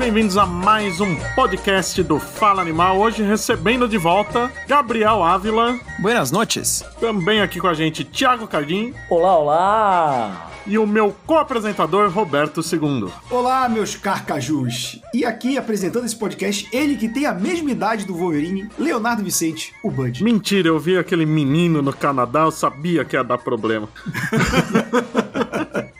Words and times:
bem-vindos 0.00 0.38
a 0.38 0.46
mais 0.46 0.98
um 0.98 1.14
podcast 1.34 2.02
do 2.02 2.18
Fala 2.18 2.62
Animal. 2.62 2.98
Hoje 2.98 3.22
recebendo 3.22 3.86
de 3.86 3.98
volta 3.98 4.50
Gabriel 4.66 5.22
Ávila. 5.22 5.78
Buenas 5.98 6.30
noches. 6.30 6.82
Também 6.98 7.42
aqui 7.42 7.60
com 7.60 7.68
a 7.68 7.74
gente 7.74 8.02
Thiago 8.02 8.46
Cardim. 8.46 8.94
Olá, 9.10 9.36
olá! 9.36 10.50
E 10.66 10.78
o 10.78 10.86
meu 10.86 11.14
co-apresentador 11.26 12.10
Roberto 12.10 12.62
II. 12.62 13.12
Olá, 13.30 13.68
meus 13.68 13.94
carcajus. 13.94 14.98
E 15.12 15.22
aqui 15.22 15.58
apresentando 15.58 16.06
esse 16.06 16.16
podcast, 16.16 16.66
ele 16.72 16.96
que 16.96 17.06
tem 17.06 17.26
a 17.26 17.34
mesma 17.34 17.70
idade 17.70 18.06
do 18.06 18.14
Wolverine, 18.14 18.70
Leonardo 18.78 19.22
Vicente, 19.22 19.74
o 19.84 19.90
Bud. 19.90 20.24
Mentira, 20.24 20.68
eu 20.68 20.78
vi 20.78 20.96
aquele 20.96 21.26
menino 21.26 21.82
no 21.82 21.92
Canadá, 21.92 22.40
eu 22.40 22.50
sabia 22.50 23.04
que 23.04 23.16
ia 23.16 23.22
dar 23.22 23.36
problema. 23.36 23.86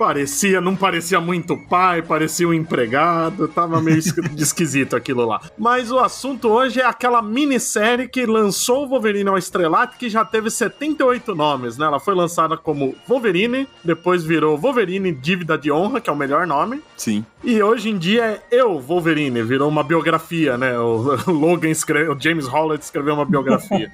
parecia, 0.00 0.62
não 0.62 0.74
parecia 0.74 1.20
muito 1.20 1.58
pai, 1.58 2.00
parecia 2.00 2.48
um 2.48 2.54
empregado, 2.54 3.46
tava 3.48 3.82
meio 3.82 3.98
esquisito 4.34 4.96
aquilo 4.96 5.26
lá. 5.26 5.42
Mas 5.58 5.92
o 5.92 5.98
assunto 5.98 6.48
hoje 6.48 6.80
é 6.80 6.86
aquela 6.86 7.20
minissérie 7.20 8.08
que 8.08 8.24
lançou 8.24 8.86
o 8.86 8.88
Wolverine 8.88 9.28
ao 9.28 9.36
estrelato, 9.36 9.98
que 9.98 10.08
já 10.08 10.24
teve 10.24 10.50
78 10.50 11.34
nomes, 11.34 11.76
né? 11.76 11.84
Ela 11.84 12.00
foi 12.00 12.14
lançada 12.14 12.56
como 12.56 12.94
Wolverine, 13.06 13.68
depois 13.84 14.24
virou 14.24 14.56
Wolverine 14.56 15.12
Dívida 15.12 15.58
de 15.58 15.70
Honra, 15.70 16.00
que 16.00 16.08
é 16.08 16.12
o 16.14 16.16
melhor 16.16 16.46
nome. 16.46 16.80
Sim. 16.96 17.22
E 17.44 17.62
hoje 17.62 17.90
em 17.90 17.98
dia 17.98 18.24
é 18.24 18.42
Eu, 18.50 18.78
Wolverine, 18.80 19.42
virou 19.42 19.68
uma 19.68 19.82
biografia, 19.82 20.56
né? 20.56 20.78
O 20.78 21.16
Logan 21.30 21.68
escreveu, 21.68 22.14
o 22.14 22.20
James 22.20 22.46
Holland 22.46 22.82
escreveu 22.82 23.14
uma 23.14 23.26
biografia. 23.26 23.90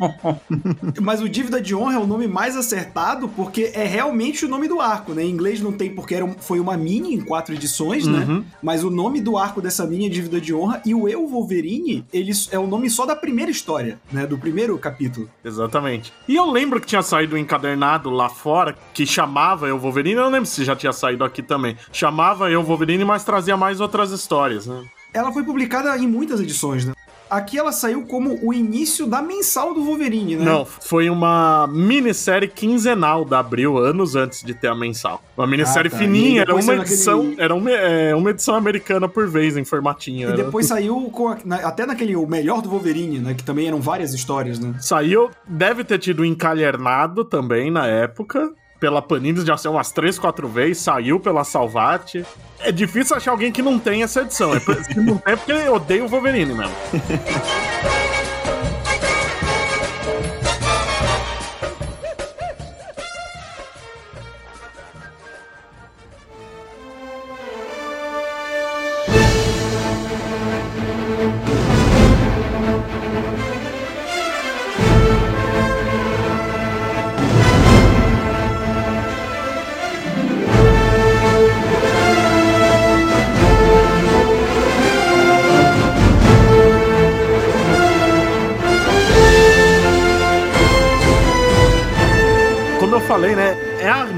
Mas 1.02 1.20
o 1.20 1.28
Dívida 1.28 1.60
de 1.60 1.74
Honra 1.74 1.94
é 1.94 1.98
o 1.98 2.06
nome 2.06 2.28
mais 2.28 2.56
acertado 2.56 3.28
porque 3.28 3.72
é 3.74 3.84
realmente 3.84 4.44
o 4.44 4.48
nome 4.48 4.68
do 4.68 4.80
arco, 4.80 5.12
né? 5.12 5.24
Em 5.24 5.30
inglês 5.30 5.60
não 5.60 5.72
tem 5.72 5.95
porque 5.96 6.14
era, 6.14 6.28
foi 6.38 6.60
uma 6.60 6.76
mini 6.76 7.14
em 7.14 7.20
quatro 7.20 7.54
edições, 7.54 8.06
né? 8.06 8.24
Uhum. 8.28 8.44
Mas 8.62 8.84
o 8.84 8.90
nome 8.90 9.20
do 9.20 9.38
arco 9.38 9.60
dessa 9.60 9.86
mini 9.86 10.06
é 10.06 10.08
Dívida 10.08 10.40
de 10.40 10.54
Honra 10.54 10.82
e 10.84 10.94
o 10.94 11.08
Eu, 11.08 11.26
Wolverine, 11.26 12.04
ele 12.12 12.30
é 12.50 12.58
o 12.58 12.66
nome 12.66 12.90
só 12.90 13.06
da 13.06 13.16
primeira 13.16 13.50
história, 13.50 13.98
né? 14.12 14.26
Do 14.26 14.38
primeiro 14.38 14.76
capítulo. 14.78 15.28
Exatamente. 15.42 16.12
E 16.28 16.36
eu 16.36 16.50
lembro 16.50 16.80
que 16.80 16.86
tinha 16.86 17.02
saído 17.02 17.34
um 17.34 17.38
encadernado 17.38 18.10
lá 18.10 18.28
fora 18.28 18.76
que 18.92 19.06
chamava 19.06 19.66
Eu, 19.66 19.78
Wolverine, 19.78 20.16
eu 20.16 20.24
não 20.24 20.30
lembro 20.30 20.46
se 20.46 20.62
já 20.62 20.76
tinha 20.76 20.92
saído 20.92 21.24
aqui 21.24 21.42
também. 21.42 21.76
Chamava 21.90 22.50
Eu, 22.50 22.62
Wolverine, 22.62 23.04
mas 23.04 23.24
trazia 23.24 23.56
mais 23.56 23.80
outras 23.80 24.10
histórias, 24.10 24.66
né? 24.66 24.84
Ela 25.14 25.32
foi 25.32 25.42
publicada 25.42 25.96
em 25.96 26.06
muitas 26.06 26.40
edições, 26.40 26.84
né? 26.84 26.92
Aqui 27.28 27.58
ela 27.58 27.72
saiu 27.72 28.02
como 28.06 28.38
o 28.42 28.54
início 28.54 29.06
da 29.06 29.20
mensal 29.20 29.74
do 29.74 29.82
Wolverine, 29.82 30.36
né? 30.36 30.44
Não, 30.44 30.64
foi 30.64 31.10
uma 31.10 31.66
minissérie 31.66 32.48
quinzenal 32.48 33.24
da 33.24 33.40
Abril, 33.40 33.76
anos 33.78 34.14
antes 34.14 34.42
de 34.42 34.54
ter 34.54 34.68
a 34.68 34.74
mensal. 34.74 35.20
Uma 35.36 35.46
minissérie 35.46 35.88
Ah, 35.88 35.90
tá. 35.90 35.98
fininha, 35.98 36.42
era 36.42 36.54
uma 36.54 36.74
edição, 36.76 37.22
naquele- 37.24 37.40
era 37.42 37.54
uma, 37.54 37.70
é, 37.70 38.14
uma 38.14 38.30
edição 38.30 38.54
americana 38.54 39.08
por 39.08 39.28
vez, 39.28 39.56
em 39.56 39.64
formatinho. 39.64 40.20
E 40.20 40.32
era- 40.32 40.36
depois 40.36 40.66
saiu 40.66 41.00
com 41.10 41.28
a- 41.28 41.38
na- 41.44 41.56
até 41.56 41.84
naquele 41.84 42.14
O 42.16 42.26
Melhor 42.26 42.62
do 42.62 42.68
Wolverine, 42.70 43.18
né? 43.18 43.34
Que 43.34 43.42
também 43.42 43.66
eram 43.66 43.80
várias 43.80 44.14
histórias, 44.14 44.58
né? 44.58 44.74
Saiu, 44.80 45.30
deve 45.46 45.82
ter 45.84 45.98
tido 45.98 46.24
encalhernado 46.24 47.24
também 47.24 47.70
na 47.70 47.86
época. 47.86 48.50
Pela 48.78 49.00
Panini 49.00 49.44
já 49.44 49.56
saiu 49.56 49.72
umas 49.72 49.90
3, 49.90 50.18
4 50.18 50.48
vezes, 50.48 50.82
saiu 50.82 51.18
pela 51.18 51.44
Salvati. 51.44 52.24
É 52.60 52.70
difícil 52.70 53.16
achar 53.16 53.30
alguém 53.30 53.50
que 53.50 53.62
não 53.62 53.78
tem 53.78 54.02
essa 54.02 54.20
edição. 54.20 54.54
É, 54.54 54.60
se 54.60 55.00
não 55.00 55.16
tem, 55.18 55.32
é 55.32 55.36
porque 55.36 55.52
eu 55.52 55.74
odeio 55.74 56.04
o 56.04 56.08
Wolverine 56.08 56.54
mesmo. 56.54 56.74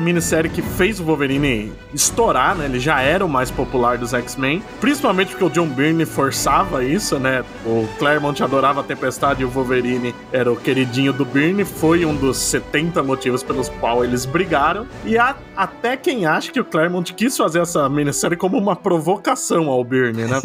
minissérie 0.09 0.51
que 0.51 0.63
fez 0.63 0.99
o 1.01 1.05
Wolverine 1.05 1.71
estourar, 1.93 2.57
né? 2.57 2.65
Ele 2.65 2.81
já 2.81 3.01
era 3.03 3.25
o 3.25 3.29
mais 3.29 3.51
popular 3.51 3.99
dos 3.99 4.15
X-Men. 4.15 4.63
Principalmente 4.81 5.31
porque 5.31 5.45
o 5.45 5.51
John 5.51 5.69
Byrne 5.69 6.07
forçava 6.07 6.83
isso, 6.83 7.19
né? 7.19 7.45
O 7.67 7.87
Claremont 7.99 8.43
adorava 8.43 8.81
a 8.81 8.83
Tempestade 8.83 9.43
e 9.43 9.45
o 9.45 9.51
Wolverine 9.51 10.15
era 10.33 10.51
o 10.51 10.57
queridinho 10.57 11.13
do 11.13 11.27
Byrne. 11.27 11.65
Foi 11.65 12.07
um 12.07 12.17
dos 12.17 12.39
70 12.39 13.03
motivos 13.03 13.43
pelos 13.43 13.69
quais 13.69 14.05
eles 14.05 14.25
brigaram. 14.25 14.87
E 15.05 15.19
há 15.19 15.37
até 15.55 15.97
quem 15.97 16.25
acha 16.25 16.51
que 16.51 16.61
o 16.61 16.65
Claremont 16.65 17.13
quis 17.13 17.37
fazer 17.37 17.61
essa 17.61 17.89
minissérie 17.89 18.37
como 18.37 18.57
uma 18.57 18.77
provocação 18.77 19.69
ao 19.69 19.85
Byrne, 19.85 20.25
né? 20.25 20.41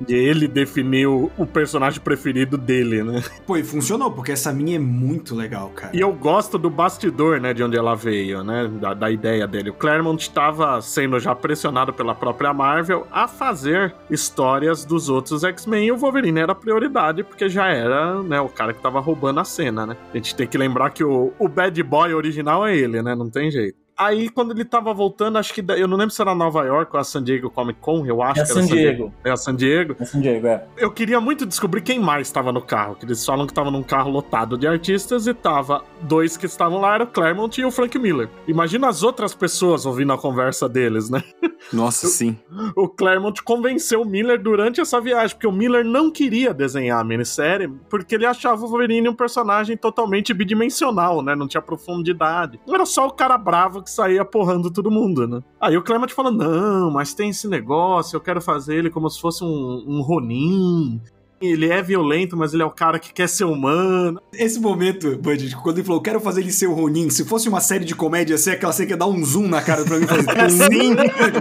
De 0.00 0.14
ele 0.16 0.48
definir 0.48 1.06
o, 1.06 1.30
o 1.36 1.46
personagem 1.46 2.00
preferido 2.00 2.56
dele, 2.56 3.02
né? 3.02 3.22
Pô, 3.46 3.56
e 3.56 3.64
funcionou, 3.64 4.10
porque 4.10 4.32
essa 4.32 4.52
minha 4.52 4.76
é 4.76 4.78
muito 4.78 5.34
legal, 5.34 5.70
cara. 5.74 5.90
E 5.94 6.00
eu 6.00 6.12
gosto 6.12 6.56
do 6.56 6.70
bastidor, 6.70 7.40
né, 7.40 7.52
de 7.52 7.62
onde 7.62 7.76
ela 7.76 7.94
veio, 7.94 8.42
né, 8.42 8.70
da, 8.94 9.10
ideia 9.10 9.46
dele. 9.46 9.70
O 9.70 9.74
Claremont 9.74 10.20
estava 10.20 10.80
sendo 10.80 11.18
já 11.18 11.34
pressionado 11.34 11.92
pela 11.92 12.14
própria 12.14 12.52
Marvel 12.52 13.06
a 13.10 13.28
fazer 13.28 13.94
histórias 14.10 14.84
dos 14.84 15.08
outros 15.08 15.44
X-Men 15.44 15.86
e 15.86 15.92
o 15.92 15.96
Wolverine 15.96 16.40
era 16.40 16.54
prioridade 16.54 17.22
porque 17.22 17.48
já 17.48 17.68
era, 17.68 18.22
né, 18.22 18.40
o 18.40 18.48
cara 18.48 18.72
que 18.72 18.82
tava 18.82 19.00
roubando 19.00 19.40
a 19.40 19.44
cena, 19.44 19.86
né. 19.86 19.96
A 20.12 20.16
gente 20.16 20.34
tem 20.34 20.46
que 20.46 20.58
lembrar 20.58 20.90
que 20.90 21.04
o, 21.04 21.32
o 21.38 21.48
Bad 21.48 21.82
Boy 21.82 22.14
original 22.14 22.66
é 22.66 22.76
ele, 22.76 23.02
né, 23.02 23.14
não 23.14 23.30
tem 23.30 23.50
jeito. 23.50 23.83
Aí, 23.96 24.28
quando 24.28 24.52
ele 24.52 24.64
tava 24.64 24.92
voltando, 24.92 25.38
acho 25.38 25.54
que. 25.54 25.64
Eu 25.76 25.86
não 25.86 25.96
lembro 25.96 26.14
se 26.14 26.20
era 26.20 26.34
Nova 26.34 26.64
York 26.64 26.90
ou 26.94 27.00
a 27.00 27.04
San 27.04 27.22
Diego 27.22 27.50
Comic 27.50 27.78
Con, 27.80 28.04
eu 28.06 28.22
acho 28.22 28.40
É 28.40 28.44
que 28.44 28.50
era 28.52 28.60
San 28.60 28.66
Diego. 28.66 29.12
É 29.24 29.30
a 29.30 29.36
San 29.36 29.54
Diego. 29.54 29.96
É 30.00 30.04
San 30.04 30.20
Diego, 30.20 30.46
é. 30.46 30.64
Eu 30.76 30.90
queria 30.90 31.20
muito 31.20 31.46
descobrir 31.46 31.80
quem 31.80 31.98
mais 32.00 32.26
estava 32.26 32.52
no 32.52 32.60
carro. 32.60 32.96
Que 32.96 33.04
eles 33.04 33.24
falam 33.24 33.46
que 33.46 33.52
estava 33.52 33.70
num 33.70 33.82
carro 33.82 34.10
lotado 34.10 34.58
de 34.58 34.66
artistas 34.66 35.26
e 35.26 35.34
tava 35.34 35.84
dois 36.02 36.36
que 36.36 36.46
estavam 36.46 36.80
lá, 36.80 36.94
era 36.94 37.04
o 37.04 37.06
Claremont 37.06 37.60
e 37.60 37.64
o 37.64 37.70
Frank 37.70 37.98
Miller. 37.98 38.28
Imagina 38.48 38.88
as 38.88 39.02
outras 39.02 39.34
pessoas 39.34 39.86
ouvindo 39.86 40.12
a 40.12 40.18
conversa 40.18 40.68
deles, 40.68 41.08
né? 41.08 41.22
Nossa, 41.72 42.06
sim. 42.08 42.36
O 42.76 42.88
Claremont 42.88 43.42
convenceu 43.42 44.02
o 44.02 44.04
Miller 44.04 44.40
durante 44.40 44.80
essa 44.80 45.00
viagem, 45.00 45.34
porque 45.34 45.46
o 45.46 45.52
Miller 45.52 45.84
não 45.84 46.10
queria 46.10 46.52
desenhar 46.52 47.00
a 47.00 47.04
minissérie, 47.04 47.68
porque 47.88 48.14
ele 48.14 48.26
achava 48.26 48.64
o 48.64 48.68
Wolverine 48.68 49.08
um 49.08 49.14
personagem 49.14 49.76
totalmente 49.76 50.34
bidimensional, 50.34 51.22
né? 51.22 51.34
Não 51.34 51.48
tinha 51.48 51.62
profundidade. 51.62 52.60
Era 52.68 52.84
só 52.84 53.06
o 53.06 53.12
cara 53.12 53.38
bravo 53.38 53.83
que 53.84 53.90
saía 53.90 54.24
porrando 54.24 54.70
todo 54.70 54.90
mundo, 54.90 55.28
né? 55.28 55.42
Aí 55.60 55.76
o 55.76 55.82
Claremont 55.82 56.12
falou: 56.12 56.32
não, 56.32 56.90
mas 56.90 57.14
tem 57.14 57.30
esse 57.30 57.46
negócio, 57.46 58.16
eu 58.16 58.20
quero 58.20 58.40
fazer 58.40 58.76
ele 58.76 58.90
como 58.90 59.08
se 59.08 59.20
fosse 59.20 59.44
um, 59.44 59.84
um 59.86 60.00
Ronin. 60.00 61.00
Ele 61.40 61.68
é 61.68 61.82
violento, 61.82 62.36
mas 62.36 62.54
ele 62.54 62.62
é 62.62 62.66
o 62.66 62.70
cara 62.70 62.98
que 62.98 63.12
quer 63.12 63.28
ser 63.28 63.44
humano. 63.44 64.20
Esse 64.32 64.58
momento, 64.58 65.16
Bud, 65.18 65.56
quando 65.56 65.78
ele 65.78 65.86
falou, 65.86 66.00
quero 66.00 66.20
fazer 66.20 66.40
ele 66.40 66.52
ser 66.52 66.66
o 66.66 66.74
Ronin, 66.74 67.10
se 67.10 67.24
fosse 67.24 67.48
uma 67.48 67.60
série 67.60 67.84
de 67.84 67.94
comédia, 67.94 68.34
ia 68.34 68.38
ser 68.38 68.52
aquela 68.52 68.72
série 68.72 68.86
que 68.86 68.92
ia 68.92 68.96
dar 68.96 69.06
um 69.06 69.24
zoom 69.24 69.48
na 69.48 69.62
cara 69.62 69.84
pra 69.84 69.98
mim 69.98 70.04
e 70.04 70.08
fazer. 70.08 70.50
Sim. 70.72 70.94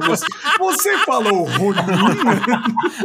Você, 0.07 0.25
você 0.59 0.97
falou 1.05 1.43
Ronin? 1.43 1.79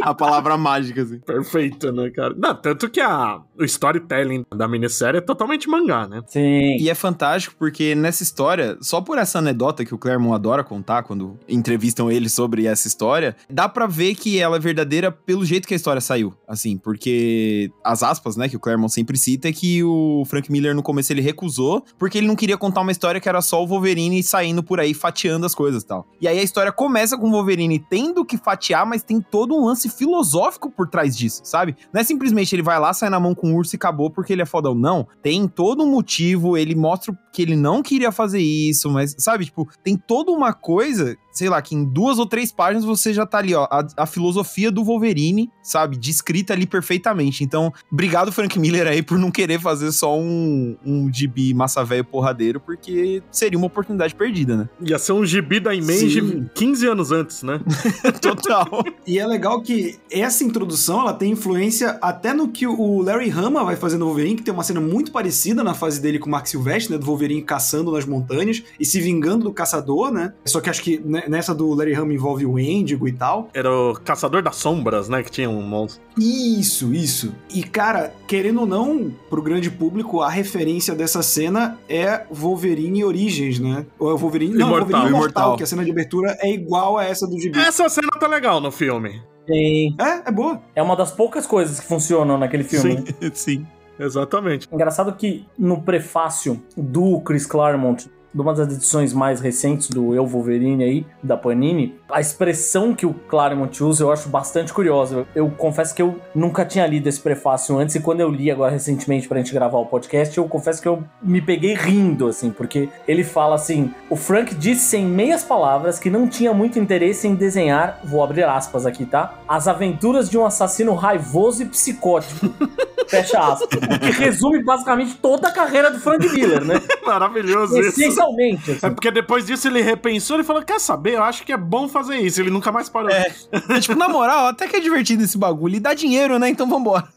A 0.03 0.15
palavra 0.15 0.57
mágica, 0.57 1.03
assim. 1.03 1.19
Perfeito, 1.19 1.93
né, 1.93 2.11
cara? 2.11 2.35
Não, 2.37 2.55
tanto 2.55 2.89
que 2.89 3.01
a, 3.01 3.41
o 3.59 3.65
storytelling 3.65 4.45
da 4.55 4.67
minissérie 4.67 5.19
é 5.19 5.21
totalmente 5.21 5.69
mangá, 5.69 6.07
né? 6.07 6.23
Sim. 6.27 6.77
E 6.79 6.89
é 6.89 6.95
fantástico 6.95 7.55
porque 7.59 7.95
nessa 7.95 8.23
história, 8.23 8.77
só 8.81 9.01
por 9.01 9.19
essa 9.19 9.39
anedota 9.39 9.85
que 9.85 9.95
o 9.95 9.99
Claremont 9.99 10.35
adora 10.35 10.65
contar 10.65 11.03
quando 11.03 11.39
entrevistam 11.49 12.11
ele 12.11 12.29
sobre 12.29 12.67
essa 12.67 12.89
história, 12.89 13.37
dá 13.51 13.69
pra 13.69 13.87
ver 13.87 14.15
que 14.15 14.39
ela 14.39 14.57
é 14.57 14.61
verdadeira 14.61 15.11
pelo 15.11 15.45
jeito 15.45 15.67
que 15.67 15.75
a 15.75 15.77
história 15.77 16.01
saiu. 16.01 16.35
Assim, 16.47 16.78
porque 16.79 17.71
as 17.85 18.03
aspas, 18.03 18.37
né, 18.37 18.49
que 18.49 18.57
o 18.57 18.61
Claremont 18.61 18.93
sempre 18.93 19.17
cita 19.17 19.49
é 19.49 19.53
que 19.53 19.83
o 19.83 20.25
Frank 20.27 20.51
Miller 20.51 20.75
no 20.75 20.83
começo 20.83 21.13
ele 21.13 21.21
recusou 21.21 21.85
porque 21.99 22.19
ele 22.19 22.27
não 22.27 22.37
queria 22.37 22.57
contar 22.57 22.81
uma 22.81 22.93
história 22.93 23.21
que 23.21 23.29
era 23.29 23.41
só 23.41 23.63
o 23.63 23.67
Wolverine 23.67 24.23
saindo 24.23 24.63
por 24.63 24.81
aí 24.81 24.95
fatiando 24.95 25.47
as 25.47 25.55
coisas 25.55 25.83
e 25.83 25.87
tal. 25.87 26.07
E 26.21 26.29
aí 26.29 26.39
a 26.39 26.43
história 26.43 26.73
começa 26.73 27.17
com 27.17 27.29
o 27.29 27.33
Wolverine 27.33 27.79
tendo 27.79 28.25
que 28.25 28.37
fatiar, 28.37 28.87
mas 28.87 29.03
tem 29.03 29.21
todo 29.21 29.55
um 29.55 29.67
lance 29.67 29.89
filosófico 29.89 30.71
por 30.71 30.89
trás 30.89 31.17
disso, 31.17 31.43
sabe? 31.45 31.77
Não 31.93 32.01
é 32.01 32.05
simplesmente 32.05 32.55
ele 32.55 32.63
vai 32.63 32.79
lá, 32.79 32.93
sai 32.93 33.11
na 33.11 33.21
mão 33.21 33.35
com 33.35 33.53
o 33.53 33.57
urso 33.57 33.75
e 33.75 33.77
acabou 33.77 34.11
porque 34.11 34.33
ele 34.33 34.43
é 34.43 34.47
fodão. 34.47 34.75
Não. 34.75 35.07
Tem 35.23 35.47
todo 35.49 35.83
um 35.83 35.91
motivo, 35.91 36.57
ele 36.57 36.75
mostra 36.75 37.17
que 37.33 37.43
ele 37.43 37.57
não 37.57 37.83
queria 37.83 38.11
fazer 38.11 38.41
isso, 38.41 38.91
mas, 38.91 39.15
sabe, 39.19 39.45
tipo, 39.45 39.69
tem 39.83 39.97
toda 39.97 40.33
uma 40.33 40.53
coisa, 40.53 41.17
sei 41.39 41.49
lá, 41.49 41.63
que 41.63 41.73
em 41.73 41.85
duas 41.85 42.19
ou 42.19 42.27
três 42.27 42.51
páginas 42.51 42.85
você 42.85 43.15
já 43.15 43.25
tá 43.25 43.39
ali, 43.39 43.55
ó, 43.55 43.69
a, 43.71 43.87
a 43.99 44.07
filosofia 44.07 44.73
do 44.73 44.83
Wolverine, 44.83 45.49
sabe, 45.63 45.97
descrita 45.97 46.53
ali 46.53 46.67
perfeitamente. 46.67 47.45
Então, 47.45 47.73
obrigado, 47.93 48.33
Frank 48.33 48.59
Miller, 48.59 48.89
aí, 48.89 49.05
por 49.05 49.17
não 49.17 49.31
querer 49.31 49.61
fazer 49.61 49.93
só 49.93 50.19
um, 50.19 50.77
um 50.85 51.13
gibi 51.13 51.55
massa 51.55 51.85
velho 51.85 52.05
porradeiro, 52.05 52.59
porque 52.59 53.23
seria 53.31 53.57
uma 53.57 53.69
oportunidade 53.69 54.17
perdida, 54.17 54.57
né? 54.57 54.69
Ia 54.81 54.99
ser 54.99 55.13
um 55.13 55.25
gibi 55.25 55.61
da 55.61 55.73
Image 55.73 56.21
Sim. 56.21 56.51
15 56.53 56.87
anos 56.89 57.13
antes, 57.13 57.45
né? 57.45 57.61
Total. 58.21 58.85
E 59.07 59.21
é 59.21 59.27
legal 59.27 59.63
que 59.63 59.97
essa 60.11 60.43
introdução 60.43 61.03
ela 61.03 61.13
tem 61.13 61.31
influência 61.31 61.99
até 62.03 62.35
no 62.35 62.49
que 62.49 62.67
o 62.67 63.01
Larry 63.01 63.31
Hama 63.31 63.63
vai 63.63 63.77
fazer 63.77 63.97
no 63.97 64.07
Wolverine, 64.07 64.35
que 64.35 64.43
tem 64.43 64.53
uma 64.53 64.65
cena 64.65 64.81
muito 64.81 65.13
parecida 65.13 65.63
na 65.63 65.73
fase 65.73 66.01
dele 66.01 66.19
com 66.19 66.27
o 66.27 66.33
Mark 66.33 66.49
Silvestre, 66.49 66.95
né? 66.95 66.99
Do 66.99 67.07
Wolverine 67.07 67.43
caçando 67.43 67.93
nas 67.93 68.05
montanhas 68.05 68.65
e 68.81 68.85
se 68.85 69.01
vingando 69.01 69.45
do 69.45 69.53
caçador, 69.53 70.11
né? 70.11 70.33
Só 70.45 70.61
que 70.61 70.69
acho 70.69 70.83
que 70.83 70.99
né, 70.99 71.28
nessa 71.29 71.55
do 71.55 71.73
Larry 71.75 71.95
Hama 71.95 72.13
envolve 72.13 72.47
o 72.47 72.59
Endigo 72.59 73.09
e 73.09 73.13
tal. 73.13 73.49
Era 73.55 73.71
o 73.71 73.95
Caçador 73.95 74.43
das 74.43 74.57
Sombras, 74.57 75.09
né? 75.09 75.23
Que 75.23 75.31
tinha 75.31 75.49
um 75.49 75.63
monstro. 75.63 76.03
Isso, 76.19 76.93
isso. 76.93 77.35
E 77.53 77.63
cara, 77.63 78.13
querendo 78.27 78.61
ou 78.61 78.67
não, 78.67 79.11
pro 79.31 79.43
grande 79.43 79.71
público, 79.71 80.21
a 80.21 80.31
referência 80.31 80.95
dessa 80.95 81.23
cena 81.23 81.79
é 81.89 82.25
Wolverine 82.31 83.05
Origins, 83.05 83.59
né? 83.59 83.87
Ou 83.99 84.11
é 84.15 84.19
Wolverine. 84.19 84.55
Não, 84.55 84.69
Imortal. 84.69 84.79
Wolverine 84.79 85.09
Imortal, 85.09 85.43
Imortal. 85.43 85.57
que 85.57 85.63
a 85.63 85.67
cena 85.67 85.85
de 85.85 85.91
abertura 85.91 86.37
é 86.41 86.51
igual 86.53 86.99
a 86.99 87.05
essa 87.05 87.27
do 87.27 87.39
Gibi. 87.39 87.59
Essa 87.59 87.89
cena 87.89 88.09
tá 88.19 88.27
legal 88.27 88.61
no 88.61 88.71
filme. 88.71 89.21
Sim. 89.47 89.97
É, 89.99 90.29
é 90.29 90.31
boa. 90.31 90.61
É 90.75 90.83
uma 90.83 90.95
das 90.95 91.11
poucas 91.11 91.47
coisas 91.47 91.81
que 91.81 91.87
funcionam 91.87 92.37
naquele 92.37 92.65
filme. 92.65 92.99
Sim. 92.99 93.05
né? 93.21 93.31
Sim. 93.33 93.67
Exatamente. 93.99 94.69
Engraçado 94.73 95.13
que 95.15 95.45
no 95.59 95.83
prefácio 95.83 96.63
do 96.77 97.21
Chris 97.21 97.45
Claremont, 97.47 98.09
de 98.33 98.41
uma 98.41 98.55
das 98.55 98.73
edições 98.73 99.13
mais 99.13 99.41
recentes 99.41 99.89
do 99.89 100.15
Eu 100.15 100.27
Wolverine 100.27 100.85
aí, 100.85 101.07
da 101.23 101.37
Panini, 101.37 101.98
a 102.11 102.21
expressão 102.21 102.95
que 102.95 103.05
o 103.05 103.13
Claremont 103.13 103.83
usa 103.83 104.05
eu 104.05 104.11
acho 104.11 104.29
bastante 104.29 104.73
curiosa. 104.73 105.27
Eu, 105.35 105.45
eu 105.45 105.51
confesso 105.51 105.95
que 105.95 106.01
eu 106.01 106.19
nunca 106.35 106.65
tinha 106.65 106.87
lido 106.87 107.07
esse 107.07 107.21
prefácio 107.21 107.77
antes 107.79 107.95
e 107.95 108.01
quando 108.01 108.21
eu 108.21 108.31
li 108.31 108.51
agora 108.51 108.73
recentemente 108.73 109.29
pra 109.29 109.39
gente 109.39 109.53
gravar 109.53 109.79
o 109.79 109.87
podcast, 109.87 110.37
eu 110.37 110.49
confesso 110.49 110.81
que 110.81 110.89
eu 110.89 111.05
me 111.23 111.41
peguei 111.41 111.75
rindo, 111.75 112.29
assim, 112.29 112.51
porque 112.51 112.89
ele 113.07 113.23
fala 113.23 113.55
assim: 113.55 113.93
o 114.09 114.17
Frank 114.17 114.55
disse 114.55 114.97
em 114.97 115.07
meias 115.07 115.45
palavras 115.45 115.99
que 115.99 116.11
não 116.11 116.27
tinha 116.27 116.53
muito 116.53 116.79
interesse 116.79 117.29
em 117.29 117.35
desenhar, 117.35 118.01
vou 118.05 118.23
abrir 118.23 118.45
aspas 118.45 118.87
aqui, 118.87 119.05
tá? 119.05 119.35
As 119.47 119.69
aventuras 119.69 120.31
de 120.31 120.39
um 120.39 120.47
assassino 120.47 120.95
raivoso 120.95 121.63
e 121.63 121.67
psicótico. 121.67 122.49
Fecha 123.09 123.39
aspas. 123.39 123.69
O 123.83 124.01
que 124.01 124.11
resume 124.11 124.63
basicamente 124.63 125.15
toda 125.17 125.49
a 125.49 125.51
carreira 125.51 125.91
do 125.91 125.99
Frank 125.99 126.29
Miller, 126.29 126.63
né? 126.63 126.75
Maravilhoso 127.07 127.79
isso. 127.81 128.01
Essencialmente. 128.01 128.73
assim. 128.73 128.87
É 128.87 128.91
porque 128.91 129.11
depois 129.11 129.47
disso 129.47 129.67
ele 129.67 129.81
repensou 129.81 130.39
e 130.39 130.45
falou: 130.45 130.63
Quer 130.63 130.79
saber? 130.79 131.15
Eu 131.15 131.23
acho 131.23 131.43
que 131.43 131.51
é 131.51 131.57
bom 131.57 131.89
fazer 131.89 131.98
isso. 132.21 132.41
Ele 132.41 132.51
nunca 132.51 132.71
mais 132.73 132.89
parou. 132.89 133.11
É. 133.11 133.33
É, 133.71 133.81
tipo, 133.81 133.97
na 133.99 134.09
moral, 134.09 134.47
até 134.47 134.67
que 134.69 134.77
é 134.77 134.81
divertido 134.81 135.23
esse 135.23 135.37
bagulho. 135.37 135.77
E 135.77 135.81
dá 135.81 135.95
dinheiro, 135.95 136.39
né? 136.39 136.49
Então 136.49 136.69
vambora. 136.69 137.09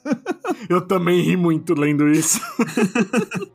Eu 0.70 0.82
também 0.82 1.22
ri 1.22 1.36
muito 1.38 1.74
lendo 1.74 2.08
isso. 2.10 2.40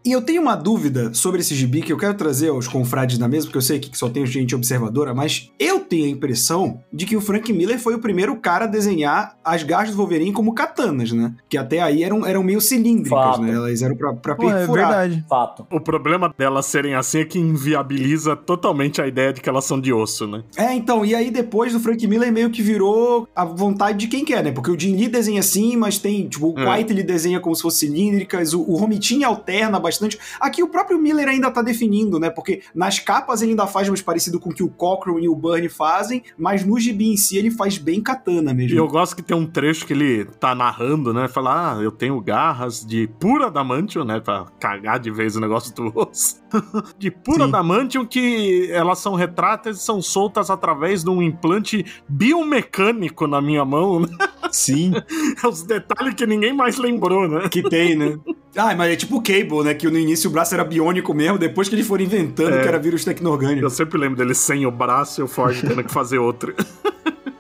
E 0.05 0.13
eu 0.13 0.23
tenho 0.23 0.41
uma 0.43 0.55
dúvida 0.55 1.13
sobre 1.15 1.41
esse 1.41 1.55
gibi 1.55 1.83
que 1.83 1.93
eu 1.93 1.97
quero 1.97 2.15
trazer 2.15 2.49
aos 2.51 2.69
confrades 2.69 3.19
da 3.19 3.29
mesa, 3.29 3.47
porque 3.47 3.59
eu 3.59 3.63
sei 3.63 3.79
que 3.79 3.97
só 3.97 4.09
tem 4.09 4.25
gente 4.27 4.55
observadora, 4.55 5.15
mas 5.15 5.51
eu 5.59 5.81
tenho 5.81 6.07
a 6.07 6.09
impressão 6.09 6.81
de 6.93 7.07
que 7.07 7.17
o 7.17 7.21
Frank 7.21 7.53
Miller 7.53 7.79
foi 7.79 7.95
o 7.95 7.99
primeiro 7.99 8.37
cara 8.37 8.65
a 8.65 8.69
desenhar 8.69 9.37
as 9.45 9.63
garras 9.63 9.91
do 9.91 9.97
Wolverine 9.97 10.33
como 10.33 10.55
katanas, 10.55 11.13
né? 11.13 11.35
Que 11.49 11.59
até 11.59 11.81
aí 11.81 12.03
eram, 12.03 12.25
eram 12.27 12.43
meio 12.43 12.61
cilíndricas, 12.61 13.11
Fato. 13.19 13.43
né? 13.43 13.53
Elas 13.53 13.83
eram 13.83 13.97
pra, 13.97 14.15
pra 14.15 14.35
Pô, 14.37 14.51
é 14.51 14.55
perfurar. 14.59 14.89
verdade. 14.89 15.25
Fato. 15.29 15.67
O 15.71 15.81
problema 15.81 16.33
delas 16.37 16.67
serem 16.67 16.95
assim 16.95 17.21
é 17.21 17.25
que 17.25 17.39
inviabiliza 17.39 18.37
totalmente 18.37 19.01
a 19.03 19.07
ideia 19.07 19.33
de 19.33 19.41
que 19.41 19.49
elas 19.49 19.65
são 19.65 19.81
de 19.81 19.93
osso, 19.93 20.27
né? 20.27 20.43
É, 20.57 20.73
então, 20.75 21.05
e 21.05 21.15
aí 21.17 21.31
depois 21.31 21.75
o 21.75 21.81
Frank 21.81 22.07
Miller 22.07 22.33
meio 22.33 22.51
que 22.51 22.63
virou 22.63 23.29
a 23.35 23.45
vontade 23.45 23.99
de 23.99 24.07
quem 24.09 24.25
quer, 24.25 24.43
né? 24.45 24.53
Porque 24.53 24.71
o 24.71 24.79
Jim 24.79 24.95
Lee 24.97 25.09
desenha 25.09 25.41
assim, 25.41 25.77
mas 25.77 25.99
tem, 25.99 26.29
tipo, 26.29 26.49
o 26.55 26.59
É. 26.59 26.77
White 26.77 26.93
ele 26.93 27.03
desenha 27.03 27.41
como 27.41 27.55
se 27.55 27.63
fosse 27.63 27.79
cilíndricas, 27.87 28.53
o, 28.55 28.61
o 28.63 28.77
Romitin 28.77 29.23
alterna 29.25 29.79
bastante. 29.81 30.19
Aqui 30.41 30.63
o 30.63 30.69
próprio 30.69 30.99
Miller 30.99 31.29
ainda 31.29 31.51
tá 31.51 31.63
definindo, 31.63 32.19
né? 32.19 32.31
Porque 32.31 32.63
nas 32.75 32.99
capas 32.99 33.43
ele 33.43 33.53
ainda 33.53 33.67
faz 33.67 33.89
mais 33.89 34.01
parecido 34.03 34.39
com 34.41 34.51
o 34.51 34.55
que 34.55 34.63
o 34.63 34.69
Cochran 34.69 35.21
e 35.21 35.29
o 35.29 35.35
Byrne 35.35 35.69
fazem, 35.69 36.23
mas 36.39 36.65
no 36.65 36.79
gibi 36.79 37.13
em 37.13 37.17
si 37.17 37.37
ele 37.37 37.51
faz 37.51 37.79
bem 37.79 38.01
katana 38.03 38.51
E 38.53 38.55
mesmo. 38.55 38.79
eu 38.79 38.89
gosto 38.89 39.17
que 39.17 39.23
tem 39.23 39.37
um 39.37 39.47
trecho 39.47 39.87
que 39.87 39.93
ele 39.93 40.25
tá 40.25 40.55
narrando, 40.55 41.13
né? 41.13 41.29
Fala, 41.29 41.77
ah, 41.77 41.83
eu 41.83 41.91
tenho 41.91 42.21
garras 42.21 42.85
de 42.85 43.07
pura 43.19 43.47
adamantium, 43.47 44.05
né? 44.05 44.21
Pra 44.21 44.47
cagar 44.61 44.99
de 44.99 45.11
vez 45.11 45.37
o 45.37 45.41
negócio 45.41 45.75
do 45.75 45.93
osso. 45.95 46.37
de 46.99 47.11
pura 47.11 47.45
Sim. 47.45 47.49
adamantium 47.51 48.05
que 48.07 48.69
elas 48.71 48.99
são 48.99 49.15
retratas 49.15 49.79
e 49.79 49.83
são 49.83 50.01
soltas 50.01 50.51
através 50.51 51.03
de 51.07 51.11
um 51.11 51.23
implante 51.23 51.85
biomecânico 52.09 53.27
na 53.27 53.41
minha 53.41 53.65
mão, 53.65 54.01
né? 54.01 54.09
Sim. 54.53 54.93
Os 55.49 55.63
detalhes 55.63 56.15
que 56.15 56.27
ninguém 56.27 56.53
mais 56.53 56.77
lembrou, 56.77 57.29
né? 57.29 57.49
Que 57.49 57.63
tem, 57.63 57.95
né? 57.97 58.19
Ah, 58.57 58.75
mas 58.75 58.93
é 58.93 58.97
tipo 58.97 59.17
o 59.17 59.23
Cable, 59.23 59.63
né? 59.65 59.75
Que 59.75 59.89
no 59.89 59.99
início 59.99 60.29
o 60.31 60.33
braço 60.33 60.55
era 60.55 60.65
biônico 60.65 61.13
mesmo, 61.15 61.39
depois 61.39 61.69
que 61.69 61.75
eles 61.75 61.87
foram 61.87 62.05
inventando 62.05 62.55
É. 62.55 62.63
que 62.63 62.69
era 62.69 62.79
vírus 62.79 63.05
tecno-orgânico. 63.05 63.65
Eu 63.65 63.71
sempre 63.71 63.99
lembro 63.99 64.17
dele 64.17 64.35
sem 64.35 64.67
o 64.67 64.71
braço 64.71 65.21
e 65.21 65.25
o 65.25 65.29
Ford 65.29 65.57
tendo 65.61 65.83
que 65.85 65.93
fazer 65.93 66.19
outro. 66.19 66.55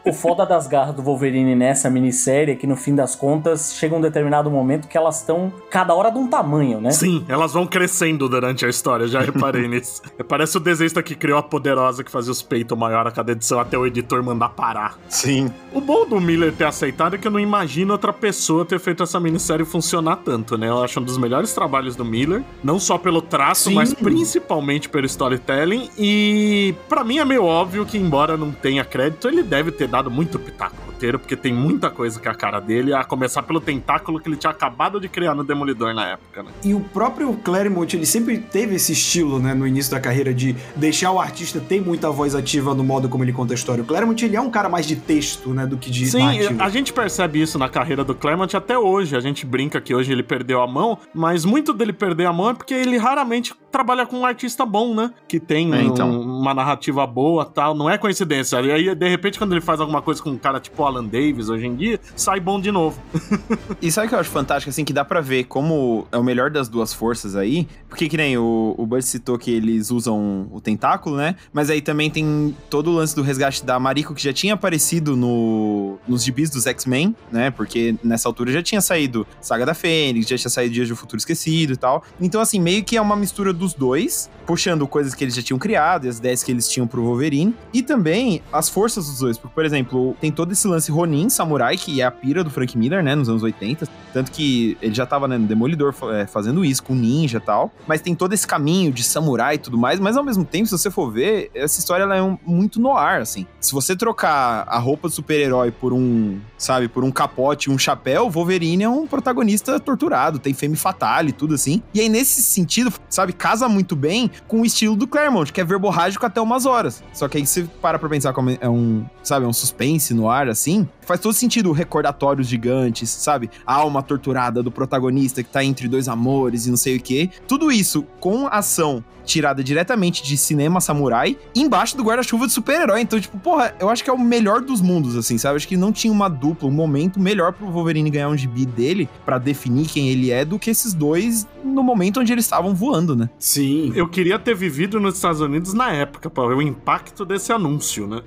O 0.06 0.12
foda 0.12 0.47
das 0.47 0.69
garras 0.69 0.94
do 0.94 1.03
Wolverine 1.03 1.56
nessa 1.56 1.91
minissérie 1.91 2.53
é 2.53 2.55
que 2.55 2.64
no 2.64 2.76
fim 2.76 2.94
das 2.94 3.17
contas 3.17 3.75
chega 3.75 3.93
um 3.93 4.00
determinado 4.00 4.49
momento 4.49 4.87
que 4.87 4.97
elas 4.97 5.19
estão 5.19 5.53
cada 5.69 5.93
hora 5.93 6.11
de 6.11 6.17
um 6.17 6.29
tamanho, 6.29 6.81
né? 6.81 6.93
Sim, 6.93 7.25
elas 7.29 7.55
vão 7.55 7.67
crescendo 7.67 8.29
durante 8.29 8.64
a 8.64 8.69
história, 8.69 9.08
já 9.08 9.20
reparei 9.20 9.67
nisso. 9.69 10.00
Parece 10.29 10.58
o 10.58 10.61
desenhista 10.61 11.03
que 11.03 11.17
criou 11.17 11.37
a 11.37 11.43
Poderosa 11.43 12.05
que 12.05 12.11
fazia 12.11 12.31
os 12.31 12.41
peitos 12.41 12.79
maior 12.79 13.05
a 13.05 13.11
cada 13.11 13.32
edição 13.32 13.58
até 13.58 13.76
o 13.76 13.85
editor 13.85 14.23
mandar 14.23 14.50
parar. 14.50 14.97
Sim. 15.08 15.53
O 15.73 15.81
bom 15.81 16.06
do 16.06 16.20
Miller 16.20 16.53
ter 16.53 16.67
aceitado 16.67 17.17
é 17.17 17.19
que 17.19 17.26
eu 17.26 17.32
não 17.32 17.41
imagino 17.41 17.93
outra 17.93 18.12
pessoa 18.12 18.64
ter 18.64 18.79
feito 18.79 19.03
essa 19.03 19.19
minissérie 19.19 19.67
funcionar 19.67 20.20
tanto, 20.25 20.56
né? 20.56 20.69
Eu 20.69 20.85
acho 20.85 21.00
um 21.00 21.03
dos 21.03 21.19
melhores 21.19 21.53
trabalhos 21.53 21.97
do 21.97 22.05
Miller, 22.05 22.44
não 22.62 22.79
só 22.79 22.97
pelo 22.97 23.20
traço, 23.20 23.70
Sim. 23.70 23.75
mas 23.75 23.93
principalmente 23.93 24.88
pelo 24.88 25.05
storytelling. 25.05 25.91
E 25.99 26.76
pra 26.88 27.03
mim 27.03 27.19
é 27.19 27.25
meio 27.25 27.43
óbvio 27.44 27.85
que, 27.85 27.99
embora 27.99 28.37
não 28.37 28.53
tenha 28.53 28.85
crédito, 28.85 29.26
ele 29.26 29.43
deve 29.43 29.73
ter 29.73 29.88
dado 29.88 29.95
muito 30.04 30.38
pitaco 30.38 30.76
roteiro, 30.87 31.19
porque 31.19 31.37
tem 31.37 31.52
muita 31.52 31.90
coisa 31.90 32.19
que 32.20 32.26
é 32.28 32.31
a 32.31 32.34
cara 32.34 32.60
dele, 32.60 32.94
a 32.94 33.04
começar 33.04 33.43
pelo 33.43 33.60
tentáculo 33.60 34.19
que 34.20 34.28
ele 34.28 34.37
tinha 34.37 34.50
acabado 34.50 35.00
de 35.00 35.08
criar 35.08 35.34
no 35.34 35.44
Demolidor 35.44 35.94
na 35.94 36.06
época, 36.08 36.43
né? 36.43 36.50
E 36.64 36.72
o 36.75 36.81
próprio 36.81 37.32
Claremont, 37.34 37.94
ele 37.96 38.06
sempre 38.06 38.38
teve 38.38 38.75
esse 38.76 38.93
estilo, 38.93 39.38
né, 39.38 39.52
no 39.54 39.66
início 39.66 39.90
da 39.90 40.00
carreira, 40.00 40.32
de 40.32 40.54
deixar 40.75 41.10
o 41.12 41.20
artista 41.20 41.60
ter 41.60 41.81
muita 41.81 42.10
voz 42.10 42.34
ativa 42.34 42.75
no 42.75 42.82
modo 42.84 43.08
como 43.08 43.22
ele 43.24 43.32
conta 43.32 43.53
a 43.53 43.56
história. 43.56 43.82
O 43.82 43.86
Claremont, 43.86 44.22
ele 44.24 44.36
é 44.36 44.41
um 44.41 44.50
cara 44.50 44.69
mais 44.69 44.86
de 44.86 44.96
texto, 44.96 45.50
né, 45.50 45.67
do 45.67 45.76
que 45.76 45.91
de 45.91 46.06
Sim, 46.06 46.19
narrativa. 46.19 46.65
a 46.65 46.69
gente 46.69 46.93
percebe 46.93 47.41
isso 47.43 47.58
na 47.58 47.69
carreira 47.69 48.03
do 48.05 48.15
Claremont 48.15 48.56
até 48.56 48.79
hoje. 48.79 49.17
A 49.17 49.20
gente 49.20 49.44
brinca 49.44 49.81
que 49.81 49.94
hoje 49.94 50.12
ele 50.12 50.22
perdeu 50.22 50.60
a 50.62 50.67
mão, 50.67 50.98
mas 51.15 51.44
muito 51.44 51.72
dele 51.72 51.93
perder 51.93 52.26
a 52.26 52.32
mão 52.32 52.50
é 52.50 52.55
porque 52.55 52.74
ele 52.74 52.96
raramente 52.96 53.55
trabalha 53.70 54.06
com 54.06 54.19
um 54.20 54.24
artista 54.26 54.65
bom, 54.65 54.94
né? 54.94 55.10
Que 55.29 55.38
tem 55.38 55.72
É, 55.74 55.76
um- 55.76 55.81
então. 55.82 56.20
uma 56.20 56.55
narrativa 56.55 57.06
boa 57.06 57.44
tal. 57.44 57.74
Não 57.74 57.91
é 57.91 57.98
coincidência. 57.98 58.58
E 58.60 58.70
aí, 58.72 58.94
de 58.94 59.08
repente, 59.08 59.38
quando 59.38 59.53
ele 59.53 59.60
faz 59.60 59.81
alguma 59.86 60.02
coisa 60.02 60.22
com 60.22 60.31
um 60.31 60.38
cara 60.38 60.60
tipo 60.60 60.82
Alan 60.84 61.05
Davis 61.05 61.48
hoje 61.48 61.66
em 61.66 61.74
dia, 61.74 62.00
sai 62.14 62.40
bom 62.40 62.60
de 62.60 62.70
novo. 62.70 63.00
E 63.82 63.93
sabe 63.93 64.06
o 64.06 64.08
que 64.08 64.14
eu 64.14 64.19
acho 64.19 64.31
fantástico, 64.31 64.70
assim, 64.70 64.84
que 64.84 64.93
dá 64.93 65.05
pra 65.05 65.20
ver 65.20 65.44
como 65.44 66.06
é 66.10 66.16
o 66.16 66.24
melhor 66.24 66.50
das 66.50 66.69
duas 66.69 66.93
forças 66.93 67.36
aí? 67.36 67.69
Porque 67.88 68.08
que 68.08 68.16
nem 68.16 68.36
o, 68.36 68.74
o 68.76 68.86
Buzz 68.86 69.05
citou 69.05 69.38
que 69.38 69.50
eles 69.50 69.90
usam 69.90 70.48
o 70.50 70.60
tentáculo, 70.60 71.16
né? 71.16 71.36
Mas 71.52 71.70
aí 71.70 71.81
também 71.81 72.10
tem 72.10 72.56
todo 72.70 72.90
o 72.90 72.94
lance 72.94 73.14
do 73.14 73.22
resgate 73.22 73.64
da 73.64 73.78
Mariko, 73.78 74.14
que 74.14 74.22
já 74.22 74.32
tinha 74.32 74.55
aparecido 74.55 75.16
no, 75.16 75.98
nos 76.08 76.24
gibis 76.24 76.50
dos 76.50 76.66
X-Men, 76.66 77.14
né? 77.31 77.50
Porque 77.50 77.96
nessa 78.02 78.28
altura 78.28 78.50
já 78.50 78.62
tinha 78.62 78.81
saído 78.81 79.26
Saga 79.40 79.66
da 79.66 79.74
Fênix, 79.74 80.26
já 80.26 80.36
tinha 80.36 80.50
saído 80.50 80.74
Dias 80.74 80.88
do 80.88 80.96
Futuro 80.96 81.19
Esquecido 81.19 81.74
e 81.74 81.76
tal. 81.76 82.02
Então, 82.20 82.40
assim, 82.40 82.60
meio 82.60 82.82
que 82.82 82.96
é 82.96 83.00
uma 83.00 83.16
mistura 83.16 83.52
dos 83.52 83.74
dois, 83.74 84.31
puxando 84.46 84.86
coisas 84.86 85.14
que 85.14 85.24
eles 85.24 85.34
já 85.34 85.43
tinham 85.43 85.58
criado 85.58 86.06
e 86.06 86.08
as 86.08 86.19
ideias 86.19 86.43
que 86.43 86.50
eles 86.50 86.69
tinham 86.69 86.86
pro 86.86 87.02
Wolverine. 87.02 87.55
E 87.72 87.82
também 87.82 88.43
as 88.52 88.69
forças 88.69 89.06
dos 89.06 89.19
dois. 89.19 89.38
Porque, 89.38 89.55
por 89.55 89.64
exemplo, 89.64 89.76
tem 90.21 90.31
todo 90.31 90.53
esse 90.53 90.67
lance 90.69 90.91
Ronin, 90.91 91.29
samurai, 91.29 91.77
que 91.77 92.01
é 92.01 92.05
a 92.05 92.11
pira 92.11 92.43
do 92.45 92.51
Frank 92.51 92.77
Miller, 92.77 93.03
né? 93.03 93.15
Nos 93.15 93.29
anos 93.29 93.43
80. 93.43 93.87
Tanto 94.13 94.31
que 94.33 94.77
ele 94.81 94.95
já 94.95 95.05
tava 95.06 95.29
né, 95.29 95.37
no 95.37 95.47
Demolidor 95.47 95.95
é, 96.13 96.27
fazendo 96.27 96.65
isso, 96.65 96.83
com 96.83 96.95
ninja 96.95 97.39
e 97.39 97.41
tal. 97.41 97.71
Mas 97.87 98.01
tem 98.01 98.15
todo 98.15 98.33
esse 98.33 98.47
caminho 98.47 98.91
de 98.93 99.03
samurai 99.03 99.56
e 99.56 99.59
tudo 99.59 99.77
mais. 99.77 100.01
Mas 100.01 100.17
ao 100.17 100.25
mesmo 100.25 100.45
tempo, 100.45 100.67
se 100.67 100.73
você 100.77 100.91
for 100.91 101.11
ver, 101.11 101.51
essa 101.55 101.79
história 101.79 102.05
ela 102.05 102.17
é 102.17 102.23
um- 102.23 102.39
muito 102.47 102.81
no 102.81 102.93
ar, 102.97 103.21
assim. 103.21 103.47
Se 103.61 103.73
você 103.73 103.95
trocar 103.97 104.65
a 104.69 104.79
roupa 104.79 105.09
do 105.09 105.15
super-herói 105.15 105.71
por 105.71 105.93
um, 105.93 106.39
sabe, 106.56 106.89
por 106.89 107.05
um 107.05 107.11
capote 107.11 107.71
um 107.71 107.79
chapéu, 107.79 108.31
Wolverine 108.31 108.85
é 108.85 108.89
um 108.89 109.06
protagonista 109.06 109.79
torturado, 109.81 110.39
tem 110.39 110.55
femme 110.55 110.77
fatale 110.77 111.31
e 111.31 111.33
tudo 111.33 111.55
assim. 111.55 111.83
E 111.93 112.01
aí, 112.01 112.09
nesse 112.09 112.43
sentido, 112.43 112.93
sabe, 113.09 113.33
casa 113.33 113.69
muito 113.69 113.95
bem 113.97 114.31
com 114.47 114.61
o 114.61 114.65
estilo 114.65 114.97
do 114.97 115.06
Claremont, 115.06 115.53
que 115.53 115.61
é 115.61 115.65
verborrágico 115.65 116.25
até 116.25 116.41
umas 116.41 116.65
horas. 116.67 117.03
Só 117.13 117.29
que 117.29 117.37
aí 117.39 117.47
você 117.47 117.65
para 117.83 117.99
pra 117.99 118.09
pensar 118.09 118.33
como 118.33 118.51
é 118.61 118.69
um, 118.69 119.05
sabe, 119.23 119.45
é 119.45 119.49
um 119.49 119.53
suspense 119.67 120.15
no 120.15 120.29
ar, 120.29 120.49
assim. 120.49 120.89
faz 121.01 121.20
todo 121.20 121.35
sentido 121.35 121.73
recordatórios 121.73 122.49
gigantes, 122.49 123.11
sabe? 123.11 123.51
A 123.67 123.75
alma 123.75 124.03
torturada 124.03 124.63
do 124.63 124.70
protagonista 124.70 125.43
que 125.43 125.51
tá 125.51 125.65
entre 125.65 125.89
dois 125.89 126.08
amores 126.08 126.67
e 126.67 126.70
não 126.70 126.77
sei 126.77 126.96
o 126.96 127.01
quê. 127.01 127.31
Tudo 127.46 127.70
isso 127.70 128.05
com 128.20 128.46
ação 128.46 129.05
tirada 129.27 129.63
diretamente 129.63 130.23
de 130.23 130.37
cinema 130.37 130.81
samurai, 130.81 131.37
embaixo 131.55 131.96
do 131.96 132.05
guarda-chuva 132.05 132.46
de 132.46 132.53
super-herói. 132.53 133.01
Então, 133.01 133.20
tipo, 133.20 133.37
porra, 133.39 133.75
eu 133.79 133.91
acho 133.91 134.03
que 134.03 134.08
é 134.08 134.13
o 134.13 134.19
melhor 134.19 134.61
dos 134.61 134.81
mundos, 134.81 135.17
assim, 135.17 135.37
sabe? 135.37 135.56
Acho 135.56 135.69
que 135.69 135.77
não 135.77 135.93
tinha 135.93 136.13
uma 136.13 136.29
dupla, 136.29 136.69
um 136.69 136.73
momento 136.73 137.20
melhor 137.20 137.53
pro 137.53 137.67
Wolverine 137.67 138.08
ganhar 138.08 138.29
um 138.29 138.37
gibi 138.37 138.65
dele 138.65 139.08
para 139.25 139.37
definir 139.39 139.87
quem 139.89 140.08
ele 140.08 140.31
é 140.31 140.44
do 140.44 140.58
que 140.58 140.70
esses 140.70 140.94
dois 140.94 141.46
no 141.65 141.82
momento 141.82 142.20
onde 142.20 142.32
eles 142.32 142.44
estavam 142.44 142.75
voando, 142.75 143.17
né? 143.17 143.29
Sim. 143.39 143.93
Eu 143.94 144.08
queria 144.08 144.39
ter 144.39 144.55
vivido 144.55 145.01
nos 145.01 145.17
Estados 145.17 145.41
Unidos 145.41 145.75
na 145.75 145.91
época, 145.91 146.31
para 146.31 146.49
ver 146.49 146.55
o 146.55 146.63
impacto 146.63 147.25
desse 147.25 147.53
anúncio, 147.53 148.06
né? 148.06 148.23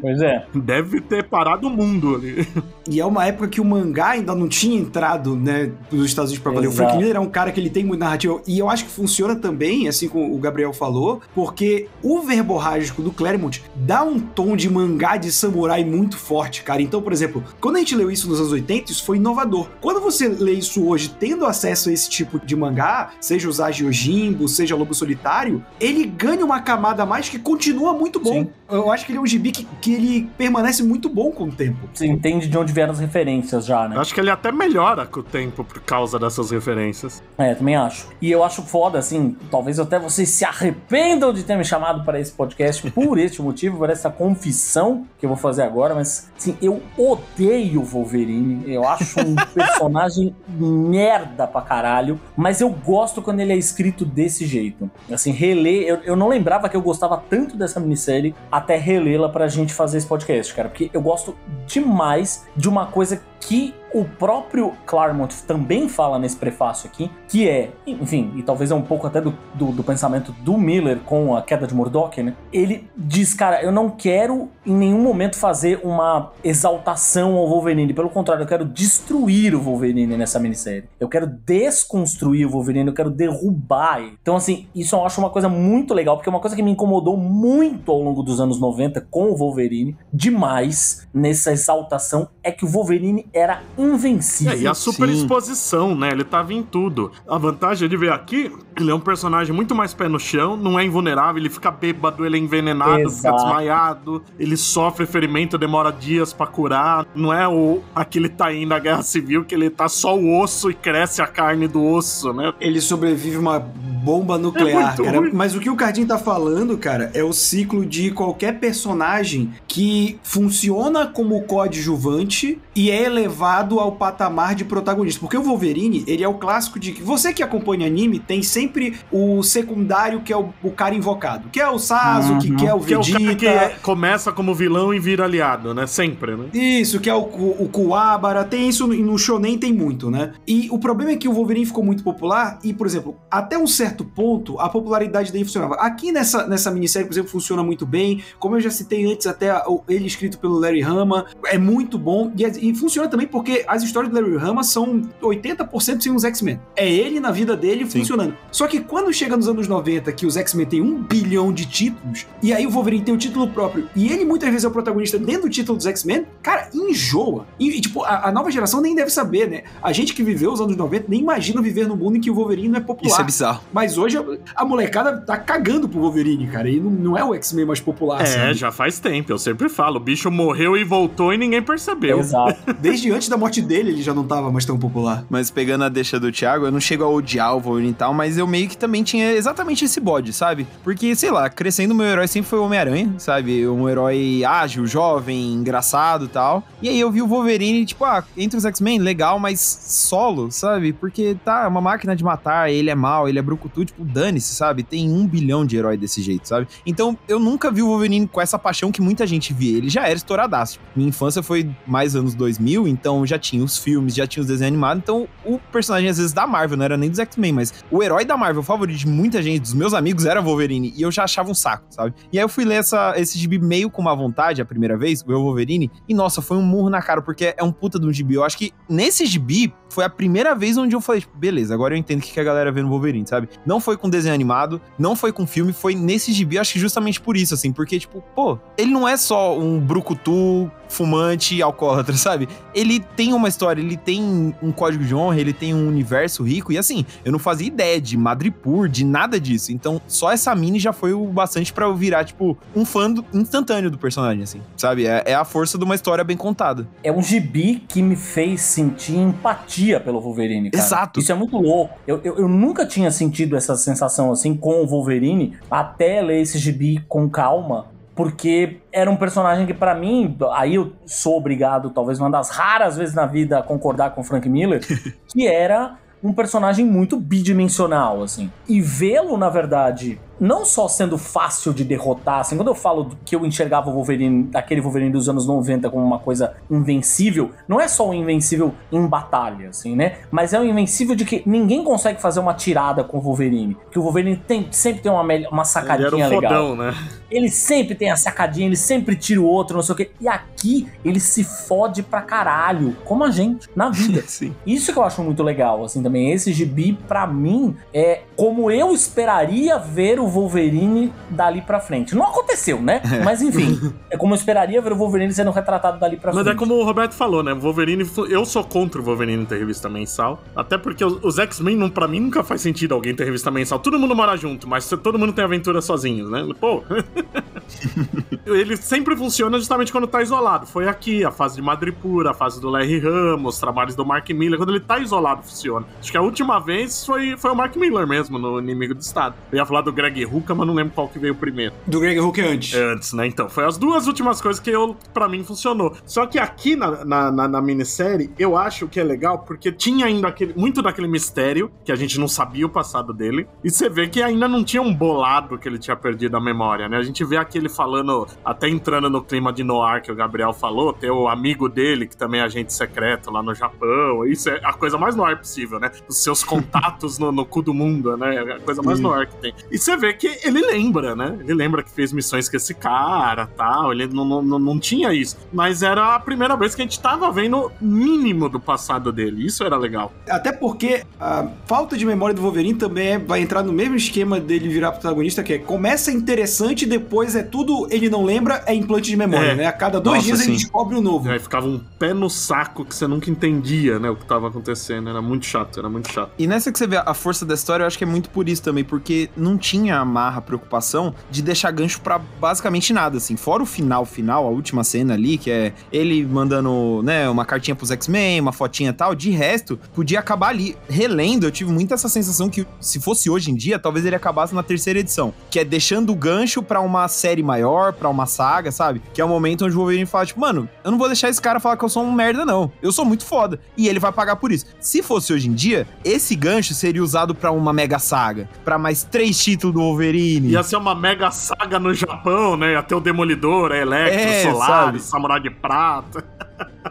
Pois 0.00 0.20
é. 0.20 0.46
Deve 0.70 1.00
ter 1.00 1.24
parado 1.24 1.66
o 1.66 1.70
mundo 1.70 2.14
ali. 2.14 2.46
E 2.88 3.00
é 3.00 3.04
uma 3.04 3.26
época 3.26 3.48
que 3.48 3.60
o 3.60 3.64
mangá 3.64 4.10
ainda 4.10 4.34
não 4.36 4.48
tinha 4.48 4.78
entrado, 4.78 5.34
né, 5.34 5.72
nos 5.90 6.06
Estados 6.06 6.30
Unidos 6.30 6.42
pra 6.42 6.52
valer. 6.52 6.68
O 6.68 6.72
Frank 6.72 6.96
Miller 6.96 7.16
é 7.16 7.20
um 7.20 7.28
cara 7.28 7.50
que 7.50 7.58
ele 7.58 7.70
tem 7.70 7.84
muito 7.84 7.98
narrativa. 7.98 8.40
E 8.46 8.58
eu 8.58 8.68
acho 8.68 8.84
que 8.84 8.90
funciona 8.90 9.34
também, 9.34 9.88
assim 9.88 10.08
como 10.08 10.32
o 10.32 10.38
Gabriel 10.38 10.72
falou, 10.72 11.20
porque 11.34 11.88
o 12.02 12.20
verborrágico 12.20 13.02
do 13.02 13.10
Claremont 13.10 13.62
dá 13.74 14.04
um 14.04 14.20
tom 14.20 14.54
de 14.54 14.70
mangá 14.70 15.16
de 15.16 15.32
samurai 15.32 15.84
muito 15.84 16.16
forte, 16.16 16.62
cara. 16.62 16.80
Então, 16.80 17.02
por 17.02 17.12
exemplo, 17.12 17.42
quando 17.60 17.76
a 17.76 17.78
gente 17.80 17.96
leu 17.96 18.08
isso 18.08 18.28
nos 18.28 18.38
anos 18.38 18.52
80, 18.52 18.92
isso 18.92 19.04
foi 19.04 19.16
inovador. 19.16 19.68
Quando 19.80 20.00
você 20.00 20.28
lê 20.28 20.52
isso 20.52 20.86
hoje, 20.86 21.12
tendo 21.18 21.46
acesso 21.46 21.90
a 21.90 21.92
esse 21.92 22.08
tipo 22.08 22.38
de 22.38 22.54
mangá, 22.54 23.10
seja 23.20 23.48
o 23.48 23.52
Zagi 23.52 23.84
Ojimbo, 23.84 24.48
seja 24.48 24.76
Lobo 24.76 24.94
Solitário, 24.94 25.64
ele 25.80 26.06
ganha 26.06 26.44
uma 26.44 26.60
camada 26.60 27.02
a 27.02 27.06
mais 27.06 27.28
que 27.28 27.40
continua 27.40 27.92
muito 27.92 28.20
bom. 28.20 28.44
Sim. 28.44 28.50
Eu 28.70 28.92
acho 28.92 29.04
que 29.04 29.10
ele 29.10 29.18
é 29.18 29.20
um 29.20 29.26
gibi 29.26 29.50
que, 29.50 29.66
que 29.80 29.92
ele 29.92 30.30
permanece 30.38 30.59
muito 30.82 31.08
bom 31.08 31.30
com 31.30 31.44
o 31.44 31.52
tempo. 31.52 31.88
Você 31.92 32.06
entende 32.06 32.48
de 32.48 32.58
onde 32.58 32.72
vieram 32.72 32.92
as 32.92 32.98
referências 32.98 33.64
já, 33.64 33.88
né? 33.88 33.96
Eu 33.96 34.00
acho 34.00 34.14
que 34.14 34.20
ele 34.20 34.30
até 34.30 34.50
melhora 34.52 35.06
com 35.06 35.20
o 35.20 35.22
tempo 35.22 35.64
por 35.64 35.80
causa 35.80 36.18
dessas 36.18 36.50
referências. 36.50 37.22
É, 37.38 37.54
também 37.54 37.76
acho. 37.76 38.08
E 38.20 38.30
eu 38.30 38.44
acho 38.44 38.62
foda, 38.62 38.98
assim, 38.98 39.36
talvez 39.50 39.78
até 39.78 39.98
vocês 39.98 40.28
se 40.28 40.44
arrependam 40.44 41.32
de 41.32 41.42
ter 41.42 41.56
me 41.56 41.64
chamado 41.64 42.04
para 42.04 42.20
esse 42.20 42.32
podcast 42.32 42.88
por 42.92 43.18
este 43.18 43.42
motivo, 43.42 43.78
por 43.78 43.90
essa 43.90 44.10
confissão 44.10 45.06
que 45.18 45.26
eu 45.26 45.28
vou 45.28 45.38
fazer 45.38 45.62
agora, 45.62 45.94
mas, 45.94 46.30
assim, 46.36 46.56
eu 46.60 46.82
odeio 46.96 47.80
o 47.80 47.84
Wolverine. 47.84 48.64
Eu 48.72 48.88
acho 48.88 49.20
um 49.20 49.34
personagem 49.54 50.34
merda 50.48 51.46
pra 51.46 51.62
caralho, 51.62 52.20
mas 52.36 52.60
eu 52.60 52.70
gosto 52.70 53.22
quando 53.22 53.40
ele 53.40 53.52
é 53.52 53.56
escrito 53.56 54.04
desse 54.04 54.46
jeito. 54.46 54.90
Assim, 55.10 55.32
reler, 55.32 55.86
eu, 55.86 55.96
eu 56.04 56.16
não 56.16 56.28
lembrava 56.28 56.68
que 56.68 56.76
eu 56.76 56.82
gostava 56.82 57.22
tanto 57.28 57.56
dessa 57.56 57.80
minissérie 57.80 58.34
até 58.50 58.76
relê-la 58.76 59.28
pra 59.28 59.48
gente 59.48 59.72
fazer 59.72 59.98
esse 59.98 60.06
podcast, 60.06 60.49
cara, 60.54 60.68
porque 60.68 60.90
eu 60.92 61.00
gosto 61.00 61.36
demais 61.66 62.46
de 62.56 62.68
uma 62.68 62.86
coisa 62.86 63.22
que 63.40 63.74
o 63.92 64.04
próprio 64.04 64.72
Claremont 64.86 65.34
também 65.44 65.88
fala 65.88 66.18
nesse 66.18 66.36
prefácio 66.36 66.88
aqui, 66.88 67.10
que 67.28 67.48
é, 67.48 67.70
enfim, 67.86 68.32
e 68.36 68.42
talvez 68.42 68.70
é 68.70 68.74
um 68.74 68.82
pouco 68.82 69.06
até 69.06 69.20
do, 69.20 69.36
do, 69.54 69.72
do, 69.72 69.82
pensamento 69.82 70.32
do 70.32 70.56
Miller 70.56 71.00
com 71.00 71.34
a 71.34 71.42
queda 71.42 71.66
de 71.66 71.74
Murdoch, 71.74 72.22
né? 72.22 72.34
Ele 72.52 72.88
diz, 72.96 73.34
cara, 73.34 73.62
eu 73.62 73.72
não 73.72 73.90
quero 73.90 74.48
em 74.64 74.74
nenhum 74.74 75.00
momento 75.00 75.36
fazer 75.36 75.80
uma 75.82 76.32
exaltação 76.44 77.34
ao 77.36 77.48
Wolverine, 77.48 77.92
pelo 77.92 78.10
contrário, 78.10 78.42
eu 78.42 78.46
quero 78.46 78.64
destruir 78.64 79.54
o 79.54 79.60
Wolverine 79.60 80.16
nessa 80.16 80.38
minissérie. 80.38 80.84
Eu 80.98 81.08
quero 81.08 81.26
desconstruir 81.26 82.46
o 82.46 82.50
Wolverine, 82.50 82.88
eu 82.88 82.94
quero 82.94 83.10
derrubar 83.10 84.00
ele. 84.00 84.16
Então, 84.22 84.36
assim, 84.36 84.68
isso 84.74 84.94
eu 84.94 85.04
acho 85.04 85.20
uma 85.20 85.30
coisa 85.30 85.48
muito 85.48 85.94
legal, 85.94 86.16
porque 86.16 86.28
é 86.28 86.32
uma 86.32 86.40
coisa 86.40 86.54
que 86.54 86.62
me 86.62 86.70
incomodou 86.70 87.16
muito 87.16 87.90
ao 87.90 88.00
longo 88.00 88.22
dos 88.22 88.40
anos 88.40 88.60
90 88.60 89.00
com 89.10 89.30
o 89.30 89.36
Wolverine, 89.36 89.96
demais 90.12 91.08
nessa 91.12 91.52
exaltação, 91.52 92.28
é 92.42 92.52
que 92.52 92.64
o 92.64 92.68
Wolverine 92.68 93.26
era 93.32 93.62
invencível. 93.78 94.52
É, 94.52 94.58
e 94.58 94.66
a 94.66 94.74
superexposição, 94.74 95.94
né? 95.94 96.10
Ele 96.10 96.24
tava 96.24 96.52
em 96.52 96.62
tudo. 96.62 97.12
A 97.28 97.38
vantagem 97.38 97.88
de 97.88 97.96
ver 97.96 98.12
aqui, 98.12 98.52
ele 98.76 98.90
é 98.90 98.94
um 98.94 99.00
personagem 99.00 99.54
muito 99.54 99.74
mais 99.74 99.94
pé 99.94 100.08
no 100.08 100.18
chão, 100.18 100.56
não 100.56 100.78
é 100.78 100.84
invulnerável, 100.84 101.40
ele 101.40 101.50
fica 101.50 101.70
bêbado, 101.70 102.24
ele 102.24 102.36
é 102.36 102.40
envenenado, 102.40 103.00
Exato. 103.00 103.16
fica 103.16 103.32
desmaiado, 103.32 104.22
ele 104.38 104.56
sofre 104.56 105.06
ferimento, 105.06 105.56
demora 105.58 105.90
dias 105.90 106.32
para 106.32 106.46
curar. 106.46 107.06
Não 107.14 107.32
é 107.32 107.46
o 107.46 107.80
aquele 107.94 108.28
tá 108.28 108.52
indo 108.52 108.70
na 108.70 108.78
guerra 108.78 109.02
civil 109.02 109.44
que 109.44 109.54
ele 109.54 109.70
tá 109.70 109.88
só 109.88 110.16
o 110.16 110.40
osso 110.40 110.70
e 110.70 110.74
cresce 110.74 111.20
a 111.20 111.26
carne 111.26 111.66
do 111.66 111.84
osso, 111.84 112.32
né? 112.32 112.52
Ele 112.60 112.80
sobrevive 112.80 113.36
uma 113.36 113.58
bomba 113.58 114.38
nuclear, 114.38 114.94
é 114.94 115.04
cara. 115.04 115.18
Ruim. 115.18 115.30
Mas 115.32 115.54
o 115.54 115.60
que 115.60 115.68
o 115.68 115.76
Cardinho 115.76 116.06
tá 116.06 116.18
falando, 116.18 116.76
cara, 116.78 117.10
é 117.14 117.22
o 117.22 117.32
ciclo 117.32 117.84
de 117.84 118.10
qualquer 118.10 118.58
personagem 118.58 119.52
que 119.68 120.18
funciona 120.22 121.06
como 121.06 121.40
coadjuvante 121.42 122.58
e 122.74 122.90
é 122.90 123.08
elevado 123.20 123.78
ao 123.78 123.92
patamar 123.92 124.54
de 124.54 124.64
protagonista. 124.64 125.20
Porque 125.20 125.36
o 125.36 125.42
Wolverine, 125.42 126.04
ele 126.06 126.24
é 126.24 126.28
o 126.28 126.34
clássico 126.34 126.78
de 126.78 126.92
que 126.92 127.02
você 127.02 127.32
que 127.32 127.42
acompanha 127.42 127.86
anime 127.86 128.18
tem 128.18 128.42
sempre 128.42 128.98
o 129.12 129.42
secundário 129.42 130.20
que 130.20 130.32
é 130.32 130.36
o, 130.36 130.50
o 130.62 130.70
cara 130.70 130.94
invocado, 130.94 131.48
que 131.50 131.60
é 131.60 131.68
o 131.68 131.78
Sasuke, 131.78 132.50
uhum. 132.50 132.56
que 132.56 132.66
é 132.66 132.74
o 132.74 132.80
Vegeta. 132.80 133.18
Que 133.18 133.26
é 133.26 133.32
o 133.32 133.36
que 133.36 133.46
é, 133.46 133.68
começa 133.82 134.32
como 134.32 134.54
vilão 134.54 134.92
e 134.92 134.98
vira 134.98 135.24
aliado, 135.24 135.74
né? 135.74 135.86
Sempre, 135.86 136.36
né? 136.36 136.46
Isso, 136.52 137.00
que 137.00 137.08
é 137.08 137.14
o, 137.14 137.20
o, 137.20 137.64
o 137.64 137.68
Kuwabara, 137.68 138.44
tem 138.44 138.68
isso 138.68 138.86
no 138.86 139.18
Shonen 139.18 139.58
tem 139.58 139.72
muito, 139.72 140.10
né? 140.10 140.32
E 140.46 140.68
o 140.70 140.78
problema 140.78 141.12
é 141.12 141.16
que 141.16 141.28
o 141.28 141.32
Wolverine 141.32 141.66
ficou 141.66 141.84
muito 141.84 142.02
popular 142.02 142.58
e, 142.64 142.72
por 142.72 142.86
exemplo, 142.86 143.16
até 143.30 143.58
um 143.58 143.66
certo 143.66 144.04
ponto, 144.04 144.58
a 144.58 144.68
popularidade 144.68 145.32
dele 145.32 145.44
funcionava. 145.44 145.74
Aqui 145.74 146.12
nessa, 146.12 146.46
nessa 146.46 146.70
minissérie, 146.70 147.06
por 147.06 147.14
exemplo, 147.14 147.30
funciona 147.30 147.62
muito 147.62 147.86
bem. 147.86 148.22
Como 148.38 148.56
eu 148.56 148.60
já 148.60 148.70
citei 148.70 149.10
antes, 149.10 149.26
até 149.26 149.50
ele 149.88 150.06
escrito 150.06 150.38
pelo 150.38 150.58
Larry 150.58 150.82
Hama, 150.82 151.26
é 151.46 151.58
muito 151.58 151.98
bom. 151.98 152.32
E, 152.36 152.70
e 152.70 152.74
funciona 152.74 153.08
também 153.10 153.26
porque 153.26 153.64
as 153.66 153.82
histórias 153.82 154.12
do 154.12 154.20
Larry 154.20 154.36
Hama 154.36 154.62
são 154.62 155.02
80% 155.22 156.00
sem 156.00 156.14
os 156.14 156.24
X-Men. 156.24 156.60
É 156.76 156.90
ele 156.90 157.20
na 157.20 157.30
vida 157.30 157.56
dele 157.56 157.84
Sim. 157.86 158.00
funcionando. 158.00 158.34
Só 158.50 158.66
que 158.66 158.80
quando 158.80 159.12
chega 159.12 159.36
nos 159.36 159.48
anos 159.48 159.68
90, 159.68 160.12
que 160.12 160.26
os 160.26 160.36
X-Men 160.36 160.66
têm 160.66 160.80
um 160.80 161.02
bilhão 161.02 161.52
de 161.52 161.66
títulos, 161.66 162.26
e 162.42 162.52
aí 162.52 162.66
o 162.66 162.70
Wolverine 162.70 163.04
tem 163.04 163.14
o 163.14 163.18
título 163.18 163.48
próprio, 163.48 163.88
e 163.94 164.12
ele 164.12 164.24
muitas 164.24 164.48
vezes 164.48 164.64
é 164.64 164.68
o 164.68 164.70
protagonista 164.70 165.18
dentro 165.18 165.42
do 165.42 165.50
título 165.50 165.76
dos 165.76 165.86
X-Men, 165.86 166.26
cara, 166.42 166.68
enjoa. 166.74 167.46
E, 167.58 167.68
e 167.70 167.80
tipo, 167.80 168.02
a, 168.04 168.28
a, 168.28 168.32
nova 168.32 168.50
geração 168.50 168.80
nem 168.80 168.94
deve 168.94 169.10
saber, 169.10 169.48
né? 169.48 169.62
A 169.82 169.92
gente 169.92 170.14
que 170.14 170.22
viveu 170.22 170.52
os 170.52 170.60
anos 170.60 170.76
90 170.76 171.06
nem 171.08 171.20
imagina 171.20 171.60
viver 171.60 171.86
num 171.86 171.96
mundo 171.96 172.16
em 172.16 172.20
que 172.20 172.30
o 172.30 172.34
Wolverine 172.34 172.68
não 172.68 172.78
é 172.78 172.80
popular. 172.80 173.10
Isso 173.10 173.20
é 173.20 173.24
bizarro. 173.24 173.62
Mas 173.72 173.98
hoje 173.98 174.18
a, 174.18 174.24
a 174.56 174.64
molecada 174.64 175.20
tá 175.20 175.36
cagando 175.36 175.88
pro 175.88 176.00
Wolverine, 176.00 176.46
cara, 176.46 176.68
e 176.68 176.78
não, 176.78 176.90
não 176.90 177.18
é 177.18 177.24
o 177.24 177.34
X-Men 177.34 177.66
mais 177.66 177.80
popular. 177.80 178.22
É, 178.22 178.26
sabe? 178.26 178.54
já 178.54 178.70
faz 178.70 178.98
tempo, 178.98 179.32
eu 179.32 179.38
sempre 179.38 179.68
falo, 179.68 179.96
o 179.96 180.00
bicho 180.00 180.30
morreu 180.30 180.76
e 180.76 180.84
voltou 180.84 181.32
e 181.32 181.38
ninguém 181.38 181.62
percebeu. 181.62 182.20
Exato. 182.20 182.74
Desde 182.80 182.99
antes 183.08 183.28
da 183.28 183.36
morte 183.36 183.62
dele, 183.62 183.90
ele 183.90 184.02
já 184.02 184.12
não 184.12 184.24
tava 184.24 184.50
mais 184.50 184.64
tão 184.64 184.76
popular. 184.76 185.24
Mas 185.30 185.50
pegando 185.50 185.84
a 185.84 185.88
deixa 185.88 186.18
do 186.18 186.32
Thiago, 186.32 186.66
eu 186.66 186.72
não 186.72 186.80
chego 186.80 187.04
a 187.04 187.08
odiar 187.08 187.56
o 187.56 187.60
Wolverine 187.60 187.92
e 187.92 187.94
tal, 187.94 188.12
mas 188.12 188.36
eu 188.36 188.46
meio 188.46 188.68
que 188.68 188.76
também 188.76 189.02
tinha 189.02 189.32
exatamente 189.32 189.84
esse 189.84 190.00
bode, 190.00 190.32
sabe? 190.32 190.66
Porque, 190.82 191.14
sei 191.14 191.30
lá, 191.30 191.48
crescendo, 191.48 191.94
meu 191.94 192.06
herói 192.06 192.26
sempre 192.26 192.50
foi 192.50 192.58
o 192.58 192.64
Homem-Aranha, 192.64 193.14
sabe? 193.18 193.66
Um 193.68 193.88
herói 193.88 194.42
ágil, 194.44 194.86
jovem, 194.86 195.54
engraçado 195.54 196.24
e 196.24 196.28
tal. 196.28 196.64
E 196.82 196.88
aí 196.88 196.98
eu 196.98 197.10
vi 197.10 197.22
o 197.22 197.26
Wolverine, 197.26 197.86
tipo, 197.86 198.04
ah, 198.04 198.24
entre 198.36 198.58
os 198.58 198.64
X-Men, 198.64 198.98
legal, 198.98 199.38
mas 199.38 199.60
solo, 199.60 200.50
sabe? 200.50 200.92
Porque 200.92 201.36
tá, 201.44 201.64
é 201.64 201.68
uma 201.68 201.80
máquina 201.80 202.16
de 202.16 202.24
matar, 202.24 202.70
ele 202.70 202.90
é 202.90 202.94
mal, 202.94 203.28
ele 203.28 203.38
é 203.38 203.42
brucutu, 203.42 203.84
tipo, 203.84 204.04
dane-se, 204.04 204.54
sabe? 204.54 204.82
Tem 204.82 205.08
um 205.08 205.26
bilhão 205.26 205.64
de 205.64 205.76
herói 205.76 205.96
desse 205.96 206.20
jeito, 206.22 206.48
sabe? 206.48 206.66
Então, 206.84 207.16
eu 207.28 207.38
nunca 207.38 207.70
vi 207.70 207.82
o 207.82 207.86
Wolverine 207.86 208.26
com 208.26 208.40
essa 208.40 208.58
paixão 208.58 208.90
que 208.90 209.00
muita 209.00 209.26
gente 209.26 209.52
via. 209.52 209.78
Ele 209.78 209.88
já 209.88 210.06
era 210.06 210.14
estouradaço. 210.14 210.80
Minha 210.96 211.08
infância 211.08 211.42
foi 211.42 211.70
mais 211.86 212.16
anos 212.16 212.34
2000, 212.34 212.88
então 212.90 213.26
já 213.26 213.38
tinha 213.38 213.62
os 213.64 213.78
filmes, 213.78 214.14
já 214.14 214.26
tinha 214.26 214.40
os 214.40 214.46
desenhos 214.46 214.68
animados, 214.68 215.02
então 215.02 215.28
o 215.44 215.58
personagem, 215.72 216.08
às 216.08 216.18
vezes, 216.18 216.32
da 216.32 216.46
Marvel, 216.46 216.76
não 216.76 216.84
era 216.84 216.96
nem 216.96 217.08
dos 217.08 217.18
X-Men, 217.18 217.52
mas 217.52 217.72
o 217.90 218.02
herói 218.02 218.24
da 218.24 218.36
Marvel 218.36 218.62
favorito 218.62 218.98
de 218.98 219.08
muita 219.08 219.42
gente, 219.42 219.60
dos 219.60 219.74
meus 219.74 219.94
amigos, 219.94 220.26
era 220.26 220.40
Wolverine, 220.40 220.92
e 220.96 221.02
eu 221.02 221.10
já 221.10 221.24
achava 221.24 221.50
um 221.50 221.54
saco, 221.54 221.84
sabe? 221.90 222.14
E 222.32 222.38
aí 222.38 222.44
eu 222.44 222.48
fui 222.48 222.64
ler 222.64 222.76
essa, 222.76 223.14
esse 223.16 223.38
gibi 223.38 223.58
meio 223.58 223.90
com 223.90 224.02
uma 224.02 224.14
vontade 224.14 224.60
a 224.60 224.64
primeira 224.64 224.96
vez, 224.96 225.22
o 225.22 225.26
Wolverine, 225.26 225.90
e 226.08 226.14
nossa, 226.14 226.42
foi 226.42 226.56
um 226.56 226.62
murro 226.62 226.90
na 226.90 227.00
cara, 227.00 227.22
porque 227.22 227.54
é 227.56 227.64
um 227.64 227.72
puta 227.72 227.98
de 227.98 228.06
um 228.06 228.12
gibi. 228.12 228.34
Eu 228.34 228.44
acho 228.44 228.56
que 228.56 228.72
nesse 228.88 229.26
gibi 229.26 229.72
foi 229.88 230.04
a 230.04 230.08
primeira 230.08 230.54
vez 230.54 230.76
onde 230.76 230.94
eu 230.94 231.00
falei, 231.00 231.20
tipo, 231.20 231.36
beleza, 231.36 231.74
agora 231.74 231.94
eu 231.94 231.98
entendo 231.98 232.20
o 232.20 232.22
que 232.22 232.38
a 232.38 232.44
galera 232.44 232.70
vê 232.70 232.82
no 232.82 232.88
Wolverine, 232.88 233.26
sabe? 233.26 233.48
Não 233.66 233.80
foi 233.80 233.96
com 233.96 234.08
desenho 234.08 234.34
animado, 234.34 234.80
não 234.98 235.16
foi 235.16 235.32
com 235.32 235.46
filme, 235.46 235.72
foi 235.72 235.94
nesse 235.94 236.32
gibi, 236.32 236.58
acho 236.58 236.72
que 236.72 236.78
justamente 236.78 237.20
por 237.20 237.36
isso, 237.36 237.54
assim, 237.54 237.72
porque, 237.72 237.98
tipo, 237.98 238.22
pô, 238.34 238.58
ele 238.76 238.90
não 238.90 239.06
é 239.06 239.16
só 239.16 239.58
um 239.58 239.80
brucutu 239.80 240.70
fumante 240.90 241.62
alcoólatra, 241.62 242.14
sabe? 242.18 242.48
Ele 242.74 243.00
tem 243.00 243.32
uma 243.32 243.48
história, 243.48 243.80
ele 243.80 243.96
tem 243.96 244.54
um 244.62 244.72
código 244.72 245.04
de 245.04 245.14
honra, 245.14 245.40
ele 245.40 245.52
tem 245.52 245.72
um 245.72 245.88
universo 245.88 246.42
rico, 246.42 246.72
e 246.72 246.78
assim, 246.78 247.06
eu 247.24 247.32
não 247.32 247.38
fazia 247.38 247.66
ideia 247.66 248.00
de 248.00 248.16
Madripoor, 248.16 248.88
de 248.88 249.04
nada 249.04 249.40
disso. 249.40 249.72
Então, 249.72 250.00
só 250.06 250.30
essa 250.30 250.54
mini 250.54 250.78
já 250.78 250.92
foi 250.92 251.12
o 251.12 251.26
bastante 251.26 251.72
para 251.72 251.86
eu 251.86 251.94
virar, 251.94 252.24
tipo, 252.24 252.58
um 252.74 252.84
fã 252.84 253.10
do, 253.10 253.24
instantâneo 253.32 253.90
do 253.90 253.98
personagem, 253.98 254.42
assim, 254.42 254.60
sabe? 254.76 255.06
É, 255.06 255.22
é, 255.26 255.34
a 255.34 255.44
força 255.44 255.78
de 255.78 255.84
uma 255.84 255.94
história 255.94 256.24
bem 256.24 256.36
contada. 256.36 256.86
É 257.02 257.12
um 257.12 257.22
gibi 257.22 257.84
que 257.88 258.02
me 258.02 258.16
fez 258.16 258.60
sentir 258.60 259.16
empatia 259.16 260.00
pelo 260.00 260.20
Wolverine, 260.20 260.70
cara. 260.70 260.84
Exato. 260.84 261.20
Isso 261.20 261.30
é 261.30 261.34
muito 261.34 261.56
louco. 261.56 261.98
Eu, 262.06 262.20
eu, 262.24 262.36
eu 262.38 262.48
nunca 262.48 262.84
tinha 262.84 263.10
sentido 263.10 263.56
essa 263.56 263.76
sensação 263.76 264.32
assim 264.32 264.56
com 264.56 264.82
o 264.82 264.86
Wolverine 264.86 265.56
até 265.70 266.20
ler 266.20 266.40
esse 266.40 266.58
gibi 266.58 267.02
com 267.08 267.28
calma 267.28 267.86
porque 268.20 268.82
era 268.92 269.10
um 269.10 269.16
personagem 269.16 269.64
que 269.64 269.72
para 269.72 269.94
mim, 269.94 270.36
aí 270.52 270.74
eu 270.74 270.92
sou 271.06 271.38
obrigado, 271.38 271.88
talvez 271.88 272.20
uma 272.20 272.30
das 272.30 272.50
raras 272.50 272.98
vezes 272.98 273.14
na 273.14 273.24
vida 273.24 273.58
a 273.58 273.62
concordar 273.62 274.10
com 274.10 274.20
o 274.20 274.24
Frank 274.24 274.46
Miller, 274.46 274.82
que 275.26 275.46
era 275.46 275.96
um 276.22 276.30
personagem 276.30 276.84
muito 276.84 277.18
bidimensional, 277.18 278.22
assim. 278.22 278.52
E 278.68 278.78
vê-lo, 278.78 279.38
na 279.38 279.48
verdade, 279.48 280.20
não 280.40 280.64
só 280.64 280.88
sendo 280.88 281.18
fácil 281.18 281.72
de 281.74 281.84
derrotar, 281.84 282.40
assim, 282.40 282.56
quando 282.56 282.68
eu 282.68 282.74
falo 282.74 283.10
que 283.24 283.36
eu 283.36 283.44
enxergava 283.44 283.90
o 283.90 283.92
Wolverine, 283.92 284.48
aquele 284.54 284.80
Wolverine 284.80 285.10
dos 285.10 285.28
anos 285.28 285.46
90 285.46 285.90
como 285.90 286.04
uma 286.04 286.18
coisa 286.18 286.54
invencível, 286.70 287.50
não 287.68 287.80
é 287.80 287.86
só 287.86 288.08
um 288.08 288.14
invencível 288.14 288.74
em 288.90 289.06
batalha, 289.06 289.68
assim, 289.68 289.94
né? 289.94 290.18
Mas 290.30 290.54
é 290.54 290.60
um 290.60 290.64
invencível 290.64 291.14
de 291.14 291.24
que 291.24 291.42
ninguém 291.44 291.84
consegue 291.84 292.20
fazer 292.20 292.40
uma 292.40 292.54
tirada 292.54 293.04
com 293.04 293.18
o 293.18 293.20
Wolverine. 293.20 293.76
Que 293.90 293.98
o 293.98 294.02
Wolverine 294.02 294.36
tem, 294.36 294.66
sempre 294.70 295.02
tem 295.02 295.12
uma, 295.12 295.22
uma 295.50 295.64
sacadinha 295.64 296.08
ele 296.08 296.20
era 296.22 296.34
um 296.34 296.40
legal. 296.40 296.68
Fodão, 296.68 296.76
né? 296.76 296.94
Ele 297.30 297.50
sempre 297.50 297.94
tem 297.94 298.10
a 298.10 298.16
sacadinha, 298.16 298.66
ele 298.66 298.76
sempre 298.76 299.16
tira 299.16 299.40
o 299.40 299.44
outro, 299.44 299.76
não 299.76 299.82
sei 299.82 299.92
o 299.92 299.96
quê. 299.96 300.10
E 300.20 300.26
aqui 300.26 300.88
ele 301.04 301.20
se 301.20 301.44
fode 301.44 302.02
pra 302.02 302.22
caralho, 302.22 302.96
como 303.04 303.24
a 303.24 303.30
gente, 303.30 303.68
na 303.76 303.90
vida. 303.90 304.22
Sim. 304.26 304.54
Isso 304.66 304.92
que 304.92 304.98
eu 304.98 305.04
acho 305.04 305.22
muito 305.22 305.42
legal, 305.42 305.84
assim, 305.84 306.02
também. 306.02 306.30
Esse 306.30 306.52
gibi, 306.52 306.98
pra 307.06 307.26
mim, 307.26 307.76
é 307.92 308.22
como 308.36 308.70
eu 308.70 308.92
esperaria 308.92 309.78
ver 309.78 310.18
o 310.18 310.29
Wolverine 310.30 311.12
dali 311.28 311.60
pra 311.62 311.80
frente. 311.80 312.14
Não 312.14 312.24
aconteceu, 312.26 312.80
né? 312.80 313.00
Mas 313.24 313.42
enfim, 313.42 313.92
é 314.10 314.16
como 314.16 314.32
eu 314.34 314.36
esperaria 314.36 314.80
ver 314.80 314.92
o 314.92 314.96
Wolverine 314.96 315.32
sendo 315.32 315.50
retratado 315.50 315.98
dali 315.98 316.16
pra 316.16 316.32
Mas 316.32 316.42
frente. 316.44 316.54
é 316.54 316.58
como 316.58 316.74
o 316.74 316.84
Roberto 316.84 317.12
falou, 317.12 317.42
né? 317.42 317.52
O 317.52 317.60
Wolverine, 317.60 318.08
eu 318.28 318.44
sou 318.44 318.64
contra 318.64 319.00
o 319.00 319.04
Wolverine 319.04 319.44
ter 319.46 319.58
revista 319.58 319.88
mensal. 319.88 320.42
Até 320.56 320.78
porque 320.78 321.04
os, 321.04 321.38
X-Men, 321.38 321.76
não- 321.76 321.90
pra 321.90 322.06
mim, 322.08 322.20
nunca 322.20 322.42
faz 322.44 322.60
sentido 322.60 322.94
alguém 322.94 323.14
ter 323.14 323.24
revista 323.24 323.50
mensal. 323.50 323.78
Todo 323.78 323.98
mundo 323.98 324.14
mora 324.14 324.36
junto, 324.36 324.68
mas 324.68 324.88
todo 325.02 325.18
mundo 325.18 325.32
tem 325.32 325.44
aventura 325.44 325.80
sozinho, 325.80 326.28
né? 326.30 326.46
Pô. 326.60 326.82
Ele 328.46 328.76
sempre 328.76 329.16
funciona 329.16 329.58
justamente 329.58 329.92
quando 329.92 330.06
tá 330.06 330.22
isolado. 330.22 330.66
Foi 330.66 330.88
aqui, 330.88 331.24
a 331.24 331.30
fase 331.30 331.56
de 331.56 331.62
Madripoor, 331.62 332.26
a 332.26 332.34
fase 332.34 332.60
do 332.60 332.68
Larry 332.68 332.98
Ramos, 332.98 333.54
os 333.54 333.60
trabalhos 333.60 333.94
do 333.94 334.04
Mark 334.04 334.28
Miller. 334.30 334.58
Quando 334.58 334.70
ele 334.70 334.80
tá 334.80 334.98
isolado, 334.98 335.42
funciona. 335.42 335.86
Acho 335.98 336.10
que 336.10 336.16
a 336.16 336.22
última 336.22 336.58
vez 336.58 337.04
foi, 337.04 337.36
foi 337.36 337.50
o 337.50 337.54
Mark 337.54 337.76
Miller 337.76 338.06
mesmo, 338.06 338.38
no 338.38 338.58
Inimigo 338.58 338.94
do 338.94 339.00
Estado. 339.00 339.34
Eu 339.50 339.58
ia 339.58 339.66
falar 339.66 339.82
do 339.82 339.92
Greg 339.92 340.24
Rucka, 340.24 340.54
mas 340.54 340.66
não 340.66 340.74
lembro 340.74 340.92
qual 340.94 341.08
que 341.08 341.18
veio 341.18 341.34
primeiro. 341.34 341.74
Do 341.86 342.00
Greg 342.00 342.18
Hook 342.18 342.40
antes. 342.40 342.74
Antes, 342.74 343.12
né? 343.12 343.26
Então, 343.26 343.48
foi 343.48 343.64
as 343.64 343.76
duas 343.76 344.06
últimas 344.06 344.40
coisas 344.40 344.60
que 344.60 344.70
eu, 344.70 344.96
para 345.12 345.28
mim 345.28 345.44
funcionou. 345.44 345.96
Só 346.04 346.26
que 346.26 346.38
aqui 346.38 346.76
na, 346.76 347.04
na, 347.04 347.30
na, 347.30 347.48
na 347.48 347.60
minissérie, 347.60 348.30
eu 348.38 348.56
acho 348.56 348.88
que 348.88 348.98
é 348.98 349.04
legal 349.04 349.40
porque 349.40 349.72
tinha 349.72 350.06
ainda 350.06 350.28
aquele, 350.28 350.54
muito 350.54 350.82
daquele 350.82 351.08
mistério 351.08 351.70
que 351.84 351.92
a 351.92 351.96
gente 351.96 352.18
não 352.18 352.28
sabia 352.28 352.66
o 352.66 352.70
passado 352.70 353.12
dele. 353.12 353.46
E 353.62 353.70
você 353.70 353.88
vê 353.88 354.08
que 354.08 354.22
ainda 354.22 354.48
não 354.48 354.64
tinha 354.64 354.82
um 354.82 354.94
bolado 354.94 355.58
que 355.58 355.68
ele 355.68 355.78
tinha 355.78 355.96
perdido 355.96 356.36
a 356.36 356.40
memória, 356.40 356.88
né? 356.88 356.96
A 356.96 357.02
gente 357.02 357.24
vê 357.24 357.36
aquele 357.60 357.68
falando, 357.68 358.26
até 358.44 358.68
entrando 358.68 359.10
no 359.10 359.22
clima 359.22 359.52
de 359.52 359.62
Noir 359.62 360.02
que 360.02 360.10
o 360.10 360.14
Gabriel 360.14 360.52
falou, 360.52 360.92
tem 360.92 361.10
o 361.10 361.28
amigo 361.28 361.68
dele, 361.68 362.06
que 362.06 362.16
também 362.16 362.40
é 362.40 362.44
agente 362.44 362.72
secreto 362.72 363.30
lá 363.30 363.42
no 363.42 363.54
Japão. 363.54 364.26
Isso 364.26 364.48
é 364.48 364.60
a 364.64 364.72
coisa 364.72 364.96
mais 364.96 365.14
Noir 365.14 365.36
possível, 365.36 365.78
né? 365.78 365.90
Os 366.08 366.22
seus 366.22 366.42
contatos 366.42 367.18
no, 367.18 367.30
no 367.30 367.44
cu 367.44 367.62
do 367.62 367.74
mundo, 367.74 368.16
né? 368.16 368.36
É 368.36 368.52
a 368.54 368.60
coisa 368.60 368.82
mais 368.82 368.98
Sim. 368.98 369.04
Noir 369.04 369.28
que 369.28 369.36
tem. 369.36 369.54
E 369.70 369.78
você 369.78 369.96
vê 369.96 370.14
que 370.14 370.26
ele 370.42 370.60
lembra, 370.60 371.14
né? 371.14 371.36
Ele 371.40 371.54
lembra 371.54 371.82
que 371.82 371.90
fez 371.90 372.12
missões 372.12 372.48
com 372.48 372.56
esse 372.56 372.74
cara 372.74 373.46
tal. 373.46 373.92
Ele 373.92 374.06
não, 374.06 374.24
não, 374.24 374.58
não, 374.58 374.78
tinha 374.78 375.12
isso. 375.12 375.36
Mas 375.52 375.82
era 375.82 376.14
a 376.14 376.20
primeira 376.20 376.56
vez 376.56 376.74
que 376.74 376.80
a 376.80 376.84
gente 376.84 377.00
tava 377.00 377.30
vendo 377.30 377.70
mínimo 377.80 378.48
do 378.48 378.58
passado 378.58 379.12
dele. 379.12 379.44
Isso 379.44 379.62
era 379.62 379.76
legal. 379.76 380.12
Até 380.28 380.52
porque 380.52 381.04
a 381.20 381.48
falta 381.66 381.96
de 381.96 382.06
memória 382.06 382.34
do 382.34 382.40
Wolverine 382.40 382.78
também 382.78 383.08
é- 383.08 383.18
vai 383.18 383.40
entrar 383.40 383.62
no 383.62 383.72
mesmo 383.72 383.96
esquema 383.96 384.40
dele 384.40 384.68
virar 384.68 384.92
protagonista, 384.92 385.42
que 385.42 385.54
é 385.54 385.58
começa 385.58 386.10
interessante, 386.10 386.86
depois 386.86 387.34
é 387.36 387.42
tudo 387.50 387.86
ele 387.90 388.08
não 388.08 388.24
lembra, 388.24 388.62
é 388.66 388.74
implante 388.74 389.10
de 389.10 389.16
memória, 389.16 389.52
É. 389.52 389.54
né? 389.54 389.66
A 389.66 389.72
cada 389.72 390.00
dois 390.00 390.16
Nossa, 390.18 390.26
dias 390.26 390.40
ele 390.40 390.56
sim. 390.58 390.62
descobre 390.64 390.96
um 390.96 391.00
novo. 391.00 391.30
Aí 391.30 391.38
ficava 391.38 391.66
um 391.66 391.80
pé 391.98 392.14
no 392.14 392.30
saco 392.30 392.84
que 392.84 392.94
você 392.94 393.06
nunca 393.06 393.30
entendia, 393.30 393.98
né? 393.98 394.08
O 394.10 394.16
que 394.16 394.24
tava 394.24 394.48
acontecendo. 394.48 395.08
Era 395.10 395.20
muito 395.20 395.46
chato, 395.46 395.78
era 395.78 395.88
muito 395.88 396.10
chato. 396.12 396.30
E 396.38 396.46
nessa 396.46 396.70
que 396.72 396.78
você 396.78 396.86
vê 396.86 396.96
a 396.96 397.14
força 397.14 397.44
da 397.44 397.54
história, 397.54 397.82
eu 397.82 397.86
acho 397.86 397.98
que 397.98 398.04
é 398.04 398.06
muito 398.06 398.30
por 398.30 398.48
isso 398.48 398.62
também, 398.62 398.84
porque 398.84 399.28
não 399.36 399.56
tinha 399.58 399.98
amarra, 399.98 400.40
preocupação 400.40 401.14
de 401.30 401.42
deixar 401.42 401.70
gancho 401.70 402.00
pra 402.00 402.18
basicamente 402.18 402.92
nada, 402.92 403.16
assim. 403.18 403.36
Fora 403.36 403.62
o 403.62 403.66
final, 403.66 404.04
final, 404.04 404.46
a 404.46 404.50
última 404.50 404.84
cena 404.84 405.14
ali, 405.14 405.36
que 405.38 405.50
é 405.50 405.72
ele 405.92 406.24
mandando, 406.24 407.00
né, 407.02 407.28
uma 407.28 407.44
cartinha 407.44 407.74
pros 407.74 407.90
X-Men, 407.90 408.40
uma 408.40 408.52
fotinha 408.52 408.90
e 408.90 408.92
tal, 408.92 409.14
de 409.14 409.30
resto, 409.30 409.78
podia 409.94 410.18
acabar 410.20 410.48
ali. 410.48 410.76
Relendo, 410.88 411.44
eu 411.46 411.50
tive 411.50 411.70
muito 411.72 411.92
essa 411.94 412.08
sensação 412.08 412.48
que 412.48 412.66
se 412.80 413.00
fosse 413.00 413.28
hoje 413.30 413.50
em 413.50 413.54
dia, 413.54 413.78
talvez 413.78 414.04
ele 414.04 414.16
acabasse 414.16 414.54
na 414.54 414.62
terceira 414.62 414.98
edição, 414.98 415.32
que 415.50 415.58
é 415.58 415.64
deixando 415.64 416.12
o 416.12 416.14
gancho 416.14 416.62
pra 416.62 416.80
uma 416.80 417.08
série 417.08 417.39
maior, 417.42 417.92
pra 417.92 418.08
uma 418.08 418.26
saga, 418.26 418.70
sabe? 418.72 419.02
Que 419.12 419.20
é 419.20 419.24
o 419.24 419.28
momento 419.28 419.64
onde 419.64 419.74
o 419.74 419.78
Wolverine 419.78 420.06
fala, 420.06 420.26
tipo, 420.26 420.40
mano, 420.40 420.68
eu 420.84 420.90
não 420.90 420.98
vou 420.98 421.06
deixar 421.06 421.28
esse 421.28 421.40
cara 421.40 421.60
falar 421.60 421.76
que 421.76 421.84
eu 421.84 421.88
sou 421.88 422.02
um 422.02 422.12
merda, 422.12 422.44
não. 422.44 422.70
Eu 422.82 422.92
sou 422.92 423.04
muito 423.04 423.24
foda. 423.24 423.60
E 423.76 423.88
ele 423.88 423.98
vai 423.98 424.12
pagar 424.12 424.36
por 424.36 424.52
isso. 424.52 424.66
Se 424.80 425.02
fosse 425.02 425.32
hoje 425.32 425.48
em 425.48 425.52
dia, 425.54 425.86
esse 426.04 426.34
gancho 426.34 426.74
seria 426.74 427.02
usado 427.02 427.34
pra 427.34 427.50
uma 427.50 427.72
mega 427.72 427.98
saga, 427.98 428.48
pra 428.64 428.78
mais 428.78 429.04
três 429.04 429.42
títulos 429.42 429.74
do 429.74 429.80
Wolverine. 429.80 430.48
Ia 430.48 430.62
ser 430.62 430.76
uma 430.76 430.94
mega 430.94 431.30
saga 431.30 431.78
no 431.78 431.92
Japão, 431.94 432.56
né? 432.56 432.72
Ia 432.72 432.82
ter 432.82 432.94
o 432.94 433.00
Demolidor, 433.00 433.72
a 433.72 433.76
Electro, 433.76 434.20
É, 434.20 434.54
sabe? 434.54 435.00
Samurai 435.00 435.40
de 435.40 435.50
Prata. 435.50 436.24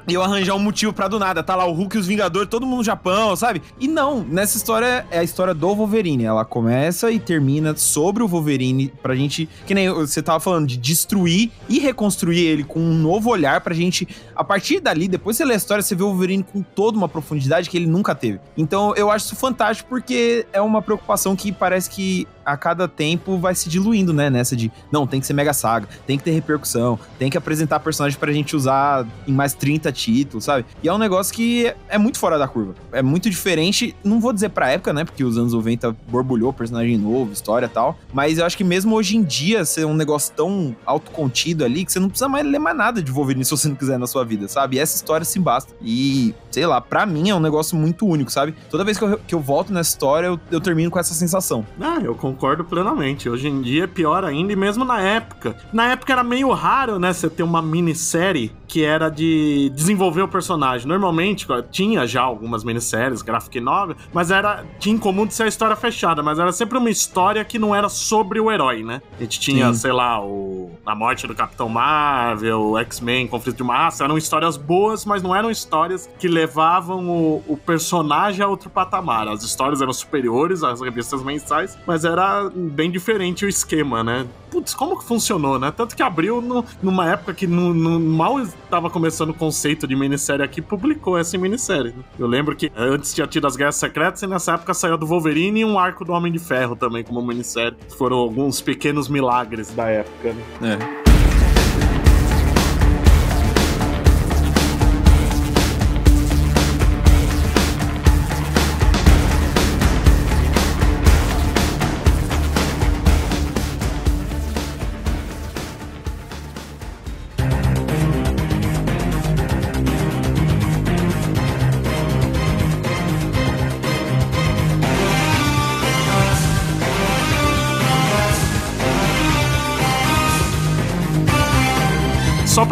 E 0.07 0.13
eu 0.13 0.23
arranjar 0.23 0.55
um 0.55 0.59
motivo 0.59 0.91
pra 0.93 1.07
do 1.07 1.19
nada. 1.19 1.43
Tá 1.43 1.55
lá 1.55 1.65
o 1.65 1.73
Hulk 1.73 1.95
e 1.95 1.99
os 1.99 2.07
Vingadores, 2.07 2.49
todo 2.49 2.65
mundo 2.65 2.77
no 2.77 2.83
Japão, 2.83 3.35
sabe? 3.35 3.61
E 3.79 3.87
não, 3.87 4.21
nessa 4.21 4.57
história 4.57 5.05
é 5.11 5.19
a 5.19 5.23
história 5.23 5.53
do 5.53 5.73
Wolverine. 5.75 6.23
Ela 6.25 6.45
começa 6.45 7.11
e 7.11 7.19
termina 7.19 7.75
sobre 7.75 8.23
o 8.23 8.27
Wolverine 8.27 8.91
pra 9.01 9.15
gente, 9.15 9.47
que 9.65 9.73
nem 9.73 9.89
você 9.89 10.21
tava 10.29 10.39
falando, 10.39 10.67
de 10.67 10.77
destruir 10.77 11.51
e 11.67 11.79
reconstruir 11.79 12.45
ele 12.45 12.63
com 12.63 12.79
um 12.79 12.93
novo 12.93 13.29
olhar 13.29 13.61
pra 13.61 13.73
gente. 13.73 14.07
A 14.35 14.43
partir 14.43 14.79
dali, 14.79 15.07
depois 15.07 15.37
você 15.37 15.45
lê 15.45 15.53
a 15.53 15.57
história, 15.57 15.81
você 15.81 15.95
vê 15.95 16.03
o 16.03 16.07
Wolverine 16.07 16.43
com 16.43 16.61
toda 16.61 16.97
uma 16.97 17.09
profundidade 17.09 17.69
que 17.69 17.77
ele 17.77 17.87
nunca 17.87 18.13
teve. 18.13 18.39
Então 18.57 18.93
eu 18.95 19.09
acho 19.09 19.25
isso 19.25 19.35
fantástico 19.35 19.89
porque 19.89 20.45
é 20.53 20.61
uma 20.61 20.81
preocupação 20.81 21.35
que 21.35 21.51
parece 21.51 21.89
que 21.89 22.27
a 22.51 22.57
cada 22.57 22.87
tempo 22.87 23.37
vai 23.37 23.53
se 23.53 23.69
diluindo, 23.69 24.13
né? 24.13 24.29
Nessa 24.29 24.55
de, 24.55 24.71
não, 24.91 25.05
tem 25.05 25.19
que 25.19 25.27
ser 25.27 25.33
mega 25.33 25.53
saga, 25.53 25.87
tem 26.05 26.17
que 26.17 26.23
ter 26.23 26.31
repercussão, 26.31 26.99
tem 27.17 27.29
que 27.29 27.37
apresentar 27.37 27.79
personagem 27.79 28.17
pra 28.17 28.31
gente 28.31 28.55
usar 28.55 29.05
em 29.27 29.31
mais 29.31 29.53
30 29.53 29.91
títulos, 29.91 30.45
sabe? 30.45 30.65
E 30.81 30.87
é 30.87 30.93
um 30.93 30.97
negócio 30.97 31.33
que 31.33 31.73
é 31.87 31.97
muito 31.97 32.17
fora 32.17 32.37
da 32.37 32.47
curva. 32.47 32.75
É 32.91 33.01
muito 33.01 33.29
diferente, 33.29 33.95
não 34.03 34.19
vou 34.19 34.33
dizer 34.33 34.49
pra 34.49 34.69
época, 34.71 34.91
né? 34.93 35.05
Porque 35.05 35.23
os 35.23 35.37
anos 35.37 35.53
90 35.53 35.95
borbulhou 36.07 36.51
personagem 36.51 36.97
novo, 36.97 37.31
história 37.31 37.67
e 37.67 37.69
tal. 37.69 37.97
Mas 38.13 38.37
eu 38.37 38.45
acho 38.45 38.57
que 38.57 38.63
mesmo 38.63 38.95
hoje 38.95 39.15
em 39.15 39.23
dia, 39.23 39.63
ser 39.65 39.85
um 39.85 39.93
negócio 39.93 40.33
tão 40.35 40.75
autocontido 40.85 41.63
ali, 41.63 41.85
que 41.85 41.91
você 41.91 41.99
não 41.99 42.09
precisa 42.09 42.27
mais 42.27 42.45
ler 42.45 42.59
mais 42.59 42.75
nada 42.75 43.01
de 43.01 43.11
Wolverine 43.11 43.43
se 43.45 43.51
você 43.51 43.67
não 43.67 43.75
quiser 43.75 43.99
na 43.99 44.07
sua 44.07 44.25
vida, 44.25 44.47
sabe? 44.47 44.77
E 44.77 44.79
essa 44.79 44.95
história 44.95 45.25
se 45.25 45.39
basta. 45.39 45.73
E, 45.81 46.33
sei 46.51 46.65
lá, 46.65 46.81
pra 46.81 47.05
mim 47.05 47.29
é 47.29 47.35
um 47.35 47.39
negócio 47.39 47.77
muito 47.77 48.05
único, 48.05 48.31
sabe? 48.31 48.53
Toda 48.69 48.83
vez 48.83 48.97
que 48.97 49.03
eu, 49.03 49.19
que 49.19 49.35
eu 49.35 49.39
volto 49.39 49.71
nessa 49.71 49.89
história, 49.91 50.27
eu, 50.27 50.39
eu 50.51 50.59
termino 50.59 50.89
com 50.89 50.99
essa 50.99 51.13
sensação. 51.13 51.65
Ah, 51.79 51.99
eu 52.01 52.15
concordo 52.39 52.63
plenamente. 52.63 53.29
Hoje 53.29 53.49
em 53.49 53.61
dia 53.61 53.83
é 53.83 53.87
pior 53.87 54.23
ainda, 54.23 54.53
e 54.53 54.55
mesmo 54.55 54.85
na 54.85 55.01
época. 55.01 55.57
Na 55.73 55.91
época 55.91 56.13
era 56.13 56.23
meio 56.23 56.49
raro, 56.53 56.97
né, 56.97 57.11
você 57.11 57.29
ter 57.29 57.43
uma 57.43 57.61
minissérie 57.61 58.51
que 58.65 58.85
era 58.85 59.09
de 59.09 59.69
desenvolver 59.75 60.21
o 60.21 60.27
personagem. 60.27 60.87
Normalmente 60.87 61.45
tinha 61.71 62.07
já 62.07 62.21
algumas 62.21 62.63
minisséries, 62.63 63.21
graphic 63.21 63.59
novel, 63.59 63.95
mas 64.13 64.31
era 64.31 64.63
tinha 64.79 64.95
em 64.95 64.99
comum 64.99 65.25
de 65.25 65.33
ser 65.33 65.43
a 65.43 65.47
história 65.47 65.75
fechada, 65.75 66.23
mas 66.23 66.39
era 66.39 66.51
sempre 66.51 66.77
uma 66.77 66.89
história 66.89 67.43
que 67.43 67.59
não 67.59 67.75
era 67.75 67.89
sobre 67.89 68.39
o 68.39 68.49
herói, 68.51 68.83
né? 68.83 69.01
A 69.17 69.23
gente 69.23 69.39
tinha, 69.39 69.73
Sim. 69.73 69.79
sei 69.79 69.91
lá, 69.91 70.23
o 70.23 70.71
a 70.85 70.95
morte 70.95 71.27
do 71.27 71.35
Capitão 71.35 71.67
Marvel, 71.67 72.61
o 72.61 72.77
X-Men, 72.79 73.27
Conflito 73.27 73.57
de 73.57 73.63
Massa, 73.63 74.03
eram 74.03 74.17
histórias 74.17 74.55
boas, 74.55 75.03
mas 75.03 75.21
não 75.21 75.35
eram 75.35 75.49
histórias 75.49 76.09
que 76.19 76.27
levavam 76.27 77.09
o, 77.09 77.43
o 77.47 77.57
personagem 77.57 78.43
a 78.43 78.47
outro 78.47 78.69
patamar. 78.69 79.27
As 79.27 79.43
histórias 79.43 79.81
eram 79.81 79.93
superiores 79.93 80.63
às 80.63 80.79
revistas 80.79 81.23
mensais, 81.23 81.77
mas 81.85 82.05
era 82.05 82.18
bem 82.53 82.89
diferente 82.91 83.45
o 83.45 83.49
esquema, 83.49 84.03
né? 84.03 84.25
Putz, 84.51 84.73
como 84.73 84.97
que 84.97 85.05
funcionou, 85.05 85.59
né? 85.59 85.71
Tanto 85.75 85.95
que 85.95 86.01
abriu 86.01 86.41
no- 86.41 86.65
numa 86.81 87.07
época 87.11 87.33
que 87.33 87.45
no, 87.45 87.71
no- 87.73 87.99
mal 87.99 88.39
estava 88.41 88.89
começando 88.89 89.29
o 89.29 89.33
conceito 89.33 89.87
de 89.87 89.95
minissérie 89.95 90.43
aqui, 90.43 90.61
publicou 90.61 91.17
essa 91.17 91.37
minissérie. 91.37 91.91
né? 91.95 92.03
Eu 92.17 92.25
lembro 92.27 92.55
que 92.55 92.71
antes 92.75 93.13
tinha 93.13 93.27
tido 93.27 93.45
as 93.45 93.55
Guerras 93.55 93.75
Secretas 93.75 94.21
e 94.23 94.27
nessa 94.27 94.53
época 94.53 94.73
saiu 94.73 94.97
do 94.97 95.05
Wolverine 95.05 95.59
e 95.61 95.65
um 95.65 95.77
arco 95.77 96.03
do 96.03 96.11
Homem 96.13 96.31
de 96.31 96.39
Ferro 96.39 96.75
também 96.75 97.03
como 97.03 97.21
minissérie. 97.21 97.77
Foram 97.97 98.17
alguns 98.17 98.59
pequenos 98.59 99.07
milagres 99.07 99.71
da 99.73 99.87
época, 99.89 100.33
né? 100.61 100.79
É. 100.95 100.98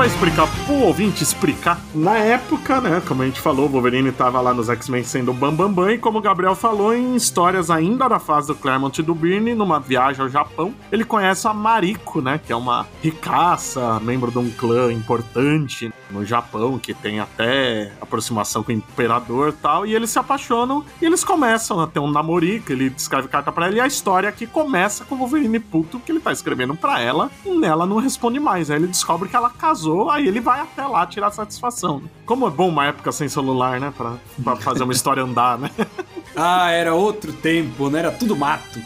explicar 0.08 0.48
pro 0.48 0.57
ouvinte 0.88 1.22
explicar, 1.22 1.82
na 1.94 2.18
época, 2.18 2.80
né, 2.80 3.02
como 3.06 3.22
a 3.22 3.26
gente 3.26 3.42
falou, 3.42 3.66
o 3.66 3.70
Wolverine 3.70 4.10
tava 4.10 4.40
lá 4.40 4.54
nos 4.54 4.70
X-Men 4.70 5.04
sendo 5.04 5.34
Bambambam, 5.34 5.68
Bam 5.68 5.84
Bam, 5.84 5.92
e 5.92 5.98
como 5.98 6.20
o 6.20 6.22
Gabriel 6.22 6.56
falou, 6.56 6.96
em 6.96 7.14
histórias 7.14 7.70
ainda 7.70 8.08
da 8.08 8.20
fase 8.20 8.48
do 8.48 8.56
Claremont 8.56 8.98
e 8.98 9.04
do 9.04 9.14
Byrne, 9.14 9.54
numa 9.54 9.82
viagem 9.82 10.22
ao 10.22 10.30
Japão, 10.30 10.74
ele 10.90 11.04
conhece 11.04 11.46
a 11.46 11.54
Mariko, 11.54 12.22
né, 12.22 12.40
que 12.40 12.54
é 12.54 12.56
uma 12.56 12.88
ricaça, 13.04 14.00
membro 14.00 14.32
de 14.32 14.38
um 14.38 14.50
clã 14.50 14.94
importante 14.94 15.92
no 16.10 16.24
Japão, 16.24 16.80
que 16.80 16.94
tem 16.94 17.20
até 17.20 17.92
aproximação 18.00 18.64
com 18.64 18.72
o 18.72 18.76
Imperador 18.76 19.50
e 19.50 19.62
tal, 19.62 19.86
e 19.86 19.94
eles 19.94 20.10
se 20.10 20.20
apaixonam 20.20 20.86
e 21.02 21.06
eles 21.06 21.22
começam 21.22 21.82
a 21.82 21.88
ter 21.88 22.00
um 22.00 22.10
namorico, 22.10 22.72
ele 22.72 22.94
escreve 22.96 23.28
carta 23.28 23.52
para 23.52 23.68
ele, 23.68 23.78
e 23.78 23.82
a 23.82 23.88
história 23.88 24.30
aqui 24.30 24.48
começa 24.48 25.04
com 25.04 25.16
o 25.16 25.18
Wolverine 25.18 25.60
puto, 25.60 26.00
que 26.00 26.14
ele 26.14 26.22
tá 26.22 26.32
escrevendo 26.32 26.76
para 26.76 27.02
ela, 27.02 27.30
e 27.46 27.66
ela 27.66 27.86
não 27.86 27.98
responde 27.98 28.40
mais, 28.40 28.72
aí 28.72 28.78
ele 28.78 28.88
descobre 28.88 29.28
que 29.28 29.36
ela 29.36 29.50
casou, 29.50 30.10
aí 30.10 30.26
ele 30.26 30.40
vai 30.40 30.62
até 30.78 30.86
lá 30.88 31.08
tirar 31.08 31.32
satisfação. 31.32 32.04
Como 32.26 32.48
é 32.48 32.50
bom 32.52 32.70
uma 32.70 32.86
época 32.86 33.12
sem 33.12 33.28
celular, 33.28 33.80
né, 33.80 33.92
pra, 33.98 34.18
pra 34.44 34.56
fazer 34.58 34.84
uma 34.84 34.94
história 34.94 35.24
andar, 35.24 35.58
né? 35.58 35.72
Ah, 36.40 36.70
era 36.72 36.94
outro 36.94 37.34
tempo, 37.34 37.90
né? 37.90 38.00
Era 38.00 38.12
tudo 38.12 38.36
mato. 38.36 38.80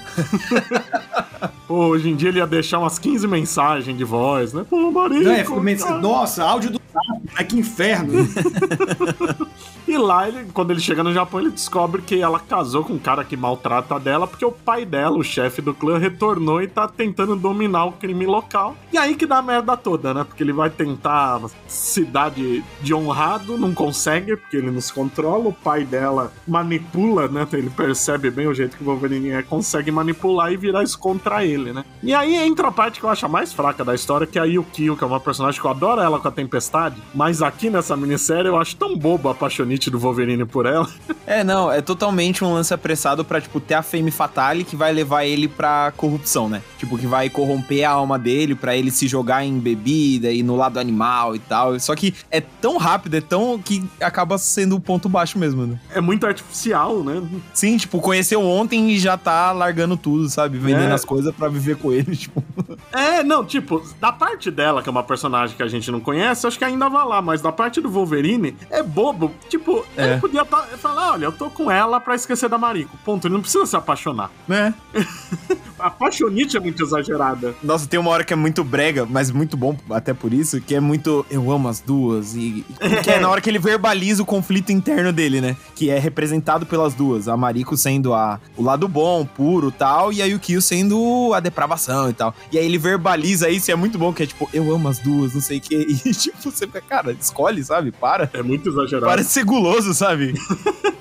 Pô, 1.68 1.88
hoje 1.88 2.10
em 2.10 2.16
dia 2.16 2.30
ele 2.30 2.38
ia 2.40 2.48
deixar 2.48 2.80
umas 2.80 2.98
15 2.98 3.28
mensagens 3.28 3.98
de 3.98 4.04
voz, 4.06 4.54
né? 4.54 4.66
Pô, 4.70 4.90
Marico, 4.92 5.24
Não, 5.24 5.32
é, 5.32 5.44
ficou 5.44 5.62
meio- 5.62 6.00
Nossa, 6.00 6.44
áudio 6.46 6.72
do 6.72 6.82
zap, 6.94 7.22
né? 7.38 7.44
Que 7.44 7.60
inferno. 7.60 8.14
E 9.88 9.98
lá, 9.98 10.26
ele, 10.30 10.46
quando 10.54 10.72
ele 10.72 10.80
chega 10.80 11.04
no 11.04 11.12
Japão, 11.12 11.42
ele 11.42 11.50
descobre 11.50 12.02
que 12.02 12.22
ela 12.22 12.40
casou 12.40 12.82
com 12.84 12.94
um 12.94 13.00
cara 13.00 13.26
que 13.26 13.36
maltrata 13.36 14.00
dela, 14.00 14.26
porque 14.26 14.46
o 14.46 14.52
pai 14.52 14.86
dela, 14.86 15.18
o 15.18 15.24
chefe 15.24 15.62
do 15.62 15.74
clã, 15.74 15.98
retornou 15.98 16.62
e 16.62 16.68
tá 16.68 16.88
tentando 16.88 17.36
dominar 17.36 17.86
o 17.86 17.92
crime 17.92 18.26
local. 18.26 18.78
E 18.94 18.98
aí 18.98 19.16
que 19.16 19.26
dá 19.26 19.40
a 19.40 19.42
merda 19.42 19.76
toda, 19.76 20.14
né? 20.14 20.24
Porque 20.24 20.44
ele 20.44 20.54
vai 20.54 20.70
tentar 20.70 21.42
cidade 21.68 22.64
de 22.80 22.94
honrado, 22.94 23.58
não 23.58 23.74
consegue, 23.74 24.38
porque 24.38 24.56
ele 24.56 24.72
não 24.72 24.80
se 24.80 24.94
controla. 24.94 25.50
O 25.50 25.54
pai 25.54 25.84
dela 25.84 26.32
manipula, 26.48 27.28
né? 27.28 27.41
Ele 27.52 27.70
percebe 27.70 28.30
bem 28.30 28.48
o 28.48 28.54
jeito 28.54 28.78
que 28.78 28.84
o 28.84 28.86
Wolverine 28.86 29.32
é, 29.32 29.42
consegue 29.42 29.92
manipular 29.92 30.52
e 30.52 30.58
virar 30.58 30.84
isso 30.84 30.98
contra 30.98 31.46
ele, 31.46 31.74
né? 31.74 31.84
E 32.02 32.14
aí 32.14 32.36
entra 32.36 32.68
a 32.68 32.72
parte 32.72 33.00
que 33.00 33.06
eu 33.06 33.10
acho 33.10 33.26
a 33.26 33.30
mais 33.30 33.54
fraca 33.54 33.84
da 33.84 33.94
história, 33.94 34.28
que 34.28 34.40
é 34.40 34.42
a 34.42 34.46
Yukio, 34.46 34.98
que 34.98 35.04
é 35.04 35.08
uma 35.08 35.20
personagem 35.20 35.60
que 35.60 35.66
eu 35.66 35.72
adoro 35.72 36.02
ela 36.02 36.20
com 36.20 36.28
a 36.28 36.32
Tempestade, 36.32 37.02
mas 37.14 37.42
aqui 37.42 37.70
nessa 37.70 37.96
minissérie 37.96 38.48
eu 38.48 38.58
acho 38.58 38.76
tão 38.76 38.98
bobo 38.98 39.30
a 39.30 39.36
paixonite 39.36 39.90
do 39.90 40.00
Wolverine 40.00 40.46
por 40.46 40.66
ela. 40.66 40.88
É, 41.32 41.46
não, 41.46 41.72
é 41.72 41.82
totalmente 41.82 42.44
um 42.44 42.54
lance 42.54 42.74
apressado 42.74 43.24
pra, 43.24 43.40
tipo, 43.40 43.60
ter 43.60 43.76
a 43.76 43.84
fame 43.84 44.12
fatale 44.12 44.66
que 44.66 44.76
vai 44.76 44.92
levar 44.92 45.24
ele 45.24 45.48
pra 45.48 45.94
corrupção, 45.96 46.50
né? 46.50 46.62
Tipo, 46.78 46.98
que 46.98 47.08
vai 47.08 47.30
corromper 47.30 47.86
a 47.86 47.92
alma 47.92 48.20
dele 48.20 48.54
pra 48.54 48.76
ele 48.76 48.92
se 48.92 49.08
jogar 49.08 49.46
em 49.46 49.58
bebida 49.58 50.32
e 50.32 50.44
no 50.44 50.58
lado 50.58 50.78
animal 50.78 51.36
e 51.36 51.40
tal. 51.40 51.80
Só 51.80 51.96
que 51.96 52.14
é 52.30 52.42
tão 52.42 52.78
rápido, 52.78 53.16
é 53.16 53.22
tão 53.22 53.58
que 53.60 53.88
acaba 54.02 54.38
sendo 54.38 54.76
o 54.76 54.80
ponto 54.80 55.08
baixo 55.08 55.40
mesmo, 55.40 55.66
né? 55.66 55.80
É 55.94 56.02
muito 56.02 56.26
artificial, 56.26 57.04
né? 57.04 57.21
Sim, 57.54 57.78
tipo, 57.78 58.00
conheceu 58.00 58.42
ontem 58.42 58.92
e 58.92 59.00
já 59.00 59.18
tá 59.18 59.52
largando 59.52 59.96
tudo, 59.98 60.30
sabe? 60.30 60.58
Vendendo 60.58 60.92
É. 60.92 60.94
as 60.94 61.06
coisas 61.06 61.34
pra 61.36 61.48
viver 61.48 61.78
com 61.78 61.92
ele, 61.92 62.16
tipo. 62.18 62.44
É, 62.92 63.24
não, 63.24 63.44
tipo, 63.46 63.84
da 64.00 64.12
parte 64.12 64.50
dela, 64.52 64.82
que 64.82 64.90
é 64.90 64.92
uma 64.92 65.04
personagem 65.04 65.56
que 65.56 65.64
a 65.64 65.68
gente 65.68 65.90
não 65.92 66.00
conhece, 66.00 66.46
acho 66.48 66.58
que 66.58 66.66
ainda 66.66 66.90
vai 66.90 67.06
lá, 67.06 67.22
mas 67.22 67.42
da 67.42 67.52
parte 67.52 67.80
do 67.82 67.90
Wolverine, 67.90 68.56
é 68.70 68.82
bobo. 68.84 69.32
Tipo, 69.50 69.86
É. 69.98 70.12
ele 70.14 70.22
podia 70.22 70.46
tá, 70.46 70.64
falar, 70.78 71.14
olha, 71.14 71.26
eu 71.26 71.32
tô 71.32 71.50
com 71.50 71.70
ela 71.72 72.00
pra 72.00 72.16
esquecer 72.16 72.50
da 72.50 72.58
Mariko. 72.58 72.98
Ponto, 73.06 73.28
ele 73.28 73.34
não 73.34 73.42
precisa 73.42 73.66
se 73.66 73.76
apaixonar. 73.76 74.30
Né? 74.48 74.74
A 75.82 75.90
paixonite 75.90 76.56
é 76.56 76.60
muito 76.60 76.84
exagerada. 76.84 77.56
Nossa, 77.64 77.88
tem 77.88 78.00
uma 78.00 78.12
hora 78.12 78.24
que 78.24 78.34
é 78.34 78.36
muito 78.36 78.64
brega, 78.64 79.06
mas 79.10 79.32
muito 79.32 79.58
bom 79.58 79.76
até 79.90 80.14
por 80.14 80.34
isso, 80.34 80.62
que 80.62 80.76
é 80.76 80.80
muito 80.80 81.26
eu 81.30 81.52
amo 81.52 81.68
as 81.68 81.80
duas 81.80 82.36
e 82.36 82.66
que 83.04 83.10
é 83.10 83.20
na 83.20 83.30
hora 83.30 83.42
que 83.42 83.50
ele 83.50 83.60
verbaliza 83.60 84.22
o 84.24 84.26
conflito 84.26 84.72
interno 84.72 85.12
dele, 85.12 85.42
né? 85.42 85.56
Que 85.76 85.90
é 85.90 85.98
representado 85.98 86.66
pelas 86.66 86.94
duas, 86.94 87.28
a 87.28 87.36
Mariko 87.36 87.76
sendo 87.76 88.14
a 88.14 88.40
o 88.56 88.64
lado 88.64 88.88
bom, 88.88 89.26
puro, 89.26 89.72
tal, 89.72 90.14
e 90.14 90.22
a 90.22 90.26
Yukio 90.26 90.62
sendo 90.62 91.34
a 91.34 91.40
depravação 91.40 92.10
e 92.10 92.14
tal. 92.14 92.34
E 92.52 92.58
aí 92.58 92.66
ele 92.66 92.78
verbaliza 92.78 93.50
isso 93.50 93.70
e 93.70 93.74
é 93.74 93.76
muito 93.76 93.98
bom 93.98 94.14
que 94.14 94.24
é 94.24 94.26
tipo 94.28 94.50
eu 94.54 94.72
amo 94.74 94.88
as 94.88 95.00
duas, 95.00 95.34
não 95.34 95.42
sei 95.42 95.58
o 95.58 95.62
que. 95.62 95.82
E 96.12 96.14
tipo, 96.14 96.38
você 96.42 96.66
fica, 96.66 96.82
cara, 96.82 97.16
escolhe, 97.20 97.64
sabe? 97.64 97.92
Para. 97.92 98.30
É 98.34 98.42
muito 98.42 98.70
exagerado. 98.70 99.06
Para 99.06 99.22
de 99.22 99.30
ser 99.30 99.44
guloso, 99.44 99.94
sabe? 99.94 100.34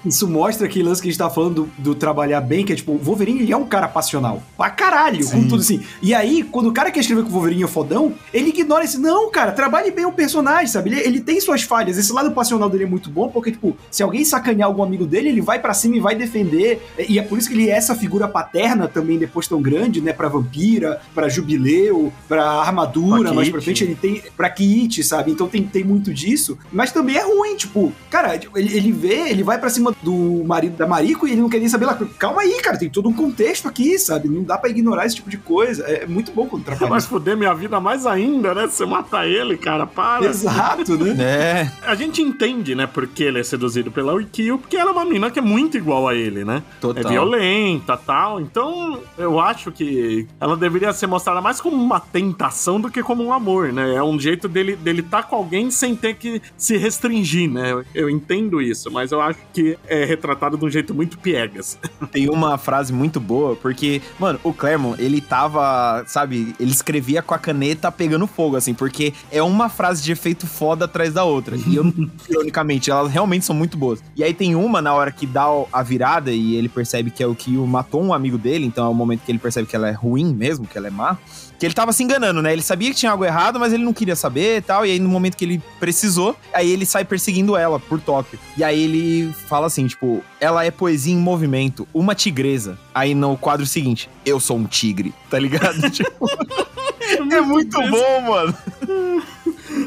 Isso 0.04 0.26
mostra 0.28 0.66
aquele 0.66 0.88
lance 0.88 1.02
que 1.02 1.08
a 1.08 1.10
gente 1.10 1.18
tá 1.18 1.28
falando 1.28 1.64
do, 1.76 1.82
do 1.82 1.94
trabalhar 1.94 2.40
bem, 2.40 2.64
que 2.64 2.72
é 2.72 2.76
tipo, 2.76 2.92
o 2.92 2.98
Wolverine 2.98 3.42
ele 3.42 3.52
é 3.52 3.56
um 3.56 3.66
cara 3.66 3.88
passional. 3.88 4.42
Pra 4.56 4.69
caralho, 4.70 5.22
Sim. 5.22 5.30
como 5.30 5.48
tudo 5.48 5.60
assim. 5.60 5.82
E 6.02 6.14
aí, 6.14 6.42
quando 6.42 6.68
o 6.68 6.72
cara 6.72 6.90
quer 6.90 7.00
escrever 7.00 7.22
que 7.22 7.28
o 7.28 7.32
Wolverine 7.32 7.64
é 7.64 7.66
fodão, 7.66 8.14
ele 8.32 8.50
ignora 8.50 8.84
esse. 8.84 8.98
Não, 8.98 9.30
cara, 9.30 9.52
trabalhe 9.52 9.90
bem 9.90 10.04
o 10.04 10.12
personagem, 10.12 10.66
sabe? 10.66 10.90
Ele, 10.90 11.00
ele 11.00 11.20
tem 11.20 11.40
suas 11.40 11.62
falhas. 11.62 11.96
Esse 11.98 12.12
lado 12.12 12.30
passional 12.32 12.68
dele 12.68 12.84
é 12.84 12.86
muito 12.86 13.10
bom, 13.10 13.28
porque, 13.28 13.52
tipo, 13.52 13.76
se 13.90 14.02
alguém 14.02 14.24
sacanear 14.24 14.68
algum 14.68 14.82
amigo 14.82 15.06
dele, 15.06 15.28
ele 15.28 15.40
vai 15.40 15.58
pra 15.58 15.74
cima 15.74 15.96
e 15.96 16.00
vai 16.00 16.14
defender. 16.14 16.82
E 17.08 17.18
é 17.18 17.22
por 17.22 17.38
isso 17.38 17.48
que 17.48 17.54
ele 17.54 17.68
é 17.68 17.72
essa 17.72 17.94
figura 17.94 18.28
paterna 18.28 18.88
também, 18.88 19.18
depois 19.18 19.46
tão 19.48 19.60
grande, 19.60 20.00
né? 20.00 20.12
Pra 20.12 20.28
vampira, 20.28 21.00
pra 21.14 21.28
jubileu, 21.28 22.12
pra 22.28 22.44
armadura, 22.44 23.30
Pra 23.30 23.32
mais 23.32 23.48
pra 23.48 23.60
frente 23.60 23.84
ele 23.84 23.94
tem. 23.94 24.22
Pra 24.36 24.50
Kit, 24.50 25.02
sabe? 25.02 25.30
Então 25.30 25.48
tem, 25.48 25.62
tem 25.62 25.84
muito 25.84 26.12
disso. 26.12 26.58
Mas 26.72 26.92
também 26.92 27.16
é 27.16 27.22
ruim, 27.22 27.56
tipo, 27.56 27.92
cara, 28.10 28.34
ele, 28.34 28.76
ele 28.76 28.92
vê, 28.92 29.30
ele 29.30 29.42
vai 29.42 29.58
pra 29.58 29.70
cima 29.70 29.94
do 30.02 30.42
marido 30.44 30.76
da 30.76 30.86
Mariko 30.86 31.26
e 31.26 31.32
ele 31.32 31.40
não 31.40 31.48
quer 31.48 31.58
nem 31.58 31.68
saber 31.68 31.86
lá. 31.86 31.98
Calma 32.18 32.42
aí, 32.42 32.60
cara, 32.62 32.78
tem 32.78 32.90
todo 32.90 33.08
um 33.08 33.12
contexto 33.12 33.68
aqui, 33.68 33.98
sabe? 33.98 34.28
Não 34.28 34.42
dá 34.42 34.58
pra 34.60 34.70
ignorar 34.70 35.06
esse 35.06 35.16
tipo 35.16 35.30
de 35.30 35.38
coisa. 35.38 35.84
É, 35.84 36.06
muito 36.06 36.32
bom 36.32 36.46
quando 36.46 36.64
trabalha. 36.64 36.90
Vai 36.90 37.00
foder 37.00 37.36
minha 37.36 37.54
vida 37.54 37.80
mais 37.80 38.06
ainda, 38.06 38.54
né? 38.54 38.66
Você 38.66 38.84
mata 38.84 39.26
ele, 39.26 39.56
cara, 39.56 39.86
para. 39.86 40.26
Exato, 40.26 40.96
né? 40.96 41.10
É. 41.30 41.70
A 41.82 41.94
gente 41.94 42.20
entende, 42.20 42.74
né, 42.74 42.86
porque 42.86 43.24
ele 43.24 43.38
é 43.38 43.42
seduzido 43.42 43.90
pela 43.90 44.12
Wikio, 44.14 44.58
porque 44.58 44.76
ela 44.76 44.90
é 44.90 44.92
uma 44.92 45.04
mina 45.04 45.30
que 45.30 45.38
é 45.38 45.42
muito 45.42 45.76
igual 45.76 46.08
a 46.08 46.14
ele, 46.14 46.44
né? 46.44 46.62
Total. 46.80 47.04
É 47.04 47.08
violenta 47.08 47.96
tal. 47.96 48.40
Então, 48.40 49.00
eu 49.16 49.38
acho 49.38 49.70
que 49.70 50.26
ela 50.40 50.56
deveria 50.56 50.92
ser 50.92 51.06
mostrada 51.06 51.40
mais 51.40 51.60
como 51.60 51.76
uma 51.76 52.00
tentação 52.00 52.80
do 52.80 52.90
que 52.90 53.02
como 53.02 53.22
um 53.22 53.32
amor, 53.32 53.72
né? 53.72 53.94
É 53.94 54.02
um 54.02 54.18
jeito 54.18 54.48
dele 54.48 54.76
dele 54.76 55.02
tá 55.02 55.22
com 55.22 55.36
alguém 55.36 55.70
sem 55.70 55.94
ter 55.94 56.14
que 56.14 56.42
se 56.56 56.76
restringir, 56.76 57.50
né? 57.50 57.72
Eu, 57.72 57.84
eu 57.94 58.10
entendo 58.10 58.60
isso, 58.60 58.90
mas 58.90 59.12
eu 59.12 59.20
acho 59.20 59.38
que 59.52 59.78
é 59.86 60.04
retratado 60.04 60.56
de 60.56 60.64
um 60.64 60.70
jeito 60.70 60.94
muito 60.94 61.18
piegas. 61.18 61.78
Tem 62.10 62.28
uma 62.28 62.58
frase 62.58 62.92
muito 62.92 63.20
boa, 63.20 63.56
porque, 63.56 64.02
mano, 64.18 64.40
o 64.42 64.49
Claremont, 64.52 65.00
ele 65.00 65.20
tava, 65.20 66.04
sabe, 66.06 66.54
ele 66.58 66.70
escrevia 66.70 67.22
com 67.22 67.34
a 67.34 67.38
caneta 67.38 67.90
pegando 67.90 68.26
fogo, 68.26 68.56
assim, 68.56 68.74
porque 68.74 69.12
é 69.30 69.42
uma 69.42 69.68
frase 69.68 70.02
de 70.02 70.12
efeito 70.12 70.46
foda 70.46 70.84
atrás 70.84 71.12
da 71.12 71.24
outra. 71.24 71.56
E 71.56 71.76
eu, 71.76 71.84
ironicamente, 72.28 72.90
elas 72.90 73.10
realmente 73.10 73.44
são 73.44 73.54
muito 73.54 73.76
boas. 73.76 74.02
E 74.16 74.24
aí 74.24 74.34
tem 74.34 74.54
uma 74.54 74.80
na 74.80 74.94
hora 74.94 75.10
que 75.12 75.26
dá 75.26 75.46
a 75.72 75.82
virada 75.82 76.30
e 76.30 76.54
ele 76.54 76.68
percebe 76.68 77.10
que 77.10 77.22
é 77.22 77.26
o 77.26 77.34
que 77.34 77.50
matou 77.50 78.02
um 78.02 78.12
amigo 78.12 78.38
dele, 78.38 78.66
então 78.66 78.86
é 78.86 78.88
o 78.88 78.94
momento 78.94 79.22
que 79.24 79.32
ele 79.32 79.38
percebe 79.38 79.66
que 79.66 79.76
ela 79.76 79.88
é 79.88 79.92
ruim 79.92 80.34
mesmo, 80.34 80.66
que 80.66 80.76
ela 80.76 80.88
é 80.88 80.90
má. 80.90 81.16
Que 81.60 81.66
ele 81.66 81.74
tava 81.74 81.92
se 81.92 82.02
enganando, 82.02 82.40
né? 82.40 82.54
Ele 82.54 82.62
sabia 82.62 82.88
que 82.88 82.96
tinha 82.96 83.12
algo 83.12 83.22
errado, 83.22 83.60
mas 83.60 83.70
ele 83.74 83.84
não 83.84 83.92
queria 83.92 84.16
saber 84.16 84.56
e 84.56 84.60
tal. 84.62 84.86
E 84.86 84.92
aí, 84.92 84.98
no 84.98 85.10
momento 85.10 85.36
que 85.36 85.44
ele 85.44 85.62
precisou, 85.78 86.34
aí 86.54 86.70
ele 86.70 86.86
sai 86.86 87.04
perseguindo 87.04 87.54
ela 87.54 87.78
por 87.78 88.00
Tóquio. 88.00 88.38
E 88.56 88.64
aí 88.64 88.82
ele 88.82 89.34
fala 89.46 89.66
assim, 89.66 89.86
tipo, 89.86 90.24
ela 90.40 90.64
é 90.64 90.70
poesia 90.70 91.12
em 91.12 91.18
movimento, 91.18 91.86
uma 91.92 92.14
tigresa. 92.14 92.78
Aí 92.94 93.14
no 93.14 93.36
quadro 93.36 93.66
seguinte, 93.66 94.08
eu 94.24 94.39
sou 94.40 94.56
um 94.56 94.64
tigre, 94.64 95.12
tá 95.28 95.38
ligado? 95.38 95.78
tipo, 95.90 96.28
é 97.32 97.40
muito 97.40 97.78
bom, 97.88 98.20
mano. 98.22 98.54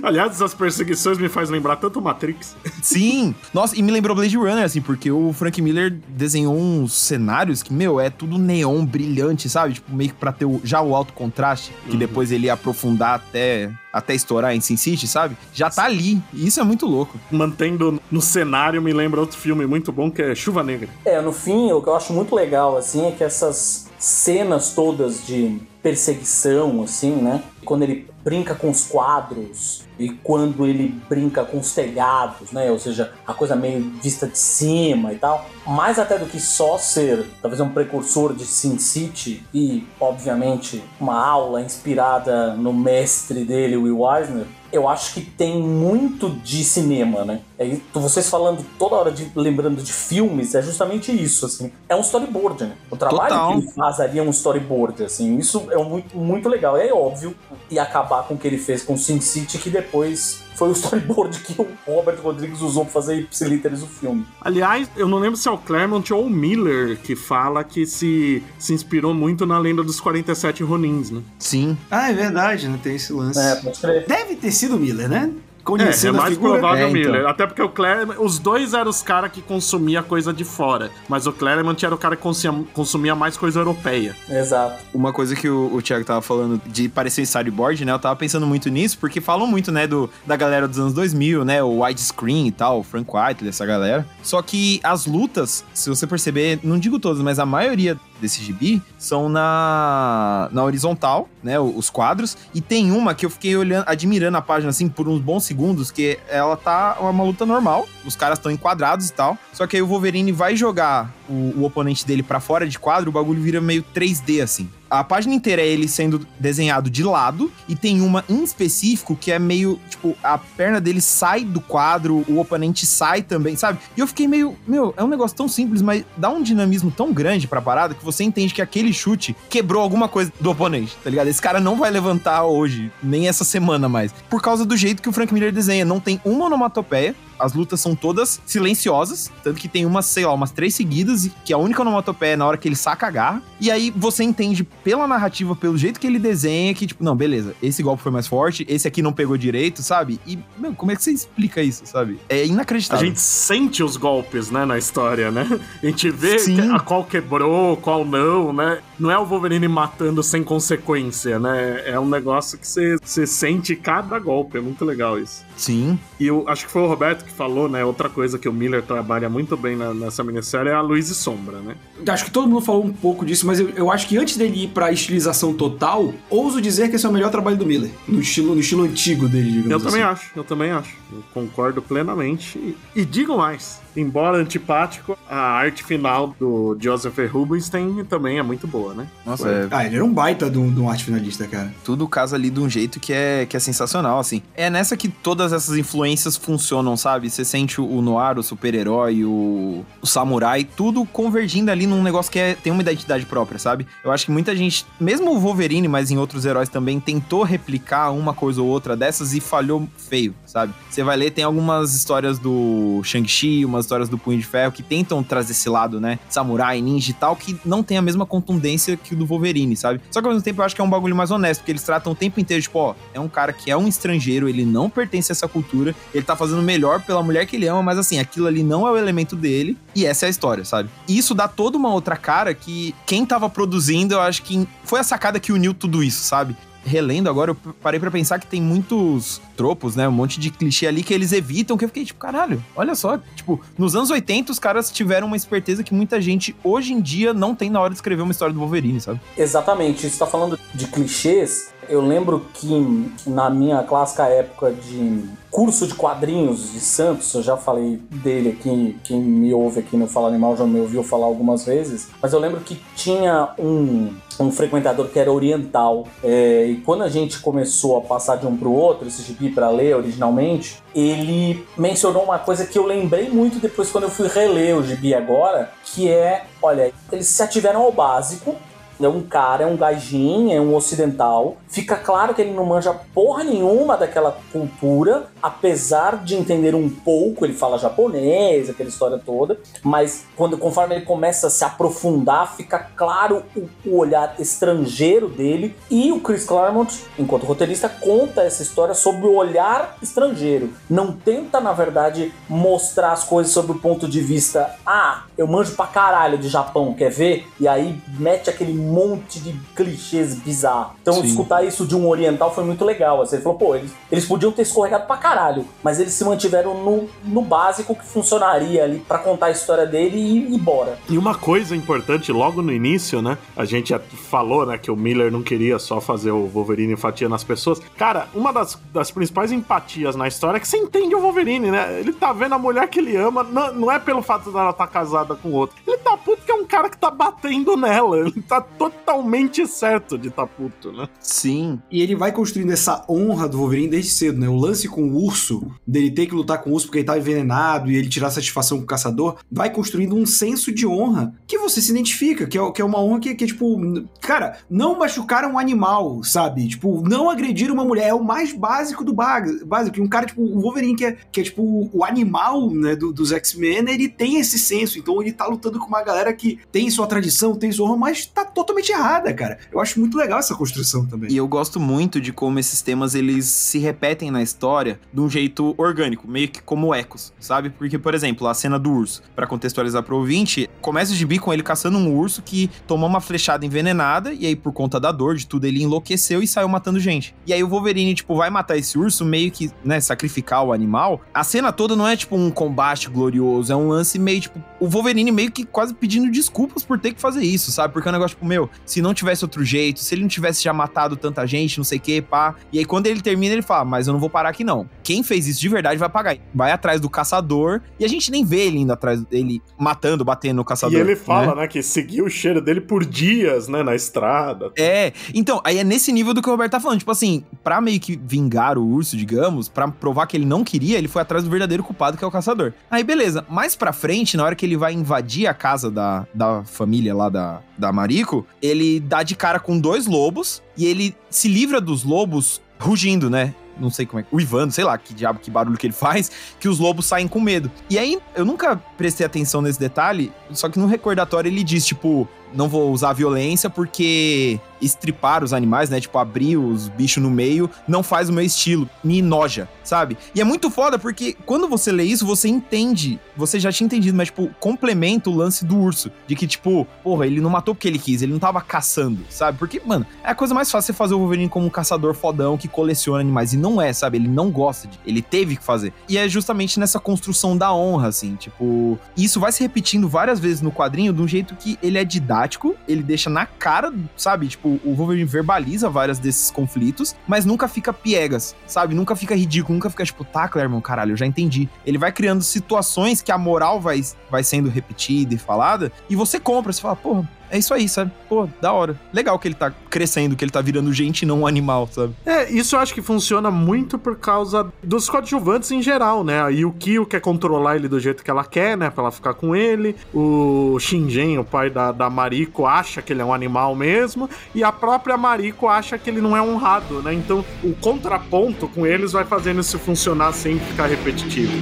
Aliás, 0.01 0.31
essas 0.31 0.53
perseguições 0.53 1.17
me 1.17 1.27
faz 1.29 1.49
lembrar 1.49 1.75
tanto 1.75 2.01
Matrix. 2.01 2.55
Sim. 2.81 3.33
Nossa, 3.53 3.77
e 3.77 3.81
me 3.81 3.91
lembrou 3.91 4.15
Blade 4.15 4.35
Runner, 4.35 4.63
assim, 4.63 4.81
porque 4.81 5.11
o 5.11 5.31
Frank 5.33 5.61
Miller 5.61 5.91
desenhou 6.09 6.57
uns 6.57 6.93
cenários 6.93 7.61
que, 7.61 7.71
meu, 7.73 7.99
é 7.99 8.09
tudo 8.09 8.37
neon, 8.37 8.85
brilhante, 8.85 9.49
sabe? 9.49 9.73
Tipo, 9.75 9.93
meio 9.95 10.09
que 10.11 10.15
pra 10.15 10.31
ter 10.31 10.45
o- 10.45 10.61
já 10.63 10.81
o 10.81 10.95
alto 10.95 11.13
contraste, 11.13 11.71
que 11.85 11.93
Uhum. 11.93 11.97
depois 11.97 12.31
ele 12.31 12.45
ia 12.47 12.53
aprofundar 12.53 13.15
até, 13.15 13.69
até 13.91 14.13
estourar 14.15 14.55
em 14.55 14.61
Sin 14.61 14.77
City, 14.77 15.07
sabe? 15.07 15.37
Já 15.53 15.69
tá 15.69 15.83
ali. 15.85 16.21
E 16.33 16.47
isso 16.47 16.59
é 16.59 16.63
muito 16.63 16.85
louco. 16.85 17.17
Mantendo 17.31 18.01
no 18.11 18.21
cenário, 18.21 18.81
me 18.81 18.93
lembra 18.93 19.19
outro 19.19 19.37
filme 19.37 19.65
muito 19.65 19.91
bom 19.91 20.09
que 20.09 20.21
é 20.21 20.33
Chuva 20.35 20.63
Negra. 20.63 20.89
É, 21.05 21.21
no 21.21 21.31
fim, 21.31 21.71
o 21.71 21.81
que 21.81 21.89
eu 21.89 21.95
acho 21.95 22.13
muito 22.13 22.33
legal, 22.35 22.77
assim, 22.77 23.05
é 23.07 23.11
que 23.11 23.23
essas 23.23 23.87
cenas 24.03 24.71
todas 24.71 25.25
de 25.25 25.61
perseguição, 25.81 26.83
assim, 26.83 27.11
né? 27.11 27.41
Quando 27.63 27.83
ele 27.83 28.09
brinca 28.21 28.53
com 28.53 28.69
os 28.69 28.85
quadros 28.85 29.83
e 29.97 30.09
quando 30.09 30.65
ele 30.65 30.89
brinca 31.07 31.45
com 31.45 31.57
os 31.57 31.73
telhados, 31.73 32.51
né? 32.51 32.69
Ou 32.69 32.77
seja, 32.77 33.13
a 33.25 33.33
coisa 33.33 33.55
meio 33.55 33.81
vista 34.01 34.27
de 34.27 34.37
cima 34.37 35.13
e 35.13 35.17
tal. 35.17 35.45
Mais 35.65 35.99
até 35.99 36.17
do 36.17 36.25
que 36.25 36.39
só 36.39 36.77
ser, 36.77 37.25
talvez, 37.41 37.61
um 37.61 37.69
precursor 37.69 38.33
de 38.33 38.45
Sin 38.45 38.77
City 38.77 39.41
e, 39.53 39.87
obviamente, 39.99 40.83
uma 40.99 41.25
aula 41.25 41.61
inspirada 41.61 42.53
no 42.55 42.73
mestre 42.73 43.45
dele, 43.45 43.77
Will 43.77 43.99
Eisner, 44.05 44.45
eu 44.71 44.89
acho 44.89 45.13
que 45.13 45.21
tem 45.21 45.61
muito 45.61 46.29
de 46.29 46.63
cinema, 46.63 47.23
né? 47.23 47.41
É, 47.71 47.99
vocês 47.99 48.29
falando 48.29 48.65
toda 48.77 48.95
hora 48.95 49.11
de 49.11 49.31
lembrando 49.35 49.81
de 49.81 49.93
filmes, 49.93 50.55
é 50.55 50.61
justamente 50.61 51.11
isso, 51.11 51.45
assim. 51.45 51.71
É 51.87 51.95
um 51.95 52.01
storyboard, 52.01 52.65
né? 52.65 52.73
O 52.89 52.97
trabalho 52.97 53.29
Total. 53.29 53.51
que 53.51 53.57
ele 53.59 53.71
faz 53.71 53.99
ali 53.99 54.19
é 54.19 54.23
um 54.23 54.29
storyboard, 54.29 55.03
assim. 55.03 55.37
Isso 55.37 55.67
é 55.69 55.77
muito, 55.77 56.17
muito 56.17 56.49
legal. 56.49 56.77
E 56.77 56.87
é 56.87 56.93
óbvio, 56.93 57.35
e 57.69 57.79
acabar 57.79 58.23
com 58.23 58.35
o 58.35 58.37
que 58.37 58.47
ele 58.47 58.57
fez 58.57 58.83
com 58.83 58.97
Sin 58.97 59.19
City, 59.19 59.57
que 59.57 59.69
depois 59.69 60.43
foi 60.55 60.69
o 60.69 60.71
storyboard 60.73 61.39
que 61.39 61.59
o 61.61 61.67
Robert 61.85 62.19
Rodrigues 62.21 62.61
usou 62.61 62.83
pra 62.85 62.93
fazer 62.93 63.19
ipsiliteres 63.19 63.81
do 63.81 63.87
filme. 63.87 64.25
Aliás, 64.41 64.89
eu 64.95 65.07
não 65.07 65.19
lembro 65.19 65.37
se 65.37 65.47
é 65.47 65.51
o 65.51 65.57
Claremont 65.57 66.13
ou 66.13 66.25
o 66.25 66.29
Miller 66.29 66.97
que 66.97 67.15
fala 67.15 67.63
que 67.63 67.85
se, 67.85 68.43
se 68.57 68.73
inspirou 68.73 69.13
muito 69.13 69.45
na 69.45 69.57
lenda 69.59 69.83
dos 69.83 69.99
47 69.99 70.63
Ronins, 70.63 71.11
né? 71.11 71.21
Sim. 71.39 71.77
Ah, 71.89 72.09
é 72.09 72.13
verdade, 72.13 72.67
né? 72.67 72.79
Tem 72.81 72.95
esse 72.95 73.11
lance. 73.13 73.39
É, 73.39 73.55
pode 73.55 73.79
crer. 73.79 74.05
Deve 74.07 74.35
ter 74.35 74.51
sido 74.51 74.75
o 74.75 74.79
Miller, 74.79 75.09
né? 75.09 75.31
É, 75.63 75.73
é 75.73 75.85
Conhecendo 75.85 76.19
a 76.19 76.21
mais 76.23 76.37
provável 76.37 76.87
É, 76.87 76.91
o 76.91 76.97
então. 76.97 77.11
Miller. 77.11 77.25
Até 77.27 77.47
porque 77.47 77.61
o 77.61 77.69
Claremont, 77.69 78.19
os 78.19 78.37
dois 78.37 78.73
eram 78.73 78.89
os 78.89 79.01
caras 79.01 79.31
que 79.31 79.41
consumia 79.41 80.03
coisa 80.03 80.33
de 80.33 80.43
fora. 80.43 80.91
Mas 81.07 81.25
o 81.25 81.31
Claremont 81.31 81.83
era 81.85 81.95
o 81.95 81.97
cara 81.97 82.15
que 82.15 82.21
consumia, 82.21 82.65
consumia 82.73 83.15
mais 83.15 83.37
coisa 83.37 83.59
europeia. 83.59 84.15
Exato. 84.29 84.83
Uma 84.93 85.13
coisa 85.13 85.35
que 85.35 85.47
o, 85.47 85.73
o 85.73 85.81
Thiago 85.81 86.03
tava 86.03 86.21
falando 86.21 86.61
de 86.65 86.89
parecer 86.89 87.21
em 87.21 87.23
storyboard, 87.23 87.85
né? 87.85 87.91
Eu 87.91 87.99
tava 87.99 88.15
pensando 88.15 88.45
muito 88.45 88.69
nisso, 88.69 88.97
porque 88.99 89.21
falam 89.21 89.47
muito, 89.47 89.71
né, 89.71 89.87
do, 89.87 90.09
da 90.25 90.35
galera 90.35 90.67
dos 90.67 90.79
anos 90.79 90.93
2000, 90.93 91.45
né? 91.45 91.63
O 91.63 91.83
widescreen 91.83 92.47
e 92.47 92.51
tal, 92.51 92.79
o 92.79 92.83
Frank 92.83 93.09
Whiteley, 93.09 93.49
essa 93.49 93.65
galera. 93.65 94.05
Só 94.21 94.41
que 94.41 94.79
as 94.83 95.05
lutas, 95.05 95.63
se 95.73 95.89
você 95.89 96.05
perceber, 96.05 96.59
não 96.63 96.77
digo 96.77 96.99
todas, 96.99 97.21
mas 97.21 97.39
a 97.39 97.45
maioria 97.45 97.97
desse 98.21 98.41
gibi 98.41 98.81
são 98.97 99.27
na, 99.27 100.49
na 100.51 100.63
horizontal, 100.63 101.29
né? 101.43 101.59
Os 101.59 101.89
quadros. 101.89 102.37
E 102.53 102.61
tem 102.61 102.91
uma 102.91 103.13
que 103.13 103.25
eu 103.25 103.29
fiquei 103.29 103.55
olhando, 103.55 103.83
admirando 103.87 104.37
a 104.37 104.41
página, 104.41 104.69
assim, 104.69 104.87
por 104.87 105.07
uns 105.07 105.19
bons 105.19 105.43
segundos, 105.43 105.91
que 105.91 106.19
ela 106.29 106.55
tá 106.55 106.97
uma 106.99 107.23
luta 107.23 107.45
normal. 107.45 107.87
Os 108.05 108.15
caras 108.15 108.39
estão 108.39 108.51
enquadrados 108.51 109.09
e 109.09 109.13
tal. 109.13 109.37
Só 109.51 109.67
que 109.67 109.75
aí 109.75 109.81
o 109.81 109.87
Wolverine 109.87 110.31
vai 110.31 110.55
jogar 110.55 111.13
o, 111.29 111.59
o 111.59 111.63
oponente 111.63 112.05
dele 112.05 112.23
pra 112.23 112.39
fora 112.39 112.67
de 112.67 112.77
quadro, 112.79 113.09
o 113.09 113.13
bagulho 113.13 113.41
vira 113.41 113.61
meio 113.61 113.83
3D, 113.93 114.41
assim. 114.41 114.69
A 114.93 115.03
página 115.03 115.33
inteira 115.33 115.59
é 115.59 115.67
ele 115.67 115.87
sendo 115.87 116.27
desenhado 116.39 116.87
de 116.87 117.03
lado 117.03 117.51
e 117.67 117.75
tem 117.75 117.99
uma 117.99 118.23
em 118.29 118.43
específico 118.43 119.15
que 119.15 119.31
é 119.31 119.39
meio, 119.39 119.79
tipo, 119.89 120.15
a 120.21 120.37
perna 120.37 120.79
dele 120.79 121.01
sai 121.01 121.43
do 121.43 121.59
quadro, 121.59 122.23
o 122.27 122.39
oponente 122.39 122.85
sai 122.85 123.23
também, 123.23 123.55
sabe? 123.55 123.79
E 123.97 123.99
eu 123.99 124.05
fiquei 124.05 124.27
meio, 124.27 124.55
meu, 124.67 124.93
é 124.95 125.03
um 125.03 125.07
negócio 125.07 125.35
tão 125.35 125.47
simples, 125.47 125.81
mas 125.81 126.05
dá 126.15 126.29
um 126.29 126.43
dinamismo 126.43 126.91
tão 126.91 127.11
grande 127.11 127.47
pra 127.47 127.59
parada 127.59 127.95
que 127.95 128.05
você 128.05 128.23
entende 128.23 128.53
que 128.53 128.61
aquele 128.61 128.93
chute 128.93 129.35
quebrou 129.49 129.81
alguma 129.81 130.07
coisa 130.07 130.31
do 130.39 130.51
oponente, 130.51 130.95
tá 131.03 131.09
ligado? 131.09 131.27
Esse 131.27 131.41
cara 131.41 131.59
não 131.59 131.75
vai 131.75 131.89
levantar 131.89 132.43
hoje, 132.43 132.91
nem 133.01 133.27
essa 133.27 133.43
semana 133.43 133.89
mais, 133.89 134.13
por 134.29 134.43
causa 134.43 134.63
do 134.63 134.77
jeito 134.77 135.01
que 135.01 135.09
o 135.09 135.11
Frank 135.11 135.33
Miller 135.33 135.51
desenha. 135.51 135.83
Não 135.83 135.99
tem 135.99 136.21
uma 136.23 136.45
onomatopeia, 136.45 137.15
as 137.43 137.53
lutas 137.53 137.81
são 137.81 137.95
todas 137.95 138.39
silenciosas, 138.45 139.31
tanto 139.43 139.59
que 139.59 139.67
tem 139.67 139.85
umas, 139.85 140.05
sei 140.05 140.25
lá, 140.25 140.33
umas 140.33 140.51
três 140.51 140.73
seguidas, 140.73 141.29
que 141.43 141.53
a 141.53 141.57
única 141.57 141.81
onomatopeia 141.81 142.33
é 142.33 142.35
na 142.37 142.45
hora 142.45 142.57
que 142.57 142.67
ele 142.67 142.75
saca 142.75 143.07
a 143.07 143.11
garra. 143.11 143.41
E 143.59 143.69
aí 143.69 143.91
você 143.95 144.23
entende 144.23 144.63
pela 144.63 145.07
narrativa, 145.07 145.55
pelo 145.55 145.77
jeito 145.77 145.99
que 145.99 146.07
ele 146.07 146.19
desenha, 146.19 146.73
que 146.73 146.87
tipo, 146.87 147.03
não, 147.03 147.15
beleza, 147.15 147.53
esse 147.61 147.83
golpe 147.83 148.01
foi 148.01 148.11
mais 148.11 148.27
forte, 148.27 148.65
esse 148.69 148.87
aqui 148.87 149.01
não 149.01 149.11
pegou 149.11 149.37
direito, 149.37 149.81
sabe? 149.83 150.19
E, 150.25 150.39
meu, 150.57 150.73
como 150.73 150.91
é 150.91 150.95
que 150.95 151.03
você 151.03 151.11
explica 151.11 151.61
isso, 151.61 151.83
sabe? 151.85 152.19
É 152.29 152.41
A 152.41 152.45
inacreditável. 152.45 153.05
gente 153.05 153.19
sente 153.19 153.83
os 153.83 153.97
golpes, 153.97 154.49
né, 154.49 154.65
na 154.65 154.77
história, 154.77 155.29
né? 155.31 155.47
A 155.81 155.85
gente 155.85 156.09
vê 156.09 156.39
Sim. 156.39 156.71
a 156.71 156.79
qual 156.79 157.03
quebrou, 157.03 157.77
qual 157.77 158.05
não, 158.05 158.53
né? 158.53 158.79
Não 158.99 159.09
é 159.11 159.17
o 159.17 159.25
Wolverine 159.25 159.67
matando 159.67 160.21
sem 160.23 160.43
consequência, 160.43 161.39
né? 161.39 161.81
É 161.85 161.99
um 161.99 162.07
negócio 162.07 162.57
que 162.57 162.67
você 162.67 163.25
sente 163.27 163.75
cada 163.75 164.17
golpe. 164.19 164.57
É 164.57 164.61
muito 164.61 164.83
legal 164.85 165.19
isso. 165.19 165.43
Sim. 165.57 165.99
E 166.19 166.27
eu 166.27 166.43
acho 166.47 166.65
que 166.65 166.71
foi 166.71 166.81
o 166.81 166.87
Roberto 166.87 167.25
que 167.25 167.31
falou, 167.31 167.67
né? 167.69 167.83
Outra 167.85 168.09
coisa 168.09 168.37
que 168.39 168.47
o 168.49 168.53
Miller 168.53 168.81
trabalha 168.83 169.29
muito 169.29 169.55
bem 169.57 169.75
na- 169.75 169.93
nessa 169.93 170.23
minissérie 170.23 170.69
é 170.71 170.73
a 170.73 170.81
luz 170.81 171.09
e 171.09 171.15
sombra, 171.15 171.59
né? 171.59 171.75
Acho 172.07 172.25
que 172.25 172.31
todo 172.31 172.47
mundo 172.47 172.61
falou 172.61 172.83
um 172.83 172.93
pouco 172.93 173.25
disso, 173.25 173.45
mas 173.47 173.59
eu, 173.59 173.69
eu 173.69 173.91
acho 173.91 174.07
que 174.07 174.17
antes 174.17 174.37
dele 174.37 174.63
ir 174.65 174.67
pra 174.69 174.91
estilização 174.91 175.53
total, 175.53 176.13
ouso 176.29 176.61
dizer 176.61 176.89
que 176.89 176.95
esse 176.95 177.05
é 177.05 177.09
o 177.09 177.13
melhor 177.13 177.29
trabalho 177.31 177.57
do 177.57 177.65
Miller. 177.65 177.91
No 178.07 178.19
estilo, 178.19 178.53
no 178.53 178.61
estilo 178.61 178.83
antigo 178.83 179.27
dele, 179.27 179.51
digamos 179.51 179.71
Eu 179.71 179.77
assim. 179.77 179.85
também 179.87 180.01
acho, 180.03 180.31
eu 180.35 180.43
também 180.43 180.71
acho. 180.71 180.95
Eu 181.11 181.23
concordo 181.33 181.81
plenamente. 181.81 182.57
E, 182.57 182.75
e 182.95 183.05
digo 183.05 183.37
mais, 183.37 183.79
embora 183.95 184.37
antipático, 184.37 185.17
a 185.29 185.37
arte 185.37 185.83
final 185.83 186.35
do 186.39 186.77
Joseph 186.79 187.17
Rubinstein 187.31 188.03
também 188.05 188.39
é 188.39 188.43
muito 188.43 188.67
boa, 188.67 188.93
né? 188.93 189.07
Nossa, 189.25 189.47
é, 189.49 189.67
Ah, 189.71 189.85
ele 189.85 189.95
era 189.95 190.05
um 190.05 190.13
baita 190.13 190.49
de 190.49 190.57
um, 190.57 190.71
de 190.73 190.79
um 190.79 190.89
arte 190.89 191.03
finalista, 191.05 191.47
cara. 191.47 191.73
tudo 191.83 192.07
casa 192.07 192.35
ali 192.35 192.49
de 192.49 192.59
um 192.59 192.69
jeito 192.69 192.99
que 192.99 193.13
é, 193.13 193.45
que 193.45 193.55
é 193.55 193.59
sensacional, 193.59 194.19
assim. 194.19 194.41
É 194.55 194.69
nessa 194.69 194.95
que 194.97 195.07
todas 195.07 195.53
essas 195.53 195.77
influências 195.77 196.35
funcionam, 196.37 196.95
sabe? 196.97 197.29
Você 197.29 197.45
sente 197.45 197.79
o 197.79 198.01
noir, 198.01 198.37
o 198.37 198.43
super-herói, 198.43 199.23
o, 199.23 199.85
o 200.01 200.07
samurai, 200.07 200.63
tudo 200.63 201.05
convergindo 201.05 201.71
ali 201.71 201.87
num 201.87 202.03
negócio 202.03 202.31
que 202.31 202.39
é, 202.39 202.55
tem 202.55 202.71
uma 202.71 202.81
identidade 202.81 203.25
própria, 203.25 203.59
sabe? 203.59 203.87
Eu 204.03 204.11
acho 204.11 204.25
que 204.25 204.31
muita 204.31 204.55
gente, 204.55 204.85
mesmo 204.99 205.31
o 205.31 205.39
Wolverine, 205.39 205.87
mas 205.87 206.11
em 206.11 206.17
outros 206.17 206.45
heróis 206.45 206.69
também, 206.69 206.99
tentou 206.99 207.43
replicar 207.43 208.11
uma 208.11 208.33
coisa 208.33 208.61
ou 208.61 208.67
outra 208.67 208.95
dessas 208.95 209.33
e 209.33 209.39
falhou 209.39 209.87
feio, 209.97 210.33
sabe? 210.45 210.73
Você 210.89 211.03
vai 211.03 211.17
ler, 211.17 211.31
tem 211.31 211.43
algumas 211.43 211.93
histórias 211.93 212.39
do 212.39 213.01
Shang-Chi, 213.03 213.65
umas 213.65 213.82
histórias 213.85 214.09
do 214.09 214.17
Punho 214.17 214.39
de 214.39 214.45
Ferro 214.45 214.71
que 214.71 214.83
tentam 214.83 215.23
trazer 215.23 215.51
esse 215.51 215.69
lado, 215.69 215.99
né? 215.99 216.19
Samurai, 216.29 216.81
ninja 216.81 217.11
e 217.11 217.13
tal, 217.13 217.35
que 217.35 217.57
não 217.65 217.83
tem 217.83 217.97
a 217.97 218.01
mesma 218.01 218.25
contundência 218.25 218.97
que 218.97 219.13
o 219.13 219.17
do 219.17 219.25
Wolverine, 219.25 219.75
sabe? 219.75 220.01
Só 220.11 220.21
que 220.21 220.27
ao 220.27 220.33
mesmo 220.33 220.43
tempo 220.43 220.61
eu 220.61 220.65
acho 220.65 220.75
que 220.75 220.81
é 220.81 220.83
um 220.83 220.89
bagulho 220.89 221.15
mais 221.15 221.31
honesto, 221.31 221.61
porque 221.61 221.71
eles 221.71 221.83
tratam 221.83 222.13
o 222.13 222.15
tempo 222.15 222.39
inteiro, 222.39 222.61
tipo, 222.61 222.79
ó, 222.79 222.95
é 223.13 223.19
um 223.19 223.29
cara 223.29 223.53
que 223.53 223.69
é 223.69 223.77
um 223.77 223.87
estrangeiro, 223.87 224.47
ele 224.47 224.65
não 224.65 224.89
pertence 224.89 225.31
a 225.31 225.33
essa 225.33 225.47
cultura, 225.47 225.95
ele 226.13 226.23
tá 226.23 226.35
fazendo 226.35 226.61
melhor 226.61 227.01
pela 227.01 227.21
mulher 227.23 227.45
que 227.45 227.55
ele 227.55 227.67
ama, 227.67 227.83
mas 227.83 227.97
assim, 227.97 228.19
aquilo 228.19 228.47
ali 228.47 228.63
não 228.63 228.87
é 228.87 228.91
o 228.91 228.97
elemento 228.97 229.35
dele, 229.35 229.77
e 229.95 230.05
essa 230.05 230.25
é 230.25 230.27
a 230.27 230.29
história, 230.29 230.65
sabe? 230.65 230.89
E 231.07 231.17
isso 231.17 231.33
dá 231.33 231.47
toda 231.47 231.77
uma 231.77 231.91
outra 231.91 232.15
cara 232.15 232.53
que 232.53 232.95
quem 233.05 233.25
tava 233.25 233.49
produzindo, 233.49 234.13
eu 234.13 234.21
acho 234.21 234.43
que 234.43 234.67
foi 234.83 234.99
a 234.99 235.03
sacada 235.03 235.39
que 235.39 235.51
uniu 235.51 235.73
tudo 235.73 236.03
isso, 236.03 236.23
sabe? 236.23 236.55
Relendo 236.85 237.29
agora, 237.29 237.51
eu 237.51 237.73
parei 237.81 237.99
pra 237.99 238.11
pensar 238.11 238.39
que 238.39 238.47
tem 238.47 238.61
muitos 238.61 239.41
tropos, 239.55 239.95
né? 239.95 240.07
Um 240.07 240.11
monte 240.11 240.39
de 240.39 240.49
clichê 240.49 240.87
ali 240.87 241.03
que 241.03 241.13
eles 241.13 241.31
evitam, 241.31 241.77
que 241.77 241.85
eu 241.85 241.89
fiquei 241.89 242.05
tipo, 242.05 242.19
caralho, 242.19 242.63
olha 242.75 242.95
só. 242.95 243.17
Tipo, 243.35 243.61
nos 243.77 243.95
anos 243.95 244.09
80 244.09 244.51
os 244.51 244.59
caras 244.59 244.91
tiveram 244.91 245.27
uma 245.27 245.35
esperteza 245.35 245.83
que 245.83 245.93
muita 245.93 246.21
gente 246.21 246.55
hoje 246.63 246.93
em 246.93 247.01
dia 247.01 247.33
não 247.33 247.55
tem 247.55 247.69
na 247.69 247.79
hora 247.79 247.89
de 247.89 247.95
escrever 247.95 248.21
uma 248.21 248.31
história 248.31 248.53
do 248.53 248.59
Wolverine, 248.59 248.99
sabe? 248.99 249.19
Exatamente, 249.37 250.09
você 250.09 250.17
tá 250.17 250.27
falando 250.27 250.59
de 250.73 250.87
clichês. 250.87 251.72
Eu 251.89 252.01
lembro 252.01 252.45
que 252.53 253.11
na 253.25 253.49
minha 253.49 253.83
clássica 253.83 254.23
época 254.25 254.71
de 254.71 255.23
curso 255.53 255.85
de 255.85 255.93
quadrinhos 255.93 256.71
de 256.71 256.79
Santos, 256.79 257.31
eu 257.35 257.43
já 257.43 257.55
falei 257.55 258.01
dele 258.09 258.49
aqui, 258.49 258.97
quem 259.03 259.21
me 259.21 259.53
ouve 259.53 259.81
aqui 259.81 259.95
no 259.95 260.07
Fala 260.07 260.27
Animal 260.27 260.57
já 260.57 260.65
me 260.65 260.79
ouviu 260.79 261.03
falar 261.03 261.27
algumas 261.27 261.63
vezes, 261.63 262.07
mas 262.19 262.33
eu 262.33 262.39
lembro 262.39 262.59
que 262.61 262.81
tinha 262.95 263.53
um, 263.59 264.11
um 264.39 264.51
frequentador 264.51 265.09
que 265.09 265.19
era 265.19 265.31
oriental, 265.31 266.07
é, 266.23 266.65
e 266.65 266.77
quando 266.77 267.03
a 267.03 267.09
gente 267.09 267.39
começou 267.39 267.99
a 267.99 268.01
passar 268.01 268.37
de 268.37 268.47
um 268.47 268.57
pro 268.57 268.71
outro, 268.71 269.07
esse 269.07 269.21
gibi 269.21 269.51
pra 269.51 269.69
ler 269.69 269.95
originalmente, 269.95 270.81
ele 270.95 271.63
mencionou 271.77 272.23
uma 272.23 272.39
coisa 272.39 272.65
que 272.65 272.77
eu 272.77 272.85
lembrei 272.87 273.29
muito 273.29 273.59
depois 273.59 273.91
quando 273.91 274.05
eu 274.05 274.09
fui 274.09 274.27
reler 274.27 274.75
o 274.75 274.83
gibi 274.83 275.13
agora, 275.13 275.71
que 275.85 276.09
é, 276.09 276.45
olha, 276.63 276.91
eles 277.11 277.27
se 277.27 277.43
ativeram 277.43 277.83
ao 277.83 277.91
básico, 277.91 278.55
é 279.01 279.07
um 279.07 279.21
cara, 279.21 279.63
é 279.63 279.67
um 279.67 279.75
gajinho, 279.75 280.51
é 280.51 280.59
um 280.59 280.75
ocidental. 280.75 281.57
Fica 281.67 281.95
claro 281.95 282.33
que 282.33 282.41
ele 282.41 282.51
não 282.51 282.65
manja 282.65 282.93
porra 283.13 283.43
nenhuma 283.43 283.97
daquela 283.97 284.37
cultura, 284.51 285.27
apesar 285.41 286.23
de 286.23 286.35
entender 286.35 286.75
um 286.75 286.89
pouco, 286.89 287.45
ele 287.45 287.53
fala 287.53 287.77
japonês, 287.77 288.69
aquela 288.69 288.89
história 288.89 289.17
toda, 289.17 289.59
mas 289.81 290.25
quando 290.35 290.57
conforme 290.57 290.95
ele 290.95 291.05
começa 291.05 291.47
a 291.47 291.49
se 291.49 291.63
aprofundar, 291.63 292.55
fica 292.55 292.79
claro 292.79 293.43
o, 293.55 293.67
o 293.85 293.97
olhar 293.97 294.35
estrangeiro 294.39 295.27
dele 295.27 295.75
e 295.89 296.11
o 296.11 296.19
Chris 296.19 296.45
Claremont, 296.45 297.03
enquanto 297.17 297.45
roteirista, 297.45 297.89
conta 297.89 298.41
essa 298.41 298.63
história 298.63 298.93
sobre 298.93 299.27
o 299.27 299.35
olhar 299.35 299.97
estrangeiro. 300.01 300.69
Não 300.89 301.11
tenta, 301.11 301.59
na 301.59 301.73
verdade, 301.73 302.33
mostrar 302.47 303.11
as 303.11 303.23
coisas 303.23 303.51
sob 303.53 303.71
o 303.71 303.79
ponto 303.79 304.07
de 304.07 304.21
vista, 304.21 304.75
ah, 304.85 305.23
eu 305.37 305.47
manjo 305.47 305.75
pra 305.75 305.87
caralho 305.87 306.37
de 306.37 306.47
Japão, 306.47 306.93
quer 306.93 307.09
ver? 307.09 307.47
E 307.59 307.67
aí 307.67 308.01
mete 308.17 308.49
aquele 308.49 308.73
monte 308.93 309.39
de 309.39 309.53
clichês 309.75 310.35
bizarros. 310.35 310.93
Então, 311.01 311.15
Sim. 311.15 311.23
escutar 311.23 311.63
isso 311.63 311.85
de 311.85 311.95
um 311.95 312.07
oriental 312.07 312.53
foi 312.53 312.63
muito 312.63 312.85
legal. 312.85 313.21
Assim, 313.21 313.35
ele 313.35 313.43
falou, 313.43 313.57
pô, 313.57 313.75
eles, 313.75 313.91
eles 314.11 314.25
podiam 314.25 314.51
ter 314.51 314.61
escorregado 314.61 315.05
pra 315.05 315.17
caralho, 315.17 315.65
mas 315.83 315.99
eles 315.99 316.13
se 316.13 316.23
mantiveram 316.23 316.83
no, 316.83 317.09
no 317.23 317.41
básico 317.41 317.95
que 317.95 318.05
funcionaria 318.05 318.83
ali 318.83 318.99
pra 318.99 319.17
contar 319.17 319.47
a 319.47 319.51
história 319.51 319.85
dele 319.85 320.17
e 320.17 320.37
ir 320.37 320.53
embora. 320.53 320.97
E 321.09 321.17
uma 321.17 321.35
coisa 321.35 321.75
importante, 321.75 322.31
logo 322.31 322.61
no 322.61 322.71
início, 322.71 323.21
né? 323.21 323.37
A 323.55 323.65
gente 323.65 323.89
já 323.89 323.99
falou, 323.99 324.65
né, 324.65 324.77
que 324.77 324.91
o 324.91 324.95
Miller 324.95 325.31
não 325.31 325.41
queria 325.41 325.79
só 325.79 325.99
fazer 325.99 326.31
o 326.31 326.47
Wolverine 326.47 326.93
empatia 326.93 327.27
nas 327.27 327.43
pessoas. 327.43 327.79
Cara, 327.97 328.27
uma 328.33 328.51
das, 328.51 328.79
das 328.93 329.11
principais 329.11 329.51
empatias 329.51 330.15
na 330.15 330.27
história 330.27 330.57
é 330.57 330.59
que 330.59 330.67
você 330.67 330.77
entende 330.77 331.15
o 331.15 331.19
Wolverine, 331.19 331.71
né? 331.71 331.99
Ele 331.99 332.13
tá 332.13 332.31
vendo 332.33 332.55
a 332.55 332.59
mulher 332.59 332.87
que 332.87 332.99
ele 332.99 333.15
ama, 333.15 333.43
não, 333.43 333.73
não 333.73 333.91
é 333.91 333.99
pelo 333.99 334.21
fato 334.21 334.51
dela 334.51 334.71
estar 334.71 334.87
casada 334.87 335.35
com 335.35 335.51
outro. 335.51 335.75
Ele 335.85 335.97
tá 335.97 336.17
puto 336.17 336.43
que 336.43 336.51
é 336.51 336.55
um 336.55 336.65
cara 336.65 336.89
que 336.89 336.97
tá 336.97 337.09
batendo 337.09 337.75
nela. 337.75 338.19
Ele 338.19 338.41
tá 338.41 338.61
totalmente 338.77 339.65
certo 339.67 340.17
de 340.17 340.29
tá 340.29 340.45
puto, 340.45 340.91
né? 340.91 341.07
Sim. 341.19 341.81
E 341.91 342.01
ele 342.01 342.15
vai 342.15 342.31
construindo 342.31 342.71
essa 342.71 343.05
honra 343.09 343.47
do 343.47 343.57
Wolverine 343.57 343.89
desde 343.89 344.11
cedo, 344.11 344.39
né? 344.39 344.47
O 344.47 344.55
lance 344.55 344.87
com 344.87 345.03
o 345.03 345.23
urso, 345.23 345.71
dele 345.85 346.11
ter 346.11 346.25
que 346.25 346.35
lutar 346.35 346.61
com 346.61 346.69
o 346.69 346.73
urso 346.73 346.87
porque 346.87 346.99
ele 346.99 347.07
tá 347.07 347.17
envenenado 347.17 347.91
e 347.91 347.95
ele 347.95 348.09
tirar 348.09 348.31
satisfação 348.31 348.77
com 348.77 348.83
o 348.83 348.87
caçador, 348.87 349.37
vai 349.51 349.69
construindo 349.69 350.15
um 350.15 350.25
senso 350.25 350.71
de 350.71 350.85
honra 350.85 351.33
que 351.47 351.57
você 351.57 351.81
se 351.81 351.91
identifica, 351.91 352.45
que 352.47 352.57
é, 352.57 352.71
que 352.71 352.81
é 352.81 352.85
uma 352.85 353.01
honra 353.01 353.19
que, 353.19 353.35
que 353.35 353.43
é 353.43 353.47
tipo, 353.47 353.79
cara, 354.21 354.57
não 354.69 354.97
machucar 354.97 355.45
um 355.45 355.57
animal, 355.57 356.23
sabe? 356.23 356.67
Tipo, 356.67 357.01
não 357.07 357.29
agredir 357.29 357.71
uma 357.71 357.85
mulher 357.85 358.09
é 358.09 358.13
o 358.13 358.23
mais 358.23 358.53
básico 358.53 359.03
do 359.03 359.13
básico. 359.13 360.01
Um 360.01 360.07
cara, 360.07 360.25
tipo, 360.25 360.41
o 360.41 360.59
Wolverine, 360.59 360.95
que 360.95 361.05
é, 361.05 361.17
que 361.31 361.41
é 361.41 361.43
tipo 361.43 361.89
o 361.93 362.03
animal, 362.03 362.69
né, 362.69 362.95
do, 362.95 363.11
dos 363.11 363.31
X-Men, 363.31 363.89
ele 363.89 364.07
tem 364.09 364.39
esse 364.39 364.57
senso. 364.57 364.99
Então 364.99 365.21
ele 365.21 365.31
tá 365.31 365.45
lutando 365.45 365.79
com 365.79 365.87
uma 365.87 366.03
galera 366.03 366.33
que 366.33 366.59
tem 366.71 366.89
sua 366.89 367.07
tradição, 367.07 367.55
tem 367.55 367.71
sua 367.71 367.87
honra, 367.87 367.97
mas 367.97 368.25
tá 368.25 368.45
errada, 368.93 369.33
cara. 369.33 369.57
Eu 369.71 369.79
acho 369.79 369.99
muito 369.99 370.17
legal 370.17 370.39
essa 370.39 370.55
construção 370.55 371.05
também. 371.05 371.31
E 371.31 371.37
eu 371.37 371.47
gosto 371.47 371.79
muito 371.79 372.21
de 372.21 372.31
como 372.31 372.59
esses 372.59 372.81
temas 372.81 373.15
eles 373.15 373.45
se 373.45 373.79
repetem 373.79 374.31
na 374.31 374.41
história 374.41 374.99
de 375.11 375.19
um 375.19 375.29
jeito 375.29 375.73
orgânico, 375.77 376.27
meio 376.27 376.47
que 376.47 376.61
como 376.61 376.93
ecos, 376.93 377.33
sabe? 377.39 377.69
Porque, 377.69 377.97
por 377.97 378.13
exemplo, 378.13 378.47
a 378.47 378.53
cena 378.53 378.79
do 378.79 378.91
urso, 378.91 379.21
para 379.35 379.47
contextualizar 379.47 380.03
pro 380.03 380.17
ouvinte, 380.17 380.69
começa 380.81 381.11
o 381.11 381.15
gibi 381.15 381.39
com 381.39 381.53
ele 381.53 381.63
caçando 381.63 381.97
um 381.97 382.15
urso 382.15 382.41
que 382.41 382.69
tomou 382.87 383.07
uma 383.07 383.21
flechada 383.21 383.65
envenenada 383.65 384.33
e 384.33 384.45
aí 384.45 384.55
por 384.55 384.71
conta 384.73 384.99
da 384.99 385.11
dor 385.11 385.35
de 385.35 385.47
tudo 385.47 385.65
ele 385.65 385.81
enlouqueceu 385.83 386.41
e 386.41 386.47
saiu 386.47 386.67
matando 386.67 386.99
gente. 386.99 387.35
E 387.45 387.53
aí 387.53 387.63
o 387.63 387.67
Wolverine, 387.67 388.13
tipo, 388.13 388.35
vai 388.35 388.49
matar 388.49 388.77
esse 388.77 388.97
urso 388.97 389.25
meio 389.25 389.51
que, 389.51 389.71
né, 389.83 389.99
sacrificar 389.99 390.63
o 390.63 390.73
animal. 390.73 391.21
A 391.33 391.43
cena 391.43 391.71
toda 391.71 391.95
não 391.95 392.07
é 392.07 392.15
tipo 392.15 392.35
um 392.35 392.49
combate 392.49 393.09
glorioso, 393.09 393.71
é 393.71 393.75
um 393.75 393.89
lance 393.89 394.19
meio 394.19 394.41
tipo 394.41 394.59
o 394.83 394.87
Wolverine 394.87 395.31
meio 395.31 395.49
que 395.49 395.63
quase 395.63 395.93
pedindo 395.93 396.29
desculpas 396.29 396.83
por 396.83 396.99
ter 396.99 397.13
que 397.13 397.21
fazer 397.21 397.41
isso, 397.41 397.71
sabe? 397.71 397.93
Porque 397.93 398.07
é 398.07 398.11
um 398.11 398.13
negócio 398.13 398.35
tipo, 398.35 398.45
meu, 398.53 398.69
se 398.85 399.01
não 399.01 399.13
tivesse 399.13 399.43
outro 399.43 399.63
jeito, 399.63 399.99
se 399.99 400.13
ele 400.13 400.21
não 400.21 400.29
tivesse 400.29 400.63
já 400.63 400.71
matado 400.71 401.15
tanta 401.15 401.45
gente, 401.45 401.77
não 401.77 401.83
sei 401.83 401.97
o 401.97 402.01
que, 402.01 402.21
pá. 402.21 402.55
E 402.71 402.79
aí 402.79 402.85
quando 402.85 403.07
ele 403.07 403.21
termina, 403.21 403.53
ele 403.53 403.61
fala, 403.61 403.83
mas 403.83 404.07
eu 404.07 404.13
não 404.13 404.19
vou 404.19 404.29
parar 404.29 404.49
aqui 404.49 404.63
não. 404.63 404.87
Quem 405.03 405.23
fez 405.23 405.47
isso 405.47 405.59
de 405.59 405.69
verdade 405.69 405.97
vai 405.97 406.09
pagar. 406.09 406.37
Vai 406.53 406.71
atrás 406.71 407.01
do 407.01 407.09
caçador 407.09 407.81
e 407.99 408.05
a 408.05 408.07
gente 408.07 408.31
nem 408.31 408.45
vê 408.45 408.67
ele 408.67 408.79
indo 408.79 408.93
atrás 408.93 409.21
dele 409.25 409.61
matando, 409.77 410.23
batendo 410.23 410.57
no 410.57 410.65
caçador. 410.65 410.97
E 410.97 411.01
ele 411.01 411.15
fala, 411.15 411.55
né, 411.55 411.61
né 411.61 411.67
que 411.67 411.81
seguiu 411.81 412.25
o 412.25 412.29
cheiro 412.29 412.61
dele 412.61 412.81
por 412.81 413.05
dias, 413.05 413.67
né, 413.67 413.83
na 413.83 413.95
estrada. 413.95 414.71
É, 414.77 415.13
então, 415.33 415.61
aí 415.63 415.79
é 415.79 415.83
nesse 415.83 416.11
nível 416.11 416.33
do 416.33 416.41
que 416.41 416.47
o 416.47 416.51
Roberto 416.51 416.71
tá 416.71 416.79
falando. 416.79 416.99
Tipo 416.99 417.11
assim, 417.11 417.43
pra 417.63 417.81
meio 417.81 417.99
que 417.99 418.15
vingar 418.15 418.77
o 418.77 418.85
urso, 418.85 419.17
digamos, 419.17 419.67
pra 419.67 419.87
provar 419.87 420.27
que 420.27 420.37
ele 420.37 420.45
não 420.45 420.63
queria, 420.63 420.97
ele 420.97 421.07
foi 421.07 421.21
atrás 421.21 421.43
do 421.43 421.49
verdadeiro 421.49 421.83
culpado, 421.83 422.17
que 422.17 422.23
é 422.23 422.27
o 422.27 422.31
caçador. 422.31 422.73
Aí 422.89 423.03
beleza, 423.03 423.45
mais 423.49 423.75
pra 423.75 423.91
frente, 423.91 424.37
na 424.37 424.43
hora 424.43 424.55
que 424.55 424.65
ele 424.65 424.77
vai 424.77 424.93
invadir 424.93 425.47
a 425.47 425.53
casa 425.53 425.89
da, 425.89 426.27
da 426.33 426.63
família 426.63 427.15
lá 427.15 427.29
da, 427.29 427.61
da 427.77 427.91
Marico, 427.91 428.45
ele 428.61 428.99
dá 428.99 429.23
de 429.23 429.35
cara 429.35 429.59
com 429.59 429.79
dois 429.79 430.05
lobos 430.05 430.61
e 430.77 430.85
ele 430.85 431.15
se 431.29 431.47
livra 431.47 431.81
dos 431.81 432.03
lobos 432.03 432.61
rugindo, 432.79 433.29
né? 433.29 433.53
não 433.79 433.89
sei 433.89 434.05
como 434.05 434.19
é, 434.19 434.25
uivando, 434.31 434.71
sei 434.71 434.83
lá 434.83 434.97
que 434.97 435.13
diabo, 435.13 435.39
que 435.39 435.49
barulho 435.49 435.77
que 435.77 435.87
ele 435.87 435.93
faz, 435.93 436.31
que 436.59 436.67
os 436.67 436.79
lobos 436.79 437.05
saem 437.05 437.27
com 437.27 437.39
medo. 437.39 437.71
E 437.89 437.97
aí, 437.97 438.19
eu 438.35 438.45
nunca 438.45 438.75
prestei 438.75 439.25
atenção 439.25 439.61
nesse 439.61 439.79
detalhe, 439.79 440.31
só 440.51 440.69
que 440.69 440.79
no 440.79 440.87
recordatório 440.87 441.49
ele 441.49 441.63
diz, 441.63 441.85
tipo, 441.85 442.27
não 442.53 442.69
vou 442.69 442.91
usar 442.91 443.13
violência 443.13 443.69
porque 443.69 444.59
estripar 444.83 445.43
os 445.43 445.53
animais, 445.53 445.89
né? 445.89 445.99
Tipo, 445.99 446.17
abrir 446.17 446.57
os 446.57 446.89
bichos 446.89 447.23
no 447.23 447.31
meio, 447.31 447.69
não 447.87 448.03
faz 448.03 448.29
o 448.29 448.33
meu 448.33 448.43
estilo. 448.43 448.89
Me 449.03 449.21
noja, 449.21 449.67
sabe? 449.83 450.17
E 450.35 450.41
é 450.41 450.43
muito 450.43 450.69
foda 450.69 450.99
porque 450.99 451.35
quando 451.45 451.67
você 451.67 451.91
lê 451.91 452.03
isso, 452.03 452.25
você 452.25 452.47
entende. 452.47 453.19
Você 453.35 453.59
já 453.59 453.71
tinha 453.71 453.85
entendido, 453.85 454.15
mas, 454.15 454.27
tipo, 454.27 454.49
complementa 454.59 455.29
o 455.29 455.35
lance 455.35 455.65
do 455.65 455.77
urso. 455.77 456.11
De 456.27 456.35
que, 456.35 456.45
tipo, 456.45 456.85
porra, 457.03 457.25
ele 457.25 457.41
não 457.41 457.49
matou 457.49 457.73
porque 457.73 457.87
ele 457.87 457.99
quis, 457.99 458.21
ele 458.21 458.33
não 458.33 458.39
tava 458.39 458.61
caçando, 458.61 459.21
sabe? 459.29 459.57
Porque, 459.57 459.81
mano, 459.85 460.05
é 460.23 460.31
a 460.31 460.35
coisa 460.35 460.53
mais 460.53 460.69
fácil 460.69 460.87
você 460.87 460.93
fazer 460.93 461.13
o 461.13 461.19
Wolverine 461.19 461.49
como 461.49 461.65
um 461.65 461.69
caçador 461.69 462.13
fodão 462.13 462.57
que 462.57 462.67
coleciona 462.67 463.21
animais. 463.21 463.53
E 463.53 463.57
não 463.57 463.81
é, 463.81 463.93
sabe? 463.93 464.17
Ele 464.17 464.27
não 464.27 464.51
gosta 464.51 464.87
de. 464.87 464.99
Ele 465.05 465.21
teve 465.21 465.55
que 465.55 465.63
fazer. 465.63 465.93
E 466.09 466.17
é 466.17 466.27
justamente 466.27 466.79
nessa 466.79 466.99
construção 466.99 467.57
da 467.57 467.73
honra, 467.73 468.09
assim, 468.09 468.35
tipo. 468.35 468.99
Isso 469.15 469.39
vai 469.39 469.51
se 469.51 469.63
repetindo 469.63 470.07
várias 470.09 470.39
vezes 470.39 470.61
no 470.61 470.71
quadrinho 470.71 471.13
de 471.13 471.21
um 471.21 471.27
jeito 471.27 471.55
que 471.55 471.77
ele 471.81 471.97
é 471.97 472.03
didático, 472.03 472.42
ele 472.87 473.03
deixa 473.03 473.29
na 473.29 473.45
cara, 473.45 473.93
sabe? 474.15 474.47
Tipo, 474.47 474.79
o 474.83 474.93
Wolverine 474.95 475.25
verbaliza 475.25 475.89
vários 475.89 476.19
desses 476.19 476.51
conflitos, 476.51 477.15
mas 477.27 477.45
nunca 477.45 477.67
fica 477.67 477.93
piegas, 477.93 478.55
sabe? 478.67 478.95
Nunca 478.95 479.15
fica 479.15 479.35
ridículo, 479.35 479.75
nunca 479.75 479.89
fica 479.89 480.05
tipo, 480.05 480.23
tá, 480.23 480.47
Claremont, 480.47 480.83
caralho, 480.83 481.13
eu 481.13 481.17
já 481.17 481.25
entendi. 481.25 481.69
Ele 481.85 481.97
vai 481.97 482.11
criando 482.11 482.43
situações 482.43 483.21
que 483.21 483.31
a 483.31 483.37
moral 483.37 483.79
vai, 483.79 484.01
vai 484.29 484.43
sendo 484.43 484.69
repetida 484.69 485.33
e 485.33 485.37
falada, 485.37 485.91
e 486.09 486.15
você 486.15 486.39
compra, 486.39 486.71
você 486.71 486.81
fala, 486.81 486.95
porra, 486.95 487.29
é 487.53 487.59
isso 487.59 487.71
aí, 487.71 487.87
sabe? 487.87 488.11
Pô, 488.27 488.49
da 488.59 488.71
hora. 488.71 488.99
Legal 489.13 489.37
que 489.37 489.47
ele 489.47 489.53
tá 489.53 489.71
crescendo, 489.87 490.35
que 490.35 490.43
ele 490.43 490.51
tá 490.51 490.59
virando 490.59 490.91
gente 490.91 491.21
e 491.21 491.25
não 491.25 491.41
um 491.41 491.47
animal, 491.47 491.87
sabe? 491.91 492.15
É, 492.25 492.51
isso 492.51 492.75
eu 492.75 492.79
acho 492.79 492.95
que 492.95 493.01
funciona 493.01 493.51
muito 493.51 493.99
por 493.99 494.17
causa 494.17 494.73
dos 494.81 495.07
coadjuvantes 495.07 495.69
em 495.69 495.79
geral, 495.79 496.23
né? 496.23 496.51
E 496.51 496.65
o 496.65 496.71
Kyo 496.71 497.05
quer 497.05 497.21
controlar 497.21 497.75
ele 497.75 497.87
do 497.87 497.99
jeito 497.99 498.23
que 498.23 498.31
ela 498.31 498.43
quer, 498.43 498.75
né? 498.75 498.89
Pra 498.89 499.03
ela 499.03 499.11
ficar 499.11 499.35
com 499.35 499.55
ele. 499.55 499.95
O 500.11 500.79
Shinjen, 500.79 501.37
o 501.37 501.43
pai 501.43 501.69
da, 501.69 501.91
da 501.91 502.09
Mariko, 502.09 502.65
acha 502.65 503.03
que 503.03 503.13
ele 503.13 503.21
é 503.21 503.25
um 503.25 503.33
animal 503.33 503.75
mesmo. 503.75 504.27
E 504.55 504.63
a 504.63 504.71
própria 504.71 505.15
Mariko 505.15 505.67
acha 505.67 505.95
que 505.95 506.09
ele 506.09 506.21
não 506.21 506.35
é 506.35 506.41
honrado, 506.41 507.03
né? 507.03 507.13
Então 507.13 507.45
o 507.63 507.73
contraponto 507.75 508.67
com 508.67 508.83
eles 508.83 509.11
vai 509.11 509.25
fazendo 509.25 509.61
isso 509.61 509.77
funcionar 509.77 510.33
sem 510.33 510.57
ficar 510.57 510.87
repetitivo. 510.87 511.53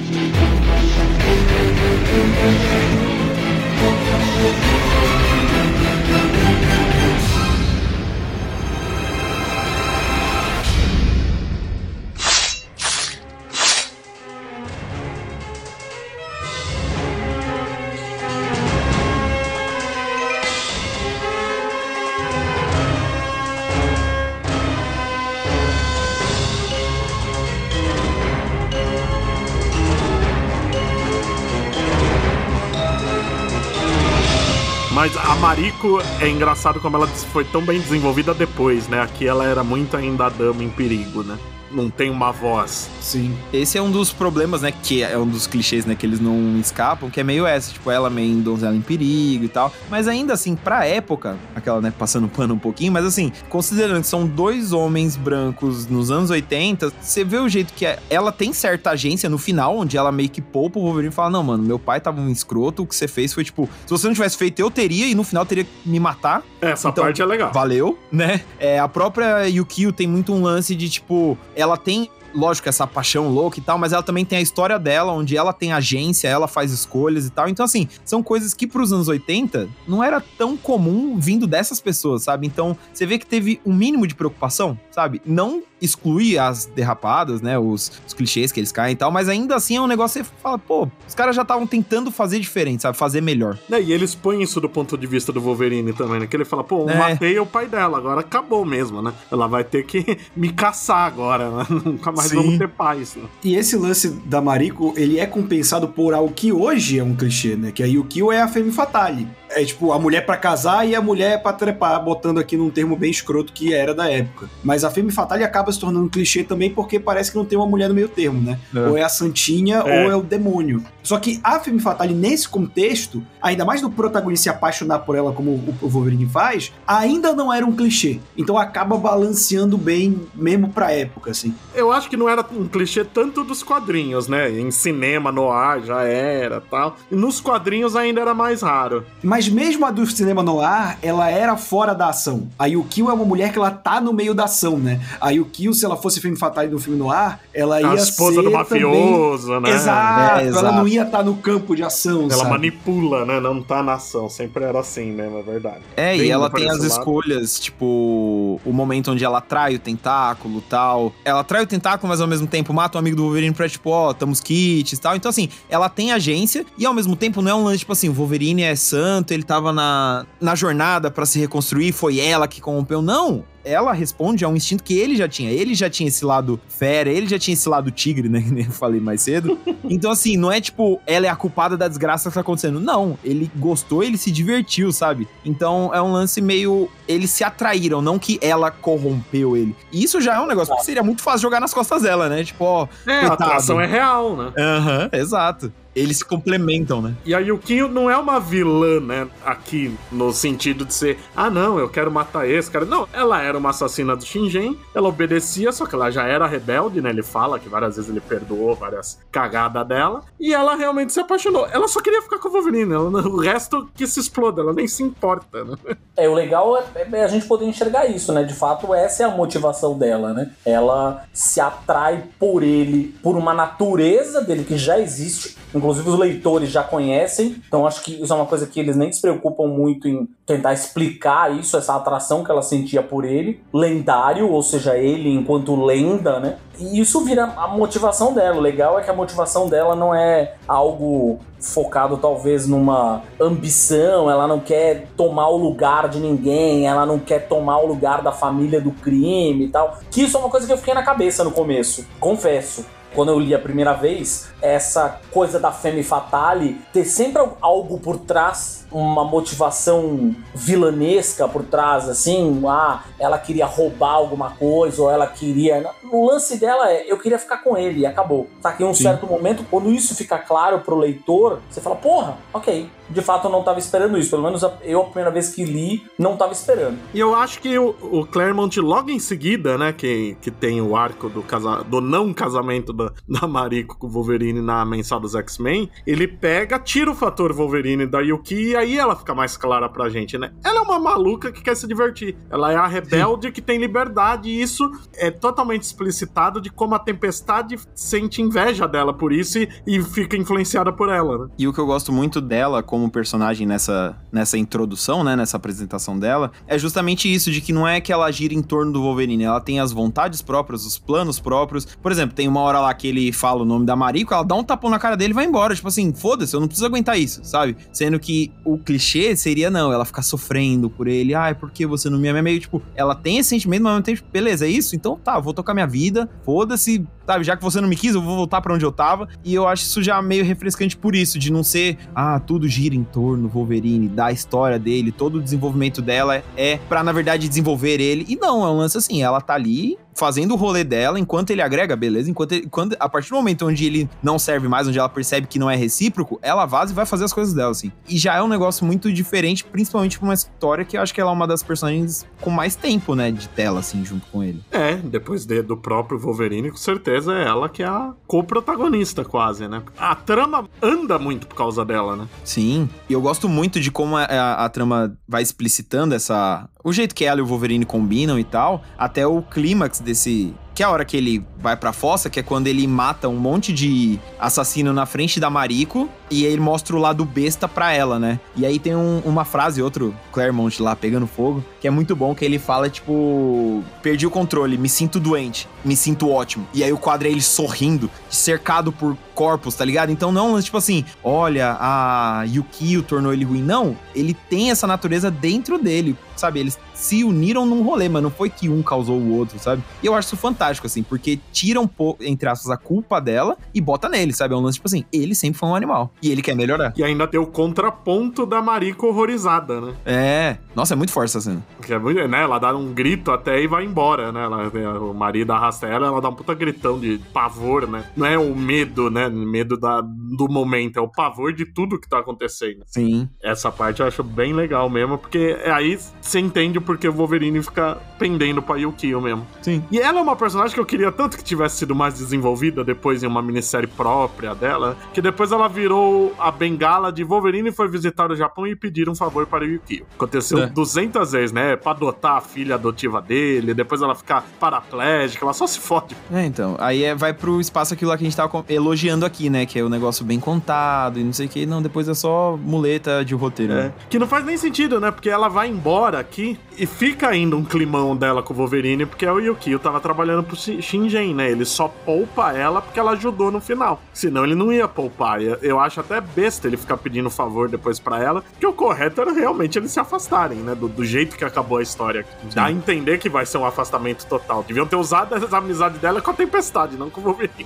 Mas 35.02 35.16
a 35.16 35.34
Mariko 35.34 36.00
é 36.20 36.28
engraçado 36.28 36.78
como 36.78 36.96
ela 36.96 37.08
foi 37.08 37.44
tão 37.44 37.60
bem 37.60 37.80
desenvolvida 37.80 38.32
depois, 38.32 38.86
né? 38.86 39.02
Aqui 39.02 39.26
ela 39.26 39.44
era 39.44 39.64
muito 39.64 39.96
ainda 39.96 40.26
a 40.26 40.28
dama 40.28 40.62
em 40.62 40.70
perigo, 40.70 41.24
né? 41.24 41.36
Não 41.72 41.90
tem 41.90 42.10
uma 42.10 42.32
voz. 42.32 42.88
Sim. 43.00 43.36
Esse 43.52 43.78
é 43.78 43.82
um 43.82 43.90
dos 43.90 44.12
problemas, 44.12 44.62
né? 44.62 44.72
Que 44.72 45.02
é 45.02 45.16
um 45.16 45.26
dos 45.26 45.46
clichês, 45.46 45.84
né? 45.84 45.94
Que 45.94 46.06
eles 46.06 46.20
não 46.20 46.58
escapam, 46.58 47.10
que 47.10 47.20
é 47.20 47.24
meio 47.24 47.46
essa, 47.46 47.72
tipo, 47.72 47.90
ela 47.90 48.10
meio 48.10 48.36
donzela 48.36 48.74
em 48.74 48.80
perigo 48.80 49.44
e 49.44 49.48
tal. 49.48 49.72
Mas 49.90 50.08
ainda 50.08 50.32
assim, 50.32 50.54
pra 50.54 50.86
época, 50.86 51.36
aquela, 51.54 51.80
né, 51.80 51.92
passando 51.96 52.28
pano 52.28 52.54
um 52.54 52.58
pouquinho, 52.58 52.92
mas 52.92 53.04
assim, 53.04 53.32
considerando 53.48 54.00
que 54.02 54.06
são 54.06 54.26
dois 54.26 54.72
homens 54.72 55.16
brancos 55.16 55.86
nos 55.86 56.10
anos 56.10 56.30
80, 56.30 56.92
você 57.00 57.24
vê 57.24 57.38
o 57.38 57.48
jeito 57.48 57.72
que 57.72 57.86
é, 57.86 57.98
ela 58.10 58.32
tem 58.32 58.52
certa 58.52 58.90
agência 58.90 59.28
no 59.28 59.38
final, 59.38 59.76
onde 59.78 59.96
ela 59.96 60.12
meio 60.12 60.28
que 60.28 60.40
poupa 60.40 60.78
o 60.78 60.82
Wolverine 60.82 61.12
e 61.12 61.14
fala: 61.14 61.30
Não, 61.30 61.42
mano, 61.42 61.62
meu 61.62 61.78
pai 61.78 62.00
tava 62.00 62.20
um 62.20 62.30
escroto, 62.30 62.82
o 62.82 62.86
que 62.86 62.94
você 62.94 63.08
fez 63.08 63.32
foi 63.32 63.44
tipo, 63.44 63.68
se 63.86 63.90
você 63.90 64.06
não 64.06 64.14
tivesse 64.14 64.36
feito, 64.36 64.60
eu 64.60 64.70
teria, 64.70 65.06
e 65.06 65.14
no 65.14 65.24
final 65.24 65.44
teria 65.44 65.64
que 65.64 65.70
me 65.84 65.98
matar. 65.98 66.42
Essa 66.60 66.88
então, 66.88 67.04
parte 67.04 67.20
é 67.20 67.24
legal. 67.24 67.52
Valeu, 67.52 67.98
né? 68.10 68.42
É, 68.58 68.78
a 68.78 68.88
própria 68.88 69.46
Yukio 69.48 69.92
tem 69.92 70.06
muito 70.06 70.32
um 70.32 70.42
lance 70.42 70.74
de 70.74 70.88
tipo, 70.88 71.36
ela 71.62 71.76
tem 71.76 72.10
lógico, 72.34 72.68
essa 72.68 72.86
paixão 72.86 73.28
louca 73.28 73.58
e 73.58 73.62
tal, 73.62 73.78
mas 73.78 73.92
ela 73.92 74.02
também 74.02 74.24
tem 74.24 74.38
a 74.38 74.40
história 74.40 74.78
dela, 74.78 75.12
onde 75.12 75.36
ela 75.36 75.52
tem 75.52 75.72
agência, 75.72 76.28
ela 76.28 76.48
faz 76.48 76.72
escolhas 76.72 77.26
e 77.26 77.30
tal. 77.30 77.48
Então, 77.48 77.64
assim, 77.64 77.88
são 78.04 78.22
coisas 78.22 78.54
que 78.54 78.66
pros 78.66 78.92
anos 78.92 79.08
80 79.08 79.68
não 79.86 80.02
era 80.02 80.20
tão 80.20 80.56
comum 80.56 81.18
vindo 81.18 81.46
dessas 81.46 81.80
pessoas, 81.80 82.22
sabe? 82.22 82.46
Então, 82.46 82.76
você 82.92 83.06
vê 83.06 83.18
que 83.18 83.26
teve 83.26 83.60
um 83.64 83.72
mínimo 83.72 84.06
de 84.06 84.14
preocupação, 84.14 84.78
sabe? 84.90 85.20
Não 85.24 85.62
exclui 85.82 86.38
as 86.38 86.66
derrapadas, 86.66 87.42
né? 87.42 87.58
Os, 87.58 88.00
os, 88.06 88.14
clichês 88.14 88.52
que 88.52 88.60
eles 88.60 88.72
caem 88.72 88.92
e 88.92 88.96
tal, 88.96 89.10
mas 89.10 89.28
ainda 89.28 89.56
assim 89.56 89.76
é 89.76 89.80
um 89.80 89.86
negócio 89.86 90.22
que 90.22 90.28
você 90.28 90.34
fala, 90.42 90.58
pô, 90.58 90.88
os 91.06 91.14
caras 91.14 91.34
já 91.34 91.42
estavam 91.42 91.66
tentando 91.66 92.10
fazer 92.10 92.38
diferente, 92.38 92.82
sabe? 92.82 92.96
Fazer 92.96 93.20
melhor. 93.20 93.58
É, 93.70 93.80
e 93.80 93.92
eles 93.92 94.14
põem 94.14 94.42
isso 94.42 94.60
do 94.60 94.68
ponto 94.68 94.96
de 94.96 95.06
vista 95.06 95.32
do 95.32 95.40
Wolverine 95.40 95.92
também, 95.92 96.20
né? 96.20 96.26
Que 96.26 96.36
ele 96.36 96.44
fala, 96.44 96.62
pô, 96.62 96.82
eu 96.82 96.90
é. 96.90 96.96
matei 96.96 97.38
o 97.38 97.46
pai 97.46 97.66
dela, 97.66 97.98
agora 97.98 98.20
acabou 98.20 98.64
mesmo, 98.64 99.02
né? 99.02 99.12
Ela 99.30 99.46
vai 99.46 99.64
ter 99.64 99.84
que 99.84 100.18
me 100.36 100.52
caçar 100.52 101.06
agora, 101.06 101.50
né? 101.50 101.66
Nunca 101.84 102.12
mais 102.12 102.28
Sim. 102.28 102.36
vamos 102.36 102.58
ter 102.58 102.68
paz. 102.68 103.16
Né? 103.16 103.24
E 103.42 103.56
esse 103.56 103.76
lance 103.76 104.10
da 104.24 104.40
Mariko, 104.40 104.94
ele 104.96 105.18
é 105.18 105.26
compensado 105.26 105.88
por 105.88 106.14
algo 106.14 106.32
que 106.32 106.52
hoje 106.52 106.98
é 106.98 107.04
um 107.04 107.14
clichê, 107.14 107.56
né? 107.56 107.72
Que 107.72 107.82
a 107.82 107.86
Yukio 107.86 108.30
é 108.30 108.40
a 108.40 108.48
Femme 108.48 108.70
Fatale 108.70 109.28
É 109.54 109.64
tipo, 109.64 109.92
a 109.92 109.98
mulher 109.98 110.24
para 110.24 110.36
casar 110.36 110.86
e 110.86 110.94
a 110.94 111.00
mulher 111.00 111.42
para 111.42 111.52
trepar, 111.52 112.02
botando 112.02 112.38
aqui 112.38 112.56
num 112.56 112.70
termo 112.70 112.96
bem 112.96 113.10
escroto 113.10 113.52
que 113.52 113.74
era 113.74 113.94
da 113.94 114.10
época. 114.10 114.48
Mas 114.62 114.84
a 114.84 114.90
Femme 114.90 115.10
Fatale 115.10 115.44
acaba 115.44 115.70
se 115.72 115.78
tornando 115.78 116.06
um 116.06 116.08
clichê 116.08 116.42
também 116.42 116.70
porque 116.70 116.98
parece 116.98 117.30
que 117.30 117.36
não 117.36 117.44
tem 117.44 117.58
uma 117.58 117.66
mulher 117.66 117.88
no 117.88 117.94
meio 117.94 118.08
termo, 118.08 118.40
né? 118.40 118.58
É. 118.74 118.88
Ou 118.88 118.96
é 118.96 119.02
a 119.02 119.08
santinha 119.08 119.76
é. 119.76 120.04
ou 120.04 120.10
é 120.10 120.16
o 120.16 120.22
demônio. 120.22 120.82
Só 121.02 121.18
que 121.18 121.40
a 121.42 121.58
Femme 121.58 121.80
Fatale, 121.80 122.14
nesse 122.14 122.48
contexto, 122.48 123.22
ainda 123.40 123.64
mais 123.64 123.80
do 123.80 123.90
protagonista 123.90 124.44
se 124.44 124.48
apaixonar 124.48 125.00
por 125.00 125.16
ela 125.16 125.32
como 125.32 125.50
o 125.80 125.88
Wolverine 125.88 126.26
faz, 126.26 126.72
ainda 126.86 127.32
não 127.32 127.52
era 127.52 127.66
um 127.66 127.74
clichê. 127.74 128.20
Então 128.36 128.56
acaba 128.56 128.96
balanceando 128.96 129.76
bem 129.76 130.20
mesmo 130.34 130.68
pra 130.68 130.92
época, 130.92 131.30
assim. 131.30 131.54
Eu 131.74 131.92
acho 131.92 132.08
que 132.08 132.16
não 132.16 132.28
era 132.28 132.44
um 132.52 132.66
clichê 132.66 133.04
tanto 133.04 133.44
dos 133.44 133.62
quadrinhos, 133.62 134.28
né? 134.28 134.50
Em 134.50 134.70
cinema, 134.70 135.32
no 135.32 135.50
ar, 135.50 135.80
já 135.82 136.02
era 136.02 136.60
tal. 136.60 136.96
E 137.10 137.14
nos 137.14 137.40
quadrinhos 137.40 137.96
ainda 137.96 138.20
era 138.20 138.34
mais 138.34 138.62
raro. 138.62 139.04
Mas 139.22 139.41
mesmo 139.48 139.86
a 139.86 139.90
do 139.90 140.06
cinema 140.06 140.42
no 140.42 140.60
ar, 140.60 140.98
ela 141.02 141.30
era 141.30 141.56
fora 141.56 141.94
da 141.94 142.08
ação. 142.08 142.48
A 142.58 142.66
Yukio 142.66 143.10
é 143.10 143.12
uma 143.12 143.24
mulher 143.24 143.52
que 143.52 143.58
ela 143.58 143.70
tá 143.70 144.00
no 144.00 144.12
meio 144.12 144.34
da 144.34 144.44
ação, 144.44 144.78
né? 144.78 145.00
A 145.20 145.30
Yukio, 145.30 145.72
se 145.72 145.84
ela 145.84 145.96
fosse 145.96 146.20
filme 146.20 146.36
fatal 146.36 146.66
no 146.68 146.78
filme 146.78 146.98
no 146.98 147.10
ar, 147.10 147.40
ela 147.52 147.80
ia 147.80 147.88
ser. 147.88 147.94
A 147.94 148.02
esposa 148.02 148.42
do 148.42 148.50
mafioso, 148.50 149.48
também... 149.48 149.72
né? 149.72 149.76
Exato, 149.76 150.40
é, 150.40 150.48
exato. 150.48 150.66
Ela 150.66 150.76
não 150.76 150.88
ia 150.88 151.02
estar 151.02 151.18
tá 151.18 151.24
no 151.24 151.36
campo 151.36 151.74
de 151.74 151.82
ação. 151.82 152.22
Ela 152.22 152.36
sabe? 152.36 152.50
manipula, 152.50 153.24
né? 153.24 153.40
Não 153.40 153.62
tá 153.62 153.82
na 153.82 153.94
ação. 153.94 154.28
Sempre 154.28 154.64
era 154.64 154.80
assim 154.80 155.12
mesmo, 155.12 155.38
é 155.38 155.42
verdade. 155.42 155.80
É, 155.96 156.16
Bem, 156.16 156.26
e 156.26 156.30
ela 156.30 156.50
tem 156.50 156.68
as 156.68 156.78
lado. 156.78 156.86
escolhas, 156.86 157.58
tipo, 157.58 158.60
o 158.64 158.72
momento 158.72 159.12
onde 159.12 159.24
ela 159.24 159.40
trai 159.40 159.74
o 159.74 159.78
tentáculo 159.78 160.62
tal. 160.68 161.12
Ela 161.24 161.44
trai 161.44 161.62
o 161.62 161.66
tentáculo, 161.66 162.08
mas 162.08 162.20
ao 162.20 162.26
mesmo 162.26 162.46
tempo 162.46 162.72
mata 162.72 162.96
um 162.96 163.00
amigo 163.00 163.16
do 163.16 163.24
Wolverine 163.24 163.54
pra, 163.54 163.68
tipo, 163.68 163.90
ó, 163.90 164.10
oh, 164.10 164.14
tamo 164.14 164.34
kits 164.42 164.92
e 164.92 165.00
tal. 165.00 165.16
Então, 165.16 165.28
assim, 165.28 165.48
ela 165.68 165.88
tem 165.88 166.12
agência 166.12 166.64
e 166.78 166.86
ao 166.86 166.94
mesmo 166.94 167.16
tempo 167.16 167.42
não 167.42 167.50
é 167.50 167.54
um 167.54 167.64
lance, 167.64 167.80
tipo 167.80 167.92
assim, 167.92 168.08
o 168.08 168.12
Wolverine 168.12 168.62
é 168.62 168.74
santo, 168.74 169.31
ele 169.32 169.42
tava 169.42 169.72
na, 169.72 170.26
na 170.40 170.54
jornada 170.54 171.10
para 171.10 171.26
se 171.26 171.38
reconstruir, 171.38 171.92
foi 171.92 172.18
ela 172.18 172.46
que 172.46 172.60
corrompeu. 172.60 173.02
Não, 173.02 173.44
ela 173.64 173.92
responde 173.92 174.44
a 174.44 174.48
um 174.48 174.56
instinto 174.56 174.82
que 174.82 174.94
ele 174.94 175.16
já 175.16 175.28
tinha. 175.28 175.50
Ele 175.50 175.74
já 175.74 175.88
tinha 175.88 176.08
esse 176.08 176.24
lado 176.24 176.60
fera, 176.68 177.10
ele 177.10 177.26
já 177.26 177.38
tinha 177.38 177.54
esse 177.54 177.68
lado 177.68 177.90
tigre, 177.90 178.28
né? 178.28 178.42
Que 178.42 178.50
nem 178.50 178.64
eu 178.64 178.72
falei 178.72 179.00
mais 179.00 179.22
cedo. 179.22 179.56
Então, 179.84 180.10
assim, 180.10 180.36
não 180.36 180.50
é 180.50 180.60
tipo, 180.60 181.00
ela 181.06 181.26
é 181.26 181.28
a 181.28 181.36
culpada 181.36 181.76
da 181.76 181.86
desgraça 181.86 182.28
que 182.28 182.34
tá 182.34 182.40
acontecendo. 182.40 182.80
Não, 182.80 183.16
ele 183.22 183.48
gostou, 183.56 184.02
ele 184.02 184.18
se 184.18 184.32
divertiu, 184.32 184.90
sabe? 184.92 185.28
Então, 185.44 185.92
é 185.94 186.02
um 186.02 186.10
lance 186.10 186.40
meio. 186.40 186.88
Eles 187.06 187.30
se 187.30 187.44
atraíram, 187.44 188.02
não 188.02 188.18
que 188.18 188.38
ela 188.42 188.70
corrompeu 188.70 189.56
ele. 189.56 189.76
E 189.92 190.02
isso 190.02 190.20
já 190.20 190.34
é 190.34 190.40
um 190.40 190.46
negócio 190.46 190.74
que 190.74 190.84
seria 190.84 191.04
muito 191.04 191.22
fácil 191.22 191.42
jogar 191.42 191.60
nas 191.60 191.72
costas 191.72 192.02
dela, 192.02 192.28
né? 192.28 192.42
Tipo, 192.42 192.64
ó. 192.64 192.88
É, 193.06 193.20
coitado. 193.20 193.42
a 193.42 193.46
atração 193.46 193.80
é 193.80 193.86
real, 193.86 194.36
né? 194.36 194.52
Aham, 194.58 195.10
uhum, 195.12 195.18
exato 195.18 195.72
eles 195.94 196.18
se 196.18 196.24
complementam, 196.24 197.02
né? 197.02 197.14
E 197.24 197.34
a 197.34 197.38
Yukio 197.38 197.88
não 197.88 198.10
é 198.10 198.16
uma 198.16 198.40
vilã, 198.40 199.00
né? 199.00 199.28
Aqui, 199.44 199.96
no 200.10 200.32
sentido 200.32 200.84
de 200.84 200.94
ser, 200.94 201.18
ah, 201.36 201.50
não, 201.50 201.78
eu 201.78 201.88
quero 201.88 202.10
matar 202.10 202.48
esse 202.48 202.70
cara. 202.70 202.84
Não, 202.84 203.08
ela 203.12 203.42
era 203.42 203.56
uma 203.56 203.70
assassina 203.70 204.16
do 204.16 204.24
Shingen, 204.24 204.78
ela 204.94 205.08
obedecia, 205.08 205.70
só 205.72 205.86
que 205.86 205.94
ela 205.94 206.10
já 206.10 206.24
era 206.24 206.46
rebelde, 206.46 207.00
né? 207.00 207.10
Ele 207.10 207.22
fala 207.22 207.58
que 207.58 207.68
várias 207.68 207.96
vezes 207.96 208.10
ele 208.10 208.20
perdoou 208.20 208.74
várias 208.74 209.18
cagadas 209.30 209.86
dela. 209.86 210.22
E 210.40 210.52
ela 210.52 210.74
realmente 210.74 211.12
se 211.12 211.20
apaixonou. 211.20 211.66
Ela 211.66 211.88
só 211.88 212.00
queria 212.00 212.22
ficar 212.22 212.38
com 212.38 212.48
o 212.48 212.52
Wolverine, 212.52 212.92
ela, 212.92 213.08
o 213.28 213.38
resto 213.38 213.88
que 213.94 214.06
se 214.06 214.20
exploda, 214.20 214.62
ela 214.62 214.72
nem 214.72 214.88
se 214.88 215.02
importa, 215.02 215.64
né? 215.64 215.76
É, 216.14 216.28
o 216.28 216.34
legal 216.34 216.76
é, 216.76 217.08
é 217.10 217.24
a 217.24 217.26
gente 217.26 217.46
poder 217.46 217.64
enxergar 217.64 218.04
isso, 218.04 218.32
né? 218.34 218.44
De 218.44 218.52
fato, 218.52 218.92
essa 218.92 219.22
é 219.22 219.26
a 219.26 219.30
motivação 219.30 219.98
dela, 219.98 220.34
né? 220.34 220.52
Ela 220.64 221.24
se 221.32 221.58
atrai 221.58 222.24
por 222.38 222.62
ele, 222.62 223.14
por 223.22 223.34
uma 223.34 223.54
natureza 223.54 224.42
dele 224.42 224.62
que 224.62 224.76
já 224.76 224.98
existe 225.00 225.56
Inclusive 225.82 226.10
os 226.10 226.18
leitores 226.18 226.70
já 226.70 226.84
conhecem, 226.84 227.60
então 227.66 227.84
acho 227.84 228.04
que 228.04 228.22
isso 228.22 228.32
é 228.32 228.36
uma 228.36 228.46
coisa 228.46 228.68
que 228.68 228.78
eles 228.78 228.94
nem 228.94 229.10
se 229.10 229.20
preocupam 229.20 229.66
muito 229.66 230.06
em 230.06 230.28
tentar 230.46 230.72
explicar 230.72 231.52
isso, 231.58 231.76
essa 231.76 231.96
atração 231.96 232.44
que 232.44 232.52
ela 232.52 232.62
sentia 232.62 233.02
por 233.02 233.24
ele, 233.24 233.60
lendário, 233.74 234.48
ou 234.48 234.62
seja, 234.62 234.96
ele 234.96 235.28
enquanto 235.28 235.74
lenda, 235.74 236.38
né? 236.38 236.58
E 236.78 237.00
isso 237.00 237.24
vira 237.24 237.52
a 237.56 237.66
motivação 237.66 238.32
dela. 238.32 238.58
O 238.58 238.60
legal 238.60 238.96
é 238.96 239.02
que 239.02 239.10
a 239.10 239.14
motivação 239.14 239.68
dela 239.68 239.96
não 239.96 240.14
é 240.14 240.54
algo 240.68 241.40
focado 241.58 242.16
talvez 242.16 242.64
numa 242.68 243.22
ambição, 243.40 244.30
ela 244.30 244.46
não 244.46 244.60
quer 244.60 245.08
tomar 245.16 245.48
o 245.48 245.56
lugar 245.56 246.08
de 246.08 246.20
ninguém, 246.20 246.86
ela 246.86 247.04
não 247.04 247.18
quer 247.18 247.48
tomar 247.48 247.78
o 247.78 247.86
lugar 247.86 248.22
da 248.22 248.30
família 248.30 248.80
do 248.80 248.92
crime 248.92 249.64
e 249.64 249.68
tal. 249.68 249.98
Que 250.12 250.22
isso 250.22 250.36
é 250.36 250.40
uma 250.40 250.48
coisa 250.48 250.64
que 250.64 250.72
eu 250.72 250.78
fiquei 250.78 250.94
na 250.94 251.02
cabeça 251.02 251.42
no 251.42 251.50
começo, 251.50 252.06
confesso 252.20 252.86
quando 253.14 253.30
eu 253.30 253.38
li 253.38 253.54
a 253.54 253.58
primeira 253.58 253.92
vez, 253.92 254.48
essa 254.60 255.20
coisa 255.30 255.58
da 255.58 255.72
Femme 255.72 256.02
Fatale 256.02 256.80
ter 256.92 257.04
sempre 257.04 257.42
algo 257.60 257.98
por 257.98 258.18
trás, 258.18 258.86
uma 258.90 259.24
motivação 259.24 260.34
vilanesca 260.54 261.48
por 261.48 261.64
trás, 261.64 262.08
assim, 262.08 262.62
ah, 262.66 263.04
ela 263.18 263.38
queria 263.38 263.66
roubar 263.66 264.12
alguma 264.12 264.50
coisa, 264.50 265.02
ou 265.02 265.10
ela 265.10 265.26
queria. 265.26 265.90
O 266.12 266.26
lance 266.26 266.58
dela 266.58 266.92
é, 266.92 267.10
eu 267.10 267.18
queria 267.18 267.38
ficar 267.38 267.56
com 267.56 267.74
ele, 267.74 268.00
e 268.00 268.06
acabou. 268.06 268.46
Tá 268.60 268.70
que 268.72 268.82
em 268.82 268.86
um 268.86 268.92
Sim. 268.92 269.04
certo 269.04 269.26
momento, 269.26 269.64
quando 269.70 269.90
isso 269.90 270.14
fica 270.14 270.36
claro 270.36 270.80
pro 270.80 270.94
leitor, 270.94 271.60
você 271.70 271.80
fala, 271.80 271.96
porra, 271.96 272.36
ok, 272.52 272.86
de 273.08 273.20
fato 273.22 273.46
eu 273.46 273.50
não 273.50 273.60
estava 273.60 273.78
esperando 273.78 274.18
isso. 274.18 274.30
Pelo 274.30 274.42
menos 274.42 274.62
eu, 274.82 275.00
a 275.00 275.04
primeira 275.04 275.30
vez 275.30 275.54
que 275.54 275.64
li, 275.64 276.04
não 276.18 276.34
estava 276.34 276.52
esperando. 276.52 276.98
E 277.14 277.20
eu 277.20 277.34
acho 277.34 277.60
que 277.60 277.78
o, 277.78 277.94
o, 278.00 278.26
Claremont, 278.26 278.78
logo 278.80 279.10
em 279.10 279.18
seguida, 279.18 279.76
né, 279.78 279.92
que, 279.92 280.36
que 280.40 280.50
tem 280.50 280.80
o 280.80 280.96
arco 280.96 281.28
do, 281.28 281.42
casa, 281.42 281.82
do 281.84 282.00
não 282.00 282.32
casamento 282.32 282.92
da, 282.92 283.12
da 283.28 283.46
Mariko 283.46 283.96
com 283.96 284.06
o 284.06 284.10
Wolverine 284.10 284.60
na 284.60 284.84
mensal 284.84 285.20
dos 285.20 285.34
X-Men, 285.34 285.90
ele 286.06 286.26
pega, 286.26 286.78
tira 286.78 287.10
o 287.10 287.14
fator 287.14 287.52
Wolverine 287.52 288.06
da 288.06 288.20
Yuki 288.20 288.70
e 288.70 288.76
aí 288.76 288.98
ela 288.98 289.16
fica 289.16 289.34
mais 289.34 289.56
clara 289.56 289.88
pra 289.88 290.08
gente, 290.08 290.36
né? 290.38 290.52
Ela 290.64 290.80
é 290.80 290.82
uma 290.82 290.98
maluca 290.98 291.52
que 291.52 291.62
quer 291.62 291.76
se 291.76 291.86
divertir. 291.86 292.36
Ela 292.50 292.72
é 292.72 292.76
a 292.76 292.86
rebelde 292.86 293.46
Sim. 293.46 293.52
que 293.52 293.60
tem 293.60 293.78
liberdade 293.78 294.48
e 294.48 294.60
isso 294.60 294.90
é 295.14 295.30
totalmente 295.30 295.82
explicitado 296.08 296.60
de 296.60 296.70
como 296.70 296.94
a 296.94 296.98
Tempestade 296.98 297.78
sente 297.94 298.40
inveja 298.40 298.86
dela 298.86 299.12
por 299.12 299.32
isso 299.32 299.58
e, 299.58 299.68
e 299.86 300.02
fica 300.02 300.36
influenciada 300.36 300.92
por 300.92 301.08
ela, 301.08 301.38
né? 301.38 301.48
E 301.58 301.66
o 301.66 301.72
que 301.72 301.78
eu 301.78 301.86
gosto 301.86 302.12
muito 302.12 302.40
dela 302.40 302.82
como 302.82 303.10
personagem 303.10 303.66
nessa, 303.66 304.16
nessa 304.30 304.56
introdução, 304.56 305.24
né, 305.24 305.34
nessa 305.36 305.56
apresentação 305.56 306.18
dela, 306.18 306.52
é 306.66 306.78
justamente 306.78 307.32
isso, 307.32 307.50
de 307.50 307.60
que 307.60 307.72
não 307.72 307.86
é 307.86 308.00
que 308.00 308.12
ela 308.12 308.30
gira 308.30 308.54
em 308.54 308.62
torno 308.62 308.92
do 308.92 309.02
Wolverine, 309.02 309.44
ela 309.44 309.60
tem 309.60 309.80
as 309.80 309.92
vontades 309.92 310.42
próprias, 310.42 310.86
os 310.86 310.98
planos 310.98 311.40
próprios. 311.40 311.84
Por 311.84 312.12
exemplo, 312.12 312.34
tem 312.34 312.48
uma 312.48 312.60
hora 312.60 312.80
lá 312.80 312.92
que 312.94 313.06
ele 313.06 313.32
fala 313.32 313.62
o 313.62 313.64
nome 313.64 313.86
da 313.86 313.96
Mariko, 313.96 314.34
ela 314.34 314.44
dá 314.44 314.54
um 314.54 314.64
tapão 314.64 314.90
na 314.90 314.98
cara 314.98 315.16
dele 315.16 315.32
e 315.32 315.34
vai 315.34 315.44
embora. 315.44 315.74
Tipo 315.74 315.88
assim, 315.88 316.12
foda-se, 316.12 316.54
eu 316.54 316.60
não 316.60 316.66
preciso 316.66 316.86
aguentar 316.86 317.18
isso, 317.18 317.44
sabe? 317.44 317.76
Sendo 317.92 318.18
que 318.18 318.52
o 318.64 318.78
clichê 318.78 319.34
seria, 319.36 319.70
não, 319.70 319.92
ela 319.92 320.04
ficar 320.04 320.22
sofrendo 320.22 320.88
por 320.88 321.06
ele, 321.06 321.34
ai, 321.34 321.54
por 321.54 321.70
que 321.70 321.86
você 321.86 322.08
não 322.08 322.18
me 322.18 322.28
ama? 322.28 322.38
É 322.38 322.42
meio 322.42 322.60
tipo, 322.60 322.82
ela 322.94 323.14
tem 323.14 323.38
esse 323.38 323.50
sentimento, 323.50 323.82
mas 323.82 323.90
ao 323.90 323.96
mesmo 323.96 324.04
tempo, 324.04 324.22
beleza, 324.32 324.66
é 324.66 324.68
isso? 324.68 324.96
Então 324.96 325.16
tá, 325.16 325.38
vou 325.38 325.54
tocar 325.54 325.74
minha 325.74 325.86
vida, 325.92 326.28
foda-se, 326.44 327.06
sabe? 327.26 327.44
Já 327.44 327.56
que 327.56 327.62
você 327.62 327.80
não 327.80 327.88
me 327.88 327.96
quis, 327.96 328.14
eu 328.14 328.22
vou 328.22 328.36
voltar 328.36 328.60
para 328.60 328.74
onde 328.74 328.84
eu 328.84 328.92
tava. 328.92 329.28
E 329.44 329.54
eu 329.54 329.68
acho 329.68 329.84
isso 329.84 330.02
já 330.02 330.20
meio 330.22 330.44
refrescante 330.44 330.96
por 330.96 331.14
isso, 331.14 331.38
de 331.38 331.52
não 331.52 331.62
ser, 331.62 331.98
ah, 332.14 332.40
tudo 332.40 332.66
gira 332.66 332.94
em 332.94 333.04
torno 333.04 333.48
Wolverine, 333.48 334.08
da 334.08 334.32
história 334.32 334.78
dele, 334.78 335.12
todo 335.12 335.36
o 335.36 335.42
desenvolvimento 335.42 336.00
dela 336.00 336.42
é 336.56 336.78
para 336.88 337.04
na 337.04 337.12
verdade 337.12 337.48
desenvolver 337.48 338.00
ele. 338.00 338.24
E 338.28 338.36
não, 338.36 338.64
é 338.64 338.68
um 338.68 338.78
lance 338.78 338.96
assim, 338.96 339.22
ela 339.22 339.40
tá 339.40 339.54
ali 339.54 339.98
fazendo 340.14 340.52
o 340.52 340.56
rolê 340.56 340.84
dela, 340.84 341.18
enquanto 341.18 341.50
ele 341.50 341.62
agrega, 341.62 341.96
beleza? 341.96 342.30
Enquanto 342.30 342.52
ele, 342.52 342.66
quando, 342.68 342.94
a 342.98 343.08
partir 343.08 343.30
do 343.30 343.36
momento 343.36 343.66
onde 343.66 343.86
ele 343.86 344.08
não 344.22 344.38
serve 344.38 344.68
mais, 344.68 344.86
onde 344.86 344.98
ela 344.98 345.08
percebe 345.08 345.46
que 345.46 345.58
não 345.58 345.70
é 345.70 345.76
recíproco, 345.76 346.38
ela 346.42 346.66
vaza 346.66 346.92
e 346.92 346.94
vai 346.94 347.06
fazer 347.06 347.24
as 347.24 347.32
coisas 347.32 347.54
dela, 347.54 347.70
assim. 347.70 347.90
E 348.08 348.18
já 348.18 348.36
é 348.36 348.42
um 348.42 348.48
negócio 348.48 348.84
muito 348.84 349.12
diferente, 349.12 349.64
principalmente 349.64 350.18
pra 350.18 350.28
uma 350.28 350.34
história 350.34 350.84
que 350.84 350.96
eu 350.96 351.02
acho 351.02 351.14
que 351.14 351.20
ela 351.20 351.30
é 351.30 351.34
uma 351.34 351.46
das 351.46 351.62
personagens 351.62 352.26
com 352.40 352.50
mais 352.50 352.76
tempo, 352.76 353.14
né, 353.14 353.30
de 353.30 353.48
tela, 353.48 353.80
assim, 353.80 354.04
junto 354.04 354.26
com 354.26 354.42
ele. 354.42 354.62
É, 354.70 354.96
depois 354.96 355.46
de, 355.46 355.62
do 355.72 355.76
próprio 355.76 356.18
Wolverine, 356.18 356.70
com 356.70 356.76
certeza 356.76 357.34
é 357.34 357.44
ela 357.44 357.68
que 357.68 357.82
é 357.82 357.86
a 357.86 358.12
co-protagonista, 358.26 359.24
quase, 359.24 359.66
né? 359.66 359.82
A 359.98 360.14
trama 360.14 360.68
anda 360.82 361.18
muito 361.18 361.46
por 361.46 361.56
causa 361.56 361.84
dela, 361.84 362.14
né? 362.14 362.28
Sim, 362.44 362.88
e 363.08 363.12
eu 363.12 363.20
gosto 363.20 363.48
muito 363.48 363.80
de 363.80 363.90
como 363.90 364.16
a, 364.16 364.24
a, 364.24 364.64
a 364.66 364.68
trama 364.68 365.16
vai 365.26 365.42
explicitando 365.42 366.14
essa, 366.14 366.68
o 366.84 366.92
jeito 366.92 367.14
que 367.14 367.24
ela 367.24 367.40
e 367.40 367.42
o 367.42 367.46
Wolverine 367.46 367.84
combinam 367.86 368.38
e 368.38 368.44
tal, 368.44 368.82
até 368.98 369.26
o 369.26 369.42
clímax 369.42 370.00
desse. 370.00 370.54
Que 370.74 370.82
é 370.82 370.86
a 370.86 370.90
hora 370.90 371.04
que 371.04 371.16
ele 371.16 371.44
vai 371.58 371.76
pra 371.76 371.92
fossa, 371.92 372.30
que 372.30 372.40
é 372.40 372.42
quando 372.42 372.66
ele 372.66 372.86
mata 372.86 373.28
um 373.28 373.36
monte 373.36 373.72
de 373.72 374.18
assassino 374.38 374.92
na 374.92 375.06
frente 375.06 375.38
da 375.38 375.50
Mariko, 375.50 376.08
e 376.30 376.44
ele 376.44 376.60
mostra 376.60 376.96
o 376.96 376.98
lado 376.98 377.24
besta 377.24 377.68
pra 377.68 377.92
ela, 377.92 378.18
né? 378.18 378.40
E 378.56 378.64
aí 378.64 378.78
tem 378.78 378.96
um, 378.96 379.20
uma 379.24 379.44
frase, 379.44 379.82
outro 379.82 380.14
Claremont 380.32 380.82
lá 380.82 380.96
pegando 380.96 381.26
fogo, 381.26 381.62
que 381.80 381.86
é 381.86 381.90
muito 381.90 382.16
bom, 382.16 382.34
que 382.34 382.44
ele 382.44 382.58
fala, 382.58 382.88
tipo, 382.88 383.84
perdi 384.02 384.26
o 384.26 384.30
controle, 384.30 384.78
me 384.78 384.88
sinto 384.88 385.20
doente, 385.20 385.68
me 385.84 385.94
sinto 385.94 386.30
ótimo. 386.30 386.66
E 386.72 386.82
aí 386.82 386.92
o 386.92 386.98
quadro 386.98 387.28
é 387.28 387.30
ele 387.30 387.42
sorrindo, 387.42 388.10
cercado 388.30 388.90
por 388.90 389.16
corpos, 389.34 389.74
tá 389.74 389.84
ligado? 389.84 390.10
Então 390.10 390.32
não, 390.32 390.60
tipo 390.60 390.76
assim, 390.78 391.04
olha, 391.22 391.76
a 391.78 392.44
Yukio 392.46 393.02
tornou 393.02 393.32
ele 393.32 393.44
ruim. 393.44 393.62
Não, 393.62 393.96
ele 394.14 394.34
tem 394.34 394.70
essa 394.70 394.86
natureza 394.86 395.30
dentro 395.30 395.78
dele, 395.78 396.16
sabe? 396.34 396.60
Eles 396.60 396.78
se 397.02 397.24
uniram 397.24 397.66
num 397.66 397.82
rolê, 397.82 398.08
mas 398.08 398.22
não 398.22 398.30
foi 398.30 398.48
que 398.48 398.68
um 398.68 398.80
causou 398.80 399.18
o 399.18 399.36
outro, 399.36 399.58
sabe? 399.58 399.82
E 400.00 400.06
eu 400.06 400.14
acho 400.14 400.28
isso 400.28 400.36
fantástico, 400.36 400.86
assim, 400.86 401.02
porque 401.02 401.40
tira 401.52 401.80
um 401.80 401.86
pouco, 401.88 402.22
entre 402.22 402.48
aspas, 402.48 402.70
a 402.70 402.76
culpa 402.76 403.20
dela 403.20 403.56
e 403.74 403.80
bota 403.80 404.08
nele, 404.08 404.32
sabe? 404.32 404.54
É 404.54 404.56
um 404.56 404.60
lance, 404.60 404.76
tipo 404.76 404.86
assim, 404.86 405.04
ele 405.12 405.34
sempre 405.34 405.58
foi 405.58 405.68
um 405.68 405.74
animal. 405.74 406.12
E 406.22 406.30
ele 406.30 406.40
quer 406.40 406.54
melhorar. 406.54 406.94
E 406.96 407.02
ainda 407.02 407.26
tem 407.26 407.40
o 407.40 407.46
contraponto 407.46 408.46
da 408.46 408.62
Mariko 408.62 409.08
horrorizada, 409.08 409.80
né? 409.80 409.94
É. 410.06 410.56
Nossa, 410.76 410.94
é 410.94 410.96
muito 410.96 411.12
forte 411.12 411.30
essa 411.30 411.40
cena. 411.40 411.62
É 411.88 411.98
muito, 411.98 412.28
né? 412.28 412.42
Ela 412.42 412.58
dá 412.60 412.74
um 412.74 412.94
grito 412.94 413.32
até 413.32 413.60
e 413.60 413.66
vai 413.66 413.84
embora, 413.84 414.30
né? 414.30 414.44
Ela, 414.44 414.68
o 415.00 415.12
marido 415.12 415.52
arrasta 415.52 415.88
ela, 415.88 416.06
ela 416.06 416.20
dá 416.20 416.28
um 416.28 416.34
puta 416.34 416.54
gritão 416.54 417.00
de 417.00 417.20
pavor, 417.32 417.88
né? 417.88 418.04
Não 418.16 418.26
é 418.26 418.38
o 418.38 418.54
medo, 418.54 419.10
né? 419.10 419.28
Medo 419.28 419.76
da, 419.76 420.00
do 420.00 420.48
momento, 420.48 420.98
é 420.98 421.02
o 421.02 421.08
pavor 421.08 421.52
de 421.52 421.66
tudo 421.66 422.00
que 422.00 422.08
tá 422.08 422.20
acontecendo. 422.20 422.84
Sim. 422.86 423.28
Essa 423.42 423.72
parte 423.72 424.00
eu 424.00 424.06
acho 424.06 424.22
bem 424.22 424.52
legal 424.52 424.88
mesmo, 424.88 425.18
porque 425.18 425.58
aí 425.64 425.98
você 426.20 426.38
entende 426.38 426.78
o 426.78 426.82
porquê 426.92 427.08
o 427.08 427.12
Wolverine 427.12 427.62
fica 427.62 427.96
pendendo 428.18 428.60
pra 428.62 428.76
Yukio 428.76 429.20
mesmo. 429.20 429.46
Sim. 429.62 429.82
E 429.90 429.98
ela 429.98 430.18
é 430.18 430.22
uma 430.22 430.36
personagem 430.36 430.74
que 430.74 430.80
eu 430.80 430.84
queria 430.84 431.10
tanto 431.10 431.36
que 431.38 431.42
tivesse 431.44 431.76
sido 431.76 431.94
mais 431.94 432.14
desenvolvida 432.14 432.84
depois 432.84 433.22
em 433.22 433.26
uma 433.26 433.40
minissérie 433.40 433.86
própria 433.86 434.54
dela, 434.54 434.96
que 435.14 435.22
depois 435.22 435.50
ela 435.52 435.68
virou 435.68 436.34
a 436.38 436.50
bengala 436.50 437.10
de 437.10 437.24
Wolverine 437.24 437.72
foi 437.72 437.88
visitar 437.88 438.30
o 438.30 438.36
Japão 438.36 438.66
e 438.66 438.76
pedir 438.76 439.08
um 439.08 439.14
favor 439.14 439.46
para 439.46 439.64
Yukio. 439.64 440.04
Aconteceu 440.14 440.58
É. 440.58 440.66
200 440.66 441.32
vezes, 441.32 441.52
né? 441.52 441.76
Pra 441.76 441.92
adotar 441.92 442.36
a 442.36 442.40
filha 442.42 442.74
adotiva 442.74 443.20
dele, 443.22 443.72
depois 443.72 444.02
ela 444.02 444.14
ficar 444.14 444.44
paraplégica, 444.60 445.44
ela 445.44 445.52
só 445.54 445.66
se 445.66 445.78
fode. 445.78 446.14
É, 446.30 446.44
então. 446.44 446.76
Aí 446.78 447.04
é, 447.04 447.14
vai 447.14 447.32
pro 447.32 447.60
espaço 447.60 447.94
aquilo 447.94 448.10
lá 448.10 448.16
que 448.18 448.24
a 448.24 448.26
gente 448.26 448.36
tava 448.36 448.64
elogiando 448.68 449.24
aqui, 449.24 449.48
né? 449.48 449.64
Que 449.64 449.78
é 449.78 449.82
o 449.82 449.88
negócio 449.88 450.24
bem 450.24 450.38
contado 450.38 451.18
e 451.18 451.24
não 451.24 451.32
sei 451.32 451.46
o 451.46 451.48
que. 451.48 451.64
Não, 451.64 451.80
depois 451.80 452.08
é 452.08 452.14
só 452.14 452.56
muleta 452.62 453.24
de 453.24 453.34
roteiro. 453.34 453.72
É. 453.72 453.76
né? 453.84 453.92
Que 454.10 454.18
não 454.18 454.26
faz 454.26 454.44
nem 454.44 454.56
sentido, 454.56 455.00
né? 455.00 455.10
Porque 455.10 455.30
ela 455.30 455.48
vai 455.48 455.68
embora 455.68 456.18
aqui 456.18 456.58
e 456.82 456.86
fica 456.86 457.28
ainda 457.28 457.54
um 457.54 457.64
climão 457.64 458.16
dela 458.16 458.42
com 458.42 458.52
o 458.52 458.56
Wolverine, 458.56 459.06
porque 459.06 459.24
o 459.24 459.38
Yukio 459.38 459.78
tava 459.78 460.00
trabalhando 460.00 460.42
pro 460.42 460.56
Shi- 460.56 460.82
Shingen, 460.82 461.32
né? 461.32 461.48
Ele 461.48 461.64
só 461.64 461.86
poupa 461.86 462.52
ela 462.52 462.82
porque 462.82 462.98
ela 462.98 463.12
ajudou 463.12 463.52
no 463.52 463.60
final. 463.60 464.00
Senão 464.12 464.42
ele 464.44 464.56
não 464.56 464.72
ia 464.72 464.88
poupar. 464.88 465.40
Eu 465.40 465.78
acho 465.78 466.00
até 466.00 466.20
besta 466.20 466.66
ele 466.66 466.76
ficar 466.76 466.96
pedindo 466.96 467.30
favor 467.30 467.68
depois 467.68 468.00
pra 468.00 468.20
ela, 468.20 468.42
que 468.58 468.66
o 468.66 468.72
correto 468.72 469.20
era 469.20 469.32
realmente 469.32 469.78
eles 469.78 469.92
se 469.92 470.00
afastarem, 470.00 470.58
né? 470.58 470.74
Do, 470.74 470.88
do 470.88 471.04
jeito 471.04 471.36
que 471.36 471.44
acabou 471.44 471.78
a 471.78 471.82
história. 471.82 472.26
Dá 472.52 472.64
a 472.64 472.72
entender 472.72 473.18
que 473.18 473.28
vai 473.28 473.46
ser 473.46 473.58
um 473.58 473.64
afastamento 473.64 474.26
total. 474.26 474.64
Deviam 474.66 474.84
ter 474.86 474.96
usado 474.96 475.36
essa 475.36 475.56
amizade 475.58 475.98
dela 475.98 476.20
com 476.20 476.32
a 476.32 476.34
Tempestade, 476.34 476.96
não 476.96 477.08
com 477.08 477.20
o 477.20 477.24
Wolverine. 477.24 477.64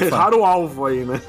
Erraram 0.00 0.40
o 0.40 0.44
alvo 0.46 0.86
aí, 0.86 1.04
né? 1.04 1.20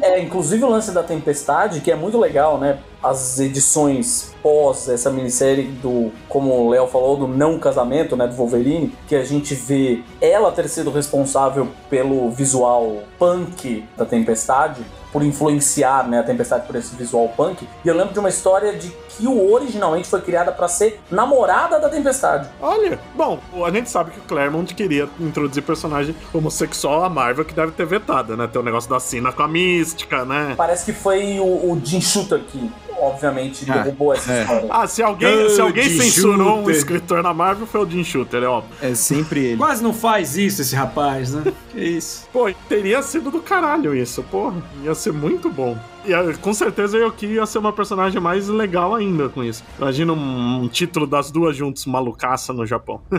É, 0.00 0.20
inclusive 0.20 0.64
o 0.64 0.68
lance 0.68 0.90
da 0.92 1.04
Tempestade, 1.04 1.80
que 1.80 1.92
é 1.92 1.94
muito 1.96 2.18
legal, 2.18 2.58
né? 2.58 2.80
As 3.02 3.40
edições 3.40 4.32
pós 4.42 4.88
essa 4.88 5.10
minissérie 5.10 5.64
do, 5.64 6.12
como 6.28 6.52
o 6.52 6.70
Léo 6.70 6.86
falou, 6.86 7.16
do 7.16 7.26
não 7.26 7.58
casamento, 7.58 8.16
né, 8.16 8.26
do 8.26 8.34
Wolverine, 8.34 8.92
que 9.08 9.16
a 9.16 9.24
gente 9.24 9.54
vê 9.54 10.02
ela 10.20 10.52
ter 10.52 10.68
sido 10.68 10.90
responsável 10.90 11.68
pelo 11.90 12.30
visual 12.30 13.02
punk 13.18 13.84
da 13.96 14.04
Tempestade, 14.04 14.82
por 15.12 15.22
influenciar, 15.22 16.08
né, 16.08 16.20
a 16.20 16.22
Tempestade 16.22 16.66
por 16.66 16.74
esse 16.76 16.94
visual 16.96 17.28
punk. 17.36 17.68
E 17.84 17.88
eu 17.88 17.94
lembro 17.94 18.12
de 18.12 18.18
uma 18.18 18.28
história 18.30 18.72
de 18.76 18.90
que 19.10 19.26
o 19.26 19.52
originalmente 19.52 20.08
foi 20.08 20.22
criada 20.22 20.50
para 20.52 20.66
ser 20.68 20.98
namorada 21.10 21.78
da 21.78 21.88
Tempestade. 21.88 22.48
Olha, 22.60 22.98
bom, 23.14 23.38
a 23.64 23.70
gente 23.70 23.90
sabe 23.90 24.10
que 24.12 24.18
o 24.18 24.22
Claremont 24.22 24.74
queria 24.74 25.08
introduzir 25.20 25.62
personagem 25.62 26.16
homossexual 26.32 27.04
a 27.04 27.10
Marvel 27.10 27.44
que 27.44 27.52
deve 27.54 27.72
ter 27.72 27.84
vetado, 27.84 28.36
né? 28.36 28.46
Tem 28.50 28.60
o 28.60 28.64
negócio 28.64 28.88
da 28.88 28.98
Sina 28.98 29.30
com 29.32 29.42
a 29.42 29.48
mística, 29.48 30.24
né? 30.24 30.54
Parece 30.56 30.84
que 30.86 30.92
foi 30.94 31.38
o, 31.38 31.44
o 31.44 31.80
Jim 31.84 32.00
Shooter 32.00 32.40
que, 32.40 32.70
obviamente, 32.98 33.70
Ah, 33.70 33.74
derrubou 33.78 34.14
essa 34.14 34.32
é. 34.32 34.40
história. 34.42 34.66
Ah, 34.70 34.86
se 34.86 35.02
alguém, 35.02 35.48
se 35.50 35.60
alguém 35.60 35.84
Jim 35.90 36.00
censurou 36.00 36.52
um 36.54 36.56
Shooter. 36.60 36.74
escritor 36.76 37.22
na 37.22 37.34
Marvel 37.34 37.66
foi 37.66 37.84
o 37.84 37.90
Jim 37.90 38.02
Shooter, 38.02 38.42
é 38.42 38.46
óbvio. 38.46 38.74
É 38.80 38.94
sempre 38.94 39.44
ele. 39.44 39.56
Quase 39.58 39.82
não 39.82 39.92
faz 39.92 40.38
isso 40.38 40.62
esse 40.62 40.74
rapaz, 40.74 41.32
né? 41.34 41.52
que 41.70 41.78
isso. 41.80 42.26
Pô, 42.32 42.50
teria 42.66 43.02
sido 43.02 43.30
do 43.30 43.40
caralho 43.40 43.94
isso, 43.94 44.22
porra. 44.22 44.56
Ia 44.82 44.94
ser 45.02 45.12
muito 45.12 45.50
bom. 45.50 45.76
E 46.04 46.12
ah, 46.12 46.32
com 46.40 46.52
certeza 46.52 46.96
eu 46.96 47.10
que 47.12 47.26
ia 47.26 47.46
ser 47.46 47.58
uma 47.58 47.72
personagem 47.72 48.20
mais 48.20 48.48
legal 48.48 48.94
ainda 48.94 49.28
com 49.28 49.42
isso. 49.42 49.62
Imagina 49.78 50.12
um, 50.12 50.62
um 50.64 50.68
título 50.68 51.06
das 51.06 51.30
duas 51.30 51.56
juntos, 51.56 51.86
malucaça 51.86 52.52
no 52.52 52.66
Japão. 52.66 53.00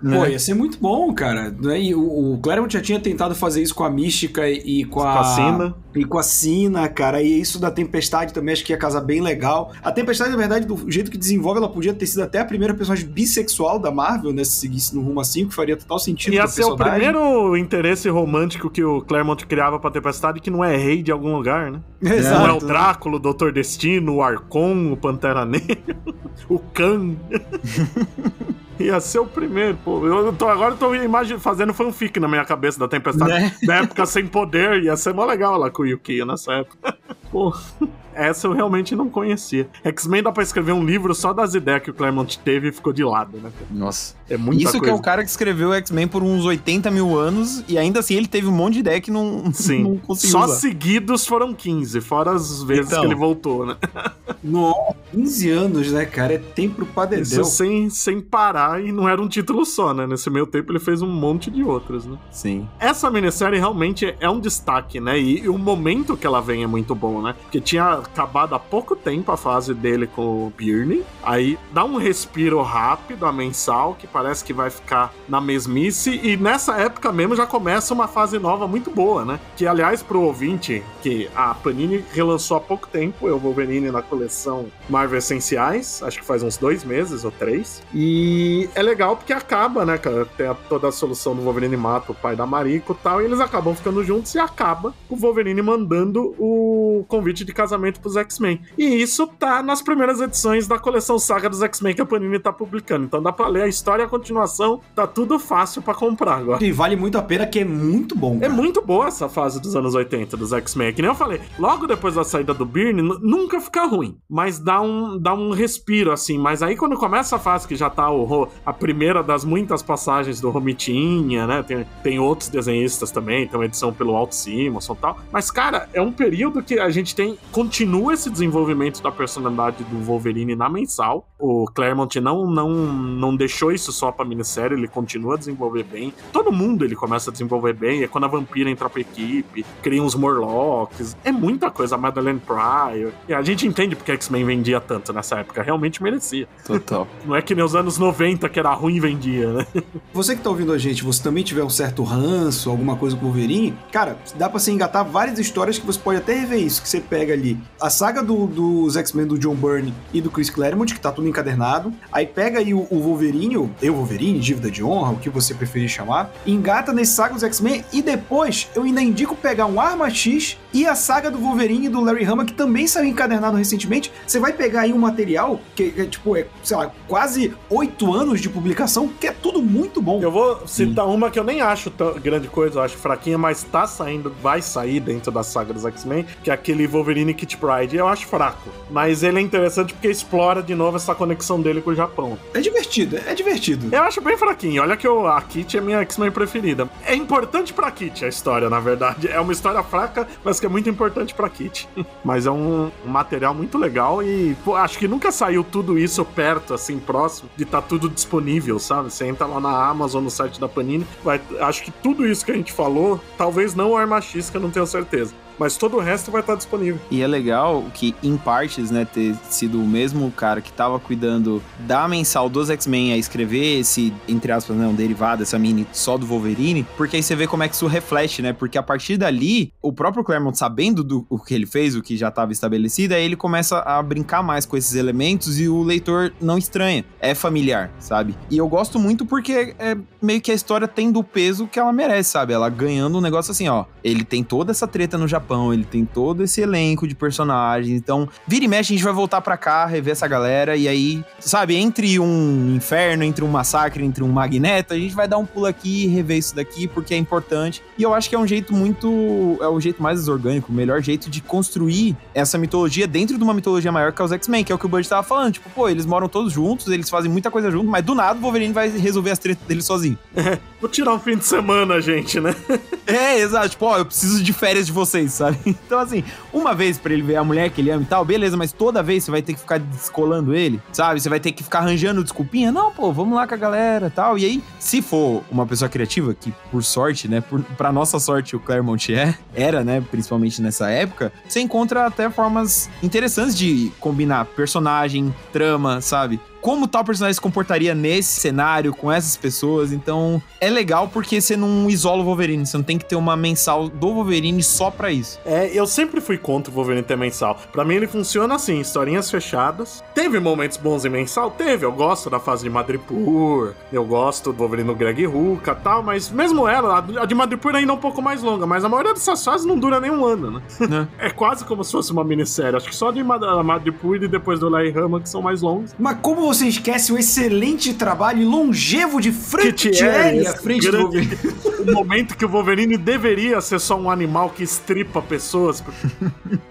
Pô, 0.00 0.26
ia 0.26 0.38
ser 0.38 0.54
muito 0.54 0.78
bom, 0.78 1.12
cara. 1.12 1.50
Né? 1.50 1.82
E 1.82 1.94
o, 1.94 2.34
o 2.34 2.38
Claremont 2.38 2.72
já 2.72 2.80
tinha 2.80 3.00
tentado 3.00 3.34
fazer 3.34 3.62
isso 3.62 3.74
com 3.74 3.82
a 3.82 3.90
Mística 3.90 4.48
e, 4.48 4.84
com 4.84 5.00
a... 5.00 5.12
Com 5.12 5.18
a 5.18 5.24
Sina. 5.24 5.74
E 5.96 6.04
com 6.04 6.18
a 6.18 6.22
Sina, 6.22 6.88
cara. 6.88 7.20
E 7.20 7.40
isso 7.40 7.58
da 7.58 7.68
Tempestade 7.70 8.32
também 8.32 8.52
acho 8.52 8.64
que 8.64 8.72
ia 8.72 8.78
casar 8.78 9.00
bem 9.00 9.20
legal. 9.20 9.72
A 9.82 9.90
Tempestade, 9.90 10.30
na 10.30 10.36
verdade, 10.36 10.66
do 10.66 10.88
jeito 10.88 11.10
que 11.10 11.18
desenvolve, 11.18 11.58
ela 11.58 11.68
podia 11.68 11.92
ter 11.92 12.06
sido 12.06 12.22
até 12.22 12.38
a 12.38 12.44
primeira 12.44 12.74
personagem 12.74 13.08
bissexual 13.08 13.80
da 13.80 13.90
Marvel, 13.90 14.32
né? 14.32 14.44
Se 14.44 14.52
seguisse 14.52 14.94
no 14.94 15.02
rumo 15.02 15.20
assim, 15.20 15.48
que 15.48 15.54
faria 15.54 15.76
total 15.76 15.98
sentido 15.98 16.34
Ia 16.34 16.46
ser 16.46 16.62
o 16.62 16.76
personagem. 16.76 17.00
primeiro 17.00 17.56
interesse 17.56 18.08
romântico 18.08 18.70
que 18.70 18.84
o 18.84 19.00
Claremont 19.00 19.44
criava 19.46 19.80
pra 19.80 19.90
Tempestade, 19.90 20.40
que 20.40 20.50
não 20.50 20.64
é 20.64 20.76
rei 20.76 21.02
de 21.02 21.10
algum 21.10 21.34
lugar, 21.34 21.72
né? 21.72 21.80
Não 22.22 22.46
é 22.46 22.52
o 22.52 22.56
Exato. 22.56 22.66
Drácula, 22.66 23.16
o 23.16 23.18
Doutor 23.18 23.52
Destino, 23.52 24.16
o 24.16 24.22
Arcon, 24.22 24.92
o 24.92 24.96
Pantera 24.96 25.44
Negra, 25.44 25.96
o 26.48 26.58
Khan. 26.58 27.14
Ia 28.80 29.00
ser 29.00 29.18
o 29.18 29.26
primeiro, 29.26 29.76
pô. 29.84 30.06
Eu 30.06 30.32
tô, 30.32 30.48
agora 30.48 30.74
eu 30.74 30.78
tô 30.78 30.94
imagi- 30.94 31.36
fazendo 31.38 31.74
fanfic 31.74 32.20
na 32.20 32.28
minha 32.28 32.44
cabeça 32.44 32.78
da 32.78 32.86
Tempestade. 32.86 33.28
Né? 33.32 33.52
Da 33.66 33.74
época 33.78 34.06
sem 34.06 34.24
poder, 34.24 34.84
ia 34.84 34.96
ser 34.96 35.12
mó 35.12 35.24
legal 35.24 35.58
lá 35.58 35.68
com 35.68 35.82
o 35.82 35.86
Yukio 35.86 36.24
nessa 36.24 36.52
época. 36.52 36.96
Pô, 37.30 37.54
essa 38.14 38.46
eu 38.48 38.52
realmente 38.52 38.96
não 38.96 39.08
conhecia. 39.08 39.68
X-Men 39.84 40.22
dá 40.22 40.32
pra 40.32 40.42
escrever 40.42 40.72
um 40.72 40.84
livro 40.84 41.14
só 41.14 41.32
das 41.32 41.54
ideias 41.54 41.82
que 41.82 41.90
o 41.90 41.94
Claremont 41.94 42.38
teve 42.40 42.68
e 42.68 42.72
ficou 42.72 42.92
de 42.92 43.04
lado, 43.04 43.38
né? 43.38 43.50
Nossa. 43.70 44.16
É 44.28 44.36
muita 44.36 44.62
Isso 44.62 44.72
que 44.72 44.78
coisa. 44.80 44.92
é 44.94 44.96
o 44.98 45.00
cara 45.00 45.22
que 45.24 45.30
escreveu 45.30 45.68
o 45.70 45.74
X-Men 45.74 46.08
por 46.08 46.22
uns 46.22 46.44
80 46.44 46.90
mil 46.90 47.16
anos 47.18 47.62
e 47.68 47.78
ainda 47.78 48.00
assim 48.00 48.14
ele 48.14 48.26
teve 48.26 48.46
um 48.48 48.52
monte 48.52 48.74
de 48.74 48.80
ideia 48.80 49.00
que 49.00 49.10
não, 49.10 49.50
Sim. 49.54 49.82
não 49.84 49.96
conseguiu 49.98 50.32
Só 50.38 50.44
usar. 50.46 50.54
seguidos 50.56 51.26
foram 51.26 51.54
15, 51.54 52.00
fora 52.00 52.32
as 52.32 52.62
vezes 52.62 52.86
Então. 52.88 53.00
que 53.00 53.06
ele 53.06 53.14
voltou, 53.14 53.64
né? 53.66 53.76
Nossa, 54.42 54.96
15 55.12 55.50
anos, 55.50 55.92
né, 55.92 56.04
cara? 56.04 56.34
É 56.34 56.38
tempo 56.38 56.84
pra 56.86 57.04
dedéu. 57.06 57.22
Isso 57.22 57.44
sem, 57.44 57.88
sem 57.90 58.20
parar 58.20 58.82
e 58.84 58.92
não 58.92 59.08
era 59.08 59.20
um 59.20 59.28
título 59.28 59.64
só, 59.64 59.92
né? 59.94 60.06
Nesse 60.06 60.28
meio 60.30 60.46
tempo 60.46 60.70
ele 60.72 60.78
fez 60.78 61.02
um 61.02 61.08
monte 61.10 61.50
de 61.50 61.62
outros, 61.62 62.04
né? 62.04 62.16
Sim. 62.30 62.68
Essa 62.78 63.10
minissérie 63.10 63.58
realmente 63.58 64.14
é 64.20 64.28
um 64.28 64.38
destaque, 64.40 65.00
né? 65.00 65.18
E, 65.18 65.40
e 65.44 65.48
o 65.48 65.56
momento 65.58 66.16
que 66.16 66.26
ela 66.26 66.40
vem 66.40 66.62
é 66.62 66.66
muito 66.66 66.94
bom, 66.94 67.17
né? 67.22 67.34
Porque 67.42 67.60
tinha 67.60 67.92
acabado 67.94 68.54
há 68.54 68.58
pouco 68.58 68.94
tempo 68.96 69.30
a 69.32 69.36
fase 69.36 69.74
dele 69.74 70.06
com 70.06 70.46
o 70.46 70.52
Birney. 70.56 71.04
Aí 71.22 71.58
dá 71.72 71.84
um 71.84 71.96
respiro 71.96 72.60
rápido 72.62 73.26
a 73.26 73.32
mensal, 73.32 73.94
que 73.98 74.06
parece 74.06 74.44
que 74.44 74.52
vai 74.52 74.70
ficar 74.70 75.12
na 75.28 75.40
mesmice. 75.40 76.20
E 76.22 76.36
nessa 76.36 76.76
época 76.76 77.10
mesmo 77.12 77.34
já 77.36 77.46
começa 77.46 77.92
uma 77.94 78.08
fase 78.08 78.38
nova 78.38 78.66
muito 78.66 78.90
boa, 78.90 79.24
né? 79.24 79.40
Que, 79.56 79.66
aliás, 79.66 80.02
pro 80.02 80.20
ouvinte, 80.22 80.82
que 81.02 81.28
a 81.34 81.54
Panini 81.54 82.04
relançou 82.12 82.56
há 82.56 82.60
pouco 82.60 82.88
tempo, 82.88 83.26
eu 83.28 83.38
Wolverine 83.38 83.90
na 83.90 84.02
coleção 84.02 84.66
Marvel 84.88 85.18
Essenciais, 85.18 86.02
acho 86.02 86.18
que 86.20 86.24
faz 86.24 86.42
uns 86.42 86.56
dois 86.56 86.84
meses 86.84 87.24
ou 87.24 87.30
três. 87.30 87.82
E 87.94 88.68
é 88.74 88.82
legal 88.82 89.16
porque 89.16 89.32
acaba, 89.32 89.84
né, 89.84 89.98
cara? 89.98 90.24
Tem 90.24 90.46
a- 90.46 90.54
toda 90.54 90.88
a 90.88 90.92
solução 90.92 91.34
do 91.34 91.42
Wolverine 91.42 91.76
mata 91.76 92.12
o 92.12 92.14
pai 92.14 92.34
da 92.36 92.46
Mariko 92.46 92.92
e 92.92 93.02
tal, 93.02 93.20
e 93.22 93.24
eles 93.24 93.40
acabam 93.40 93.74
ficando 93.74 94.02
juntos 94.04 94.34
e 94.34 94.38
acaba 94.38 94.94
o 95.08 95.16
Wolverine 95.16 95.62
mandando 95.62 96.34
o 96.38 97.04
convite 97.08 97.44
de 97.44 97.52
casamento 97.52 98.00
pros 98.00 98.16
X-Men. 98.16 98.60
E 98.76 98.84
isso 98.84 99.26
tá 99.26 99.62
nas 99.62 99.82
primeiras 99.82 100.20
edições 100.20 100.68
da 100.68 100.78
coleção 100.78 101.18
Saga 101.18 101.48
dos 101.48 101.62
X-Men 101.62 101.94
que 101.94 102.02
a 102.02 102.06
Panini 102.06 102.38
tá 102.38 102.52
publicando. 102.52 103.06
Então 103.06 103.22
dá 103.22 103.32
pra 103.32 103.48
ler 103.48 103.62
a 103.62 103.68
história 103.68 104.04
a 104.04 104.08
continuação, 104.08 104.80
tá 104.94 105.06
tudo 105.06 105.38
fácil 105.38 105.82
pra 105.82 105.94
comprar 105.94 106.36
agora. 106.36 106.64
E 106.64 106.70
vale 106.70 106.94
muito 106.94 107.18
a 107.18 107.22
pena, 107.22 107.46
que 107.46 107.60
é 107.60 107.64
muito 107.64 108.16
bom. 108.16 108.36
É 108.36 108.40
cara. 108.40 108.52
muito 108.52 108.82
boa 108.82 109.08
essa 109.08 109.28
fase 109.28 109.60
dos 109.60 109.74
anos 109.74 109.94
80 109.94 110.36
dos 110.36 110.52
X-Men. 110.52 110.92
Que 110.92 111.02
nem 111.02 111.10
eu 111.10 111.14
falei, 111.14 111.40
logo 111.58 111.86
depois 111.86 112.14
da 112.14 112.24
saída 112.24 112.52
do 112.52 112.64
Byrne, 112.64 113.02
nunca 113.02 113.60
fica 113.60 113.84
ruim. 113.86 114.18
Mas 114.28 114.58
dá 114.58 114.80
um, 114.80 115.18
dá 115.18 115.34
um 115.34 115.50
respiro, 115.50 116.12
assim. 116.12 116.38
Mas 116.38 116.62
aí 116.62 116.76
quando 116.76 116.96
começa 116.96 117.36
a 117.36 117.38
fase 117.38 117.66
que 117.66 117.74
já 117.74 117.88
tá 117.88 118.10
o, 118.10 118.48
a 118.64 118.72
primeira 118.72 119.22
das 119.22 119.44
muitas 119.44 119.82
passagens 119.82 120.40
do 120.40 120.50
Romitinha, 120.50 121.46
né? 121.46 121.62
Tem, 121.62 121.86
tem 122.02 122.18
outros 122.18 122.48
desenhistas 122.48 123.10
também, 123.10 123.46
tem 123.46 123.58
uma 123.58 123.66
edição 123.66 123.92
pelo 123.92 124.12
Walt 124.12 124.32
Simonson 124.32 124.92
e 124.92 124.96
tal. 124.96 125.18
Mas, 125.32 125.50
cara, 125.50 125.88
é 125.92 126.02
um 126.02 126.12
período 126.12 126.62
que 126.62 126.78
a 126.78 126.90
gente 126.90 126.97
tem. 127.02 127.38
Continua 127.50 128.14
esse 128.14 128.30
desenvolvimento 128.30 129.02
da 129.02 129.10
personalidade 129.10 129.82
do 129.84 129.98
Wolverine 129.98 130.54
na 130.54 130.68
mensal. 130.68 131.26
O 131.38 131.66
Claremont 131.66 132.20
não, 132.20 132.46
não, 132.46 132.68
não 132.70 133.36
deixou 133.36 133.72
isso 133.72 133.92
só 133.92 134.12
pra 134.12 134.24
minissérie, 134.24 134.76
ele 134.76 134.88
continua 134.88 135.34
a 135.34 135.38
desenvolver 135.38 135.84
bem. 135.84 136.12
Todo 136.32 136.52
mundo 136.52 136.84
ele 136.84 136.94
começa 136.94 137.30
a 137.30 137.32
desenvolver 137.32 137.72
bem. 137.72 138.02
É 138.02 138.08
quando 138.08 138.24
a 138.24 138.28
vampira 138.28 138.70
entra 138.70 138.88
pra 138.88 139.00
equipe, 139.00 139.64
cria 139.82 140.02
uns 140.02 140.14
Morlocks. 140.14 141.16
É 141.24 141.32
muita 141.32 141.70
coisa. 141.70 141.94
A 141.94 141.98
Madeleine 141.98 142.40
Pryor. 142.40 143.12
E 143.28 143.34
a 143.34 143.42
gente 143.42 143.66
entende 143.66 143.96
porque 143.96 144.12
X-Men 144.12 144.44
vendia 144.44 144.68
vendia 144.68 144.80
tanto 144.80 145.12
nessa 145.12 145.38
época. 145.38 145.62
Realmente 145.62 146.02
merecia. 146.02 146.46
Total. 146.64 147.06
Não 147.24 147.34
é 147.34 147.42
que 147.42 147.54
nem 147.54 147.64
os 147.64 147.74
anos 147.74 147.96
90 147.98 148.48
que 148.48 148.58
era 148.58 148.72
ruim 148.74 148.96
e 148.96 149.00
vendia, 149.00 149.52
né? 149.52 149.66
Você 150.12 150.36
que 150.36 150.42
tá 150.42 150.50
ouvindo 150.50 150.72
a 150.72 150.78
gente, 150.78 151.04
você 151.04 151.22
também 151.22 151.44
tiver 151.44 151.62
um 151.62 151.70
certo 151.70 152.02
ranço, 152.02 152.70
alguma 152.70 152.96
coisa 152.96 153.16
com 153.16 153.22
o 153.22 153.28
Wolverine, 153.28 153.76
cara, 153.92 154.18
dá 154.34 154.48
pra 154.48 154.58
você 154.58 154.72
engatar 154.72 155.04
várias 155.04 155.38
histórias 155.38 155.78
que 155.78 155.86
você 155.86 155.98
pode 155.98 156.18
até 156.18 156.34
rever 156.34 156.58
isso, 156.58 156.82
que 156.88 156.90
você 156.90 157.00
pega 157.00 157.34
ali 157.34 157.58
a 157.78 157.90
saga 157.90 158.22
do, 158.22 158.46
dos 158.46 158.96
X-Men 158.96 159.26
do 159.26 159.38
John 159.38 159.54
Byrne 159.54 159.92
e 160.12 160.22
do 160.22 160.30
Chris 160.30 160.48
Claremont, 160.48 160.92
que 160.92 161.00
tá 161.00 161.12
tudo 161.12 161.28
encadernado, 161.28 161.92
aí 162.10 162.26
pega 162.26 162.60
aí 162.60 162.72
o, 162.72 162.86
o 162.90 163.00
Wolverine, 163.00 163.58
o 163.58 163.70
Eu 163.82 163.94
Wolverine, 163.94 164.40
Dívida 164.40 164.70
de 164.70 164.82
Honra, 164.82 165.12
o 165.12 165.16
que 165.16 165.28
você 165.28 165.52
preferir 165.52 165.88
chamar, 165.88 166.32
engata 166.46 166.92
nesse 166.92 167.12
saga 167.12 167.34
dos 167.34 167.42
X-Men 167.42 167.84
e 167.92 168.00
depois 168.00 168.68
eu 168.74 168.84
ainda 168.84 169.02
indico 169.02 169.36
pegar 169.36 169.66
um 169.66 169.78
Arma 169.78 170.08
X 170.08 170.56
e 170.72 170.86
a 170.86 170.94
saga 170.94 171.30
do 171.30 171.38
Wolverine 171.38 171.86
e 171.86 171.88
do 171.88 172.00
Larry 172.00 172.24
Hama, 172.24 172.44
que 172.44 172.52
também 172.52 172.86
saiu 172.86 173.06
encadernado 173.06 173.56
recentemente. 173.56 174.12
Você 174.26 174.38
vai 174.38 174.52
pegar 174.52 174.82
aí 174.82 174.92
um 174.92 174.98
material 174.98 175.60
que 175.74 175.94
é, 175.96 176.04
tipo, 176.04 176.36
é, 176.36 176.46
sei 176.62 176.76
lá, 176.76 176.92
quase 177.06 177.54
oito 177.68 178.12
anos 178.12 178.40
de 178.40 178.48
publicação, 178.48 179.08
que 179.08 179.26
é 179.26 179.32
tudo 179.32 179.60
muito 179.60 180.00
bom. 180.00 180.22
Eu 180.22 180.30
vou 180.30 180.66
citar 180.66 181.06
uma 181.06 181.30
que 181.30 181.38
eu 181.38 181.44
nem 181.44 181.60
acho 181.60 181.92
grande 182.22 182.48
coisa, 182.48 182.78
eu 182.78 182.82
acho 182.82 182.96
fraquinha, 182.96 183.36
mas 183.36 183.62
tá 183.62 183.86
saindo, 183.86 184.34
vai 184.42 184.62
sair 184.62 185.00
dentro 185.00 185.30
da 185.30 185.42
saga 185.42 185.72
dos 185.72 185.84
X-Men, 185.84 186.26
que 186.42 186.50
é 186.50 186.54
aquele 186.54 186.77
Wolverine 186.86 187.34
Kit 187.34 187.56
Pride. 187.56 187.96
Eu 187.96 188.08
acho 188.08 188.26
fraco, 188.26 188.70
mas 188.90 189.22
ele 189.22 189.38
é 189.38 189.42
interessante 189.42 189.92
porque 189.92 190.08
explora 190.08 190.62
de 190.62 190.74
novo 190.74 190.96
essa 190.96 191.14
conexão 191.14 191.60
dele 191.60 191.80
com 191.80 191.90
o 191.90 191.94
Japão. 191.94 192.38
É 192.54 192.60
divertido, 192.60 193.16
é 193.26 193.34
divertido. 193.34 193.88
Eu 193.94 194.02
acho 194.02 194.20
bem 194.20 194.36
fraquinho. 194.36 194.82
Olha 194.82 194.96
que 194.96 195.06
eu, 195.06 195.26
a 195.26 195.40
Kit 195.40 195.76
é 195.76 195.80
minha 195.80 196.00
X-Men 196.00 196.30
preferida. 196.30 196.88
É 197.04 197.14
importante 197.14 197.72
pra 197.72 197.90
Kit 197.90 198.24
a 198.24 198.28
história, 198.28 198.68
na 198.68 198.80
verdade. 198.80 199.28
É 199.28 199.40
uma 199.40 199.52
história 199.52 199.82
fraca, 199.82 200.26
mas 200.44 200.60
que 200.60 200.66
é 200.66 200.68
muito 200.68 200.88
importante 200.88 201.34
pra 201.34 201.48
Kit. 201.48 201.88
mas 202.24 202.46
é 202.46 202.50
um, 202.50 202.90
um 203.04 203.08
material 203.08 203.54
muito 203.54 203.78
legal 203.78 204.22
e 204.22 204.56
pô, 204.64 204.74
acho 204.74 204.98
que 204.98 205.08
nunca 205.08 205.32
saiu 205.32 205.64
tudo 205.64 205.98
isso 205.98 206.24
perto, 206.24 206.74
assim, 206.74 206.98
próximo, 206.98 207.48
de 207.56 207.64
estar 207.64 207.82
tá 207.82 207.86
tudo 207.86 208.08
disponível, 208.08 208.78
sabe? 208.78 209.12
Você 209.12 209.26
entra 209.26 209.46
lá 209.46 209.60
na 209.60 209.88
Amazon, 209.88 210.24
no 210.24 210.30
site 210.30 210.60
da 210.60 210.68
Panini, 210.68 211.06
vai, 211.24 211.40
acho 211.60 211.82
que 211.82 211.90
tudo 211.90 212.26
isso 212.26 212.44
que 212.44 212.52
a 212.52 212.54
gente 212.54 212.72
falou, 212.72 213.20
talvez 213.36 213.74
não 213.74 213.92
o 213.92 213.96
Arma 213.96 214.20
X, 214.20 214.50
que 214.50 214.56
eu 214.56 214.60
não 214.60 214.70
tenho 214.70 214.86
certeza 214.86 215.34
mas 215.58 215.76
todo 215.76 215.96
o 215.96 216.00
resto 216.00 216.30
vai 216.30 216.40
estar 216.40 216.54
disponível. 216.54 217.00
E 217.10 217.22
é 217.22 217.26
legal 217.26 217.84
que, 217.94 218.14
em 218.22 218.36
partes, 218.36 218.90
né, 218.90 219.04
ter 219.04 219.34
sido 219.48 219.80
o 219.80 219.86
mesmo 219.86 220.30
cara 220.30 220.60
que 220.60 220.72
tava 220.72 220.98
cuidando 220.98 221.62
da 221.80 222.06
mensal 222.06 222.48
dos 222.48 222.70
X-Men 222.70 223.12
a 223.12 223.16
escrever 223.16 223.80
esse, 223.80 224.12
entre 224.28 224.52
aspas, 224.52 224.76
né, 224.76 224.86
um 224.86 224.94
derivado, 224.94 225.42
essa 225.42 225.58
mini 225.58 225.86
só 225.92 226.16
do 226.16 226.26
Wolverine, 226.26 226.86
porque 226.96 227.16
aí 227.16 227.22
você 227.22 227.34
vê 227.34 227.46
como 227.46 227.62
é 227.62 227.68
que 227.68 227.74
isso 227.74 227.86
reflete, 227.86 228.42
né? 228.42 228.52
Porque 228.52 228.78
a 228.78 228.82
partir 228.82 229.16
dali, 229.16 229.72
o 229.82 229.92
próprio 229.92 230.24
Claremont, 230.24 230.56
sabendo 230.56 231.02
do 231.02 231.26
o 231.28 231.38
que 231.38 231.54
ele 231.54 231.66
fez, 231.66 231.96
o 231.96 232.02
que 232.02 232.16
já 232.16 232.28
estava 232.28 232.52
estabelecido, 232.52 233.14
aí 233.14 233.24
ele 233.24 233.36
começa 233.36 233.78
a 233.80 234.02
brincar 234.02 234.42
mais 234.42 234.64
com 234.64 234.76
esses 234.76 234.94
elementos 234.94 235.58
e 235.60 235.68
o 235.68 235.82
leitor 235.82 236.32
não 236.40 236.58
estranha. 236.58 237.04
É 237.20 237.34
familiar, 237.34 237.90
sabe? 237.98 238.34
E 238.50 238.56
eu 238.56 238.68
gosto 238.68 238.98
muito 238.98 239.26
porque 239.26 239.74
é 239.78 239.96
meio 240.20 240.40
que 240.40 240.50
a 240.50 240.54
história 240.54 240.86
tendo 240.86 241.18
o 241.18 241.24
peso 241.24 241.66
que 241.66 241.78
ela 241.78 241.92
merece, 241.92 242.30
sabe? 242.30 242.52
Ela 242.52 242.68
ganhando 242.68 243.18
um 243.18 243.20
negócio 243.20 243.50
assim, 243.50 243.68
ó. 243.68 243.84
Ele 244.02 244.24
tem 244.24 244.42
toda 244.42 244.70
essa 244.70 244.86
treta 244.86 245.18
no 245.18 245.26
Japão 245.26 245.47
Japão, 245.48 245.72
ele 245.72 245.84
tem 245.84 246.04
todo 246.04 246.42
esse 246.42 246.60
elenco 246.60 247.08
de 247.08 247.14
personagens. 247.14 247.96
Então, 247.96 248.28
vira 248.46 248.64
e 248.64 248.68
mexe, 248.68 248.92
a 248.92 248.96
gente 248.96 249.04
vai 249.04 249.12
voltar 249.12 249.40
para 249.40 249.56
cá, 249.56 249.86
rever 249.86 250.12
essa 250.12 250.28
galera, 250.28 250.76
e 250.76 250.86
aí, 250.86 251.24
sabe, 251.40 251.74
entre 251.74 252.18
um 252.18 252.74
inferno, 252.76 253.24
entre 253.24 253.42
um 253.42 253.48
massacre, 253.48 254.04
entre 254.04 254.22
um 254.22 254.28
magneto, 254.28 254.92
a 254.92 254.98
gente 254.98 255.14
vai 255.14 255.26
dar 255.26 255.38
um 255.38 255.46
pulo 255.46 255.66
aqui 255.66 256.04
e 256.04 256.06
rever 256.06 256.36
isso 256.36 256.54
daqui, 256.54 256.86
porque 256.86 257.14
é 257.14 257.16
importante. 257.16 257.82
E 257.96 258.02
eu 258.02 258.12
acho 258.12 258.28
que 258.28 258.34
é 258.34 258.38
um 258.38 258.46
jeito 258.46 258.74
muito. 258.74 259.56
É 259.60 259.66
o 259.66 259.80
jeito 259.80 260.02
mais 260.02 260.28
orgânico, 260.28 260.70
o 260.70 260.74
melhor 260.74 261.00
jeito 261.00 261.30
de 261.30 261.40
construir 261.40 262.16
essa 262.34 262.58
mitologia 262.58 263.06
dentro 263.06 263.38
de 263.38 263.42
uma 263.42 263.54
mitologia 263.54 263.90
maior 263.90 264.12
que 264.12 264.20
é 264.20 264.24
os 264.24 264.32
X-Men, 264.32 264.64
que 264.64 264.72
é 264.72 264.74
o 264.74 264.78
que 264.78 264.86
o 264.86 264.88
Bud 264.88 265.08
tava 265.08 265.22
falando. 265.22 265.54
Tipo, 265.54 265.70
pô, 265.70 265.88
eles 265.88 266.04
moram 266.04 266.28
todos 266.28 266.52
juntos, 266.52 266.88
eles 266.88 267.08
fazem 267.08 267.30
muita 267.30 267.50
coisa 267.50 267.70
junto, 267.70 267.88
mas 267.88 268.04
do 268.04 268.14
nada 268.14 268.38
o 268.38 268.42
Wolverine 268.42 268.72
vai 268.72 268.88
resolver 268.88 269.30
as 269.30 269.38
tretas 269.38 269.66
dele 269.66 269.82
sozinho. 269.82 270.18
Vou 270.80 270.90
tirar 270.90 271.14
um 271.14 271.18
fim 271.18 271.36
de 271.36 271.44
semana, 271.44 272.00
gente, 272.00 272.38
né? 272.38 272.54
é, 273.06 273.38
exato. 273.40 273.70
Tipo, 273.70 273.86
ó, 273.86 273.98
eu 273.98 274.04
preciso 274.04 274.42
de 274.42 274.52
férias 274.52 274.86
de 274.86 274.92
vocês, 274.92 275.37
sabe? 275.38 275.58
Então, 275.88 276.00
assim, 276.00 276.22
uma 276.52 276.74
vez 276.74 276.98
para 276.98 277.14
ele 277.14 277.22
ver 277.22 277.36
a 277.36 277.44
mulher 277.44 277.70
que 277.70 277.80
ele 277.80 277.90
ama 277.90 278.02
e 278.02 278.06
tal, 278.06 278.24
beleza, 278.24 278.56
mas 278.56 278.72
toda 278.72 279.02
vez 279.02 279.24
você 279.24 279.30
vai 279.30 279.40
ter 279.40 279.54
que 279.54 279.60
ficar 279.60 279.78
descolando 279.78 280.54
ele, 280.54 280.82
sabe? 280.92 281.20
Você 281.20 281.28
vai 281.28 281.40
ter 281.40 281.52
que 281.52 281.62
ficar 281.62 281.78
arranjando 281.78 282.22
desculpinha. 282.22 282.70
Não, 282.70 282.92
pô, 282.92 283.10
vamos 283.12 283.34
lá 283.34 283.46
com 283.46 283.54
a 283.54 283.56
galera 283.56 284.10
tal. 284.10 284.36
E 284.36 284.44
aí, 284.44 284.62
se 284.78 285.00
for 285.00 285.42
uma 285.50 285.66
pessoa 285.66 285.88
criativa, 285.88 286.34
que 286.34 286.52
por 286.70 286.82
sorte, 286.84 287.26
né, 287.28 287.40
por, 287.40 287.62
pra 287.62 287.90
nossa 287.90 288.18
sorte 288.18 288.54
o 288.54 288.60
Claremont 288.60 289.14
é, 289.14 289.34
era, 289.54 289.82
né, 289.82 290.02
principalmente 290.10 290.60
nessa 290.60 290.90
época, 290.90 291.32
você 291.48 291.60
encontra 291.60 292.06
até 292.06 292.28
formas 292.28 292.90
interessantes 293.02 293.56
de 293.56 293.90
combinar 293.98 294.44
personagem, 294.44 295.34
trama, 295.52 296.00
sabe? 296.00 296.38
Como 296.60 296.88
tal 296.88 297.04
personagem 297.04 297.34
se 297.34 297.40
comportaria 297.40 297.94
nesse 297.94 298.40
cenário, 298.40 298.94
com 298.94 299.10
essas 299.10 299.36
pessoas. 299.36 299.92
Então, 299.92 300.42
é 300.60 300.68
legal 300.68 301.08
porque 301.08 301.40
você 301.40 301.56
não 301.56 301.88
isola 301.88 302.22
o 302.22 302.24
Wolverine, 302.24 302.66
você 302.66 302.76
não 302.76 302.84
tem 302.84 302.98
que 302.98 303.04
ter 303.04 303.16
uma 303.16 303.36
mensal 303.36 303.88
do 303.88 304.14
Wolverine 304.14 304.62
só 304.62 304.90
pra 304.90 305.10
isso. 305.10 305.38
É, 305.44 305.70
eu 305.72 305.86
sempre 305.86 306.20
fui 306.20 306.38
contra 306.38 306.70
o 306.70 306.74
Wolverine 306.74 307.02
ter 307.02 307.16
mensal. 307.16 307.58
Pra 307.72 307.84
mim, 307.84 307.94
ele 307.94 308.06
funciona 308.06 308.54
assim: 308.54 308.80
historinhas 308.80 309.30
fechadas. 309.30 310.02
Teve 310.14 310.40
momentos 310.40 310.76
bons 310.76 311.04
em 311.04 311.08
mensal? 311.08 311.50
Teve. 311.50 311.84
Eu 311.84 311.92
gosto 311.92 312.28
da 312.30 312.40
fase 312.40 312.64
de 312.64 312.70
Madripoor, 312.70 313.74
eu 313.92 314.04
gosto 314.04 314.52
do 314.52 314.58
Wolverine 314.58 314.88
no 314.88 314.94
Greg 314.94 315.24
Ruka 315.26 315.72
e 315.72 315.82
tal, 315.82 316.02
mas 316.02 316.30
mesmo 316.30 316.66
ela, 316.66 316.98
a 316.98 317.26
de 317.26 317.34
Madripoor 317.34 317.74
ainda 317.74 317.92
é 317.92 317.94
um 317.94 317.98
pouco 317.98 318.20
mais 318.20 318.42
longa, 318.42 318.66
mas 318.66 318.84
a 318.84 318.88
maioria 318.88 319.14
dessas 319.14 319.44
fases 319.44 319.66
não 319.66 319.78
dura 319.78 320.00
nem 320.00 320.10
um 320.10 320.24
ano, 320.24 320.50
né? 320.50 321.08
É, 321.18 321.26
é 321.28 321.30
quase 321.30 321.64
como 321.64 321.84
se 321.84 321.92
fosse 321.92 322.10
uma 322.12 322.24
minissérie. 322.24 322.76
Acho 322.76 322.88
que 322.88 322.96
só 322.96 323.10
de 323.10 323.22
Madripoor 323.22 324.16
e 324.16 324.28
depois 324.28 324.58
do 324.58 324.68
Larry 324.68 324.96
Hama 324.96 325.20
que 325.20 325.28
são 325.28 325.42
mais 325.42 325.62
longos. 325.62 325.94
Mas 325.98 326.18
como 326.20 326.47
você 326.48 326.66
esquece 326.66 327.12
o 327.12 327.18
excelente 327.18 327.92
trabalho 327.92 328.40
e 328.40 328.44
longevo 328.44 329.20
de 329.20 329.30
Frank 329.30 329.72
Thierry 329.74 330.46
à 330.46 330.54
frente 330.54 330.90
do 330.90 330.96
Wolverine. 330.96 331.38
O 331.78 331.92
momento 331.92 332.36
que 332.36 332.44
o 332.44 332.48
Wolverine 332.48 332.98
deveria 332.98 333.60
ser 333.60 333.78
só 333.78 333.96
um 333.98 334.10
animal 334.10 334.50
que 334.50 334.62
estripa 334.62 335.22
pessoas. 335.22 335.82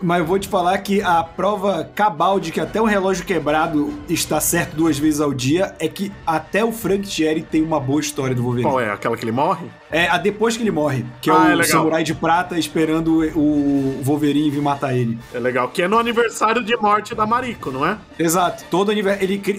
Mas 0.01 0.19
eu 0.19 0.25
vou 0.25 0.37
te 0.37 0.47
falar 0.47 0.77
que 0.79 1.01
a 1.01 1.23
prova 1.23 1.89
cabal 1.95 2.39
de 2.39 2.51
que 2.51 2.59
até 2.59 2.79
o 2.79 2.85
relógio 2.85 3.25
quebrado 3.25 3.93
está 4.09 4.39
certo 4.39 4.75
duas 4.75 4.99
vezes 4.99 5.19
ao 5.19 5.33
dia 5.33 5.73
é 5.79 5.87
que 5.87 6.11
até 6.25 6.63
o 6.63 6.71
Frank 6.71 7.07
Thierry 7.07 7.41
tem 7.41 7.63
uma 7.63 7.79
boa 7.79 8.01
história 8.01 8.35
do 8.35 8.43
Wolverine. 8.43 8.69
Qual 8.69 8.79
é? 8.79 8.91
Aquela 8.91 9.17
que 9.17 9.23
ele 9.23 9.31
morre? 9.31 9.65
É 9.91 10.07
a 10.07 10.17
depois 10.17 10.57
que 10.57 10.63
ele 10.63 10.71
morre, 10.71 11.05
que 11.21 11.29
é 11.29 11.33
ah, 11.33 11.51
é 11.51 11.55
o 11.55 11.61
é 11.61 11.63
samurai 11.63 12.03
de 12.03 12.13
prata 12.13 12.57
esperando 12.57 13.21
o 13.35 14.01
Wolverine 14.03 14.49
vir 14.49 14.61
matar 14.61 14.95
ele. 14.95 15.17
É 15.33 15.39
legal, 15.39 15.69
que 15.69 15.81
é 15.81 15.87
no 15.87 15.97
aniversário 15.97 16.63
de 16.63 16.75
morte 16.75 17.15
da 17.15 17.25
Mariko, 17.25 17.71
não 17.71 17.85
é? 17.85 17.97
Exato. 18.19 18.65
Todo 18.69 18.91
ele 18.91 19.01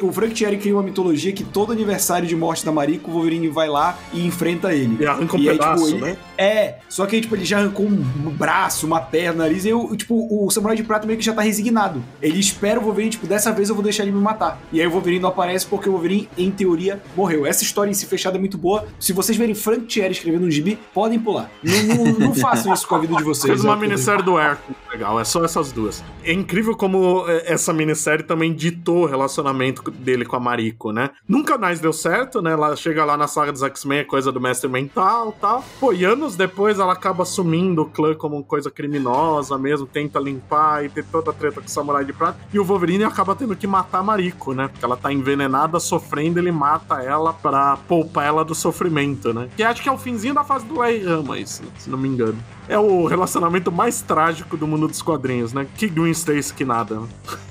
o 0.03 0.13
Frank 0.13 0.35
Thierry 0.35 0.59
cria 0.59 0.75
uma 0.75 0.83
mitologia 0.83 1.33
que 1.33 1.45
todo 1.45 1.73
aniversário 1.73 2.29
de 2.29 2.37
morte 2.37 2.65
da 2.65 2.73
Mariko, 2.73 3.11
o 3.11 3.15
Wolverine 3.15 3.49
vai 3.49 3.69
lá 3.69 3.99
e 4.13 4.27
enfrenta 4.27 4.75
ele. 4.75 5.03
E 5.03 5.07
arranca 5.07 5.37
um 5.37 5.41
e 5.41 5.47
pedaço, 5.47 5.85
aí, 5.85 5.93
tipo, 5.93 6.05
né? 6.05 6.17
é, 6.37 6.75
só 6.89 7.07
que 7.07 7.17
aí, 7.17 7.23
tipo, 7.23 7.35
ele 7.35 7.45
já 7.45 7.59
arrancou 7.59 7.87
um 7.87 8.31
braço, 8.31 8.87
uma 8.87 9.01
perna, 9.01 9.45
nariz, 9.45 9.65
e 9.65 9.71
eu, 9.71 9.97
tipo, 9.97 10.29
o 10.31 10.51
samurai 10.51 10.77
de 10.77 10.83
prata 10.83 11.07
meio 11.07 11.19
que 11.19 11.25
já 11.25 11.33
tá 11.33 11.43
resignado. 11.43 12.03
Ele 12.21 12.39
espera 12.39 12.79
o 12.79 12.83
Wolverine, 12.83 13.11
tipo, 13.11 13.27
dessa 13.27 13.53
vez 13.53 13.69
eu 13.69 13.75
vou 13.75 13.83
deixar 13.83 14.03
ele 14.03 14.13
me 14.13 14.21
matar. 14.21 14.61
E 14.73 14.81
aí 14.81 14.87
o 14.87 14.91
Wolverine 14.91 15.21
não 15.21 15.29
aparece 15.31 15.67
porque 15.67 15.89
o 15.89 15.93
Wolverine, 15.93 16.29
em 16.37 16.51
teoria, 16.51 17.01
morreu. 17.17 17.47
Essa 17.47 17.63
história 17.63 17.91
em 17.91 17.95
si 17.95 18.07
fechada 18.07 18.37
é 18.37 18.41
muito 18.41 18.59
boa. 18.59 18.87
Se 18.99 19.13
vocês 19.13 19.37
verem 19.39 19.55
Frank 19.55 19.87
Thierry 19.87 20.18
escrevendo 20.19 20.47
um 20.47 20.51
gibi, 20.51 20.79
podem 20.93 21.19
pular. 21.19 21.51
Não, 21.63 21.95
não, 21.95 22.19
não 22.19 22.35
façam 22.35 22.73
isso 22.73 22.87
com 22.87 22.95
a 22.95 22.99
vida 22.99 23.17
de 23.17 23.25
vocês. 23.25 23.53
Fez 23.53 23.65
uma 23.65 23.77
minissérie 23.77 24.23
do 24.23 24.39
Hércules, 24.39 24.77
legal. 24.91 25.19
É 25.21 25.25
só 25.25 25.45
essas 25.45 25.73
duas. 25.73 26.03
É 26.25 26.33
incrível 26.33 26.77
como 26.77 27.25
é, 27.29 27.53
essa 27.53 27.73
minissérie 27.73 28.25
também 28.25 28.53
ditou 28.53 29.05
o 29.05 29.07
relacionamento 29.07 29.91
dele 29.91 30.25
com 30.25 30.37
a 30.37 30.41
Mariko, 30.41 30.93
né? 30.93 31.11
Nunca 31.27 31.57
mais 31.57 31.81
deu 31.81 31.93
certo, 31.93 32.43
né? 32.43 32.53
Ela 32.53 32.77
chega 32.77 33.05
lá 33.05 33.17
na 33.17 33.27
saga 33.27 33.53
dos 33.53 33.63
X-Men, 33.63 34.01
é 34.01 34.05
coisa 34.05 34.31
do 34.31 34.41
mestre 34.41 34.69
mental 34.69 35.33
tal. 35.41 35.65
Pô, 35.81 35.93
e 35.93 36.05
anos 36.05 36.37
depois 36.37 36.79
ela 36.79 36.93
acaba 36.93 37.23
assumindo 37.23 37.83
o 37.83 37.87
clã 37.87 38.15
como 38.15 38.43
coisa 38.45 38.71
criminosa 38.71 39.57
mesmo, 39.59 39.87
tenta 39.87 40.19
limpar 40.19 40.85
e 40.85 40.89
ter 40.89 41.05
toda 41.05 41.31
a 41.31 41.35
treta 41.35 41.61
com 41.61 41.67
o 41.67 41.71
Samurai 41.71 42.05
de 42.05 42.13
Prata. 42.13 42.39
E 42.53 42.59
o 42.59 42.65
Wolverine 42.65 43.05
acaba 43.05 43.35
tendo 43.35 43.57
que 43.57 43.67
matar 43.67 43.99
a 43.99 44.03
Mariko, 44.03 44.53
né? 44.53 44.69
Porque 44.69 44.85
ela 44.85 44.97
tá 44.97 45.13
envenenada, 45.13 45.81
sofrendo, 45.81 46.39
ele 46.39 46.53
mata 46.53 47.03
ela 47.03 47.33
pra 47.33 47.77
poupar 47.89 48.27
ela 48.27 48.45
do 48.45 48.55
sofrimento, 48.55 49.33
né? 49.33 49.49
Que 49.57 49.63
acho 49.63 49.83
que 49.83 49.89
é 49.89 49.93
o 49.93 49.99
finzinho 50.09 50.33
da 50.33 50.43
fase 50.43 50.65
do 50.65 50.81
Rama, 50.81 51.39
isso, 51.39 51.63
se 51.79 51.91
não 51.91 51.99
me 51.99 52.09
engano 52.09 52.39
é 52.69 52.79
o 52.79 53.07
relacionamento 53.07 53.73
mais 53.73 54.01
trágico 54.01 54.57
do 54.57 54.67
mundo 54.67 54.87
dos 54.87 55.03
quadrinhos, 55.03 55.53
né? 55.53 55.67
Que 55.77 55.89
Green 55.89 56.11
Stacy 56.11 56.55
que 56.55 56.65
nada. 56.65 57.03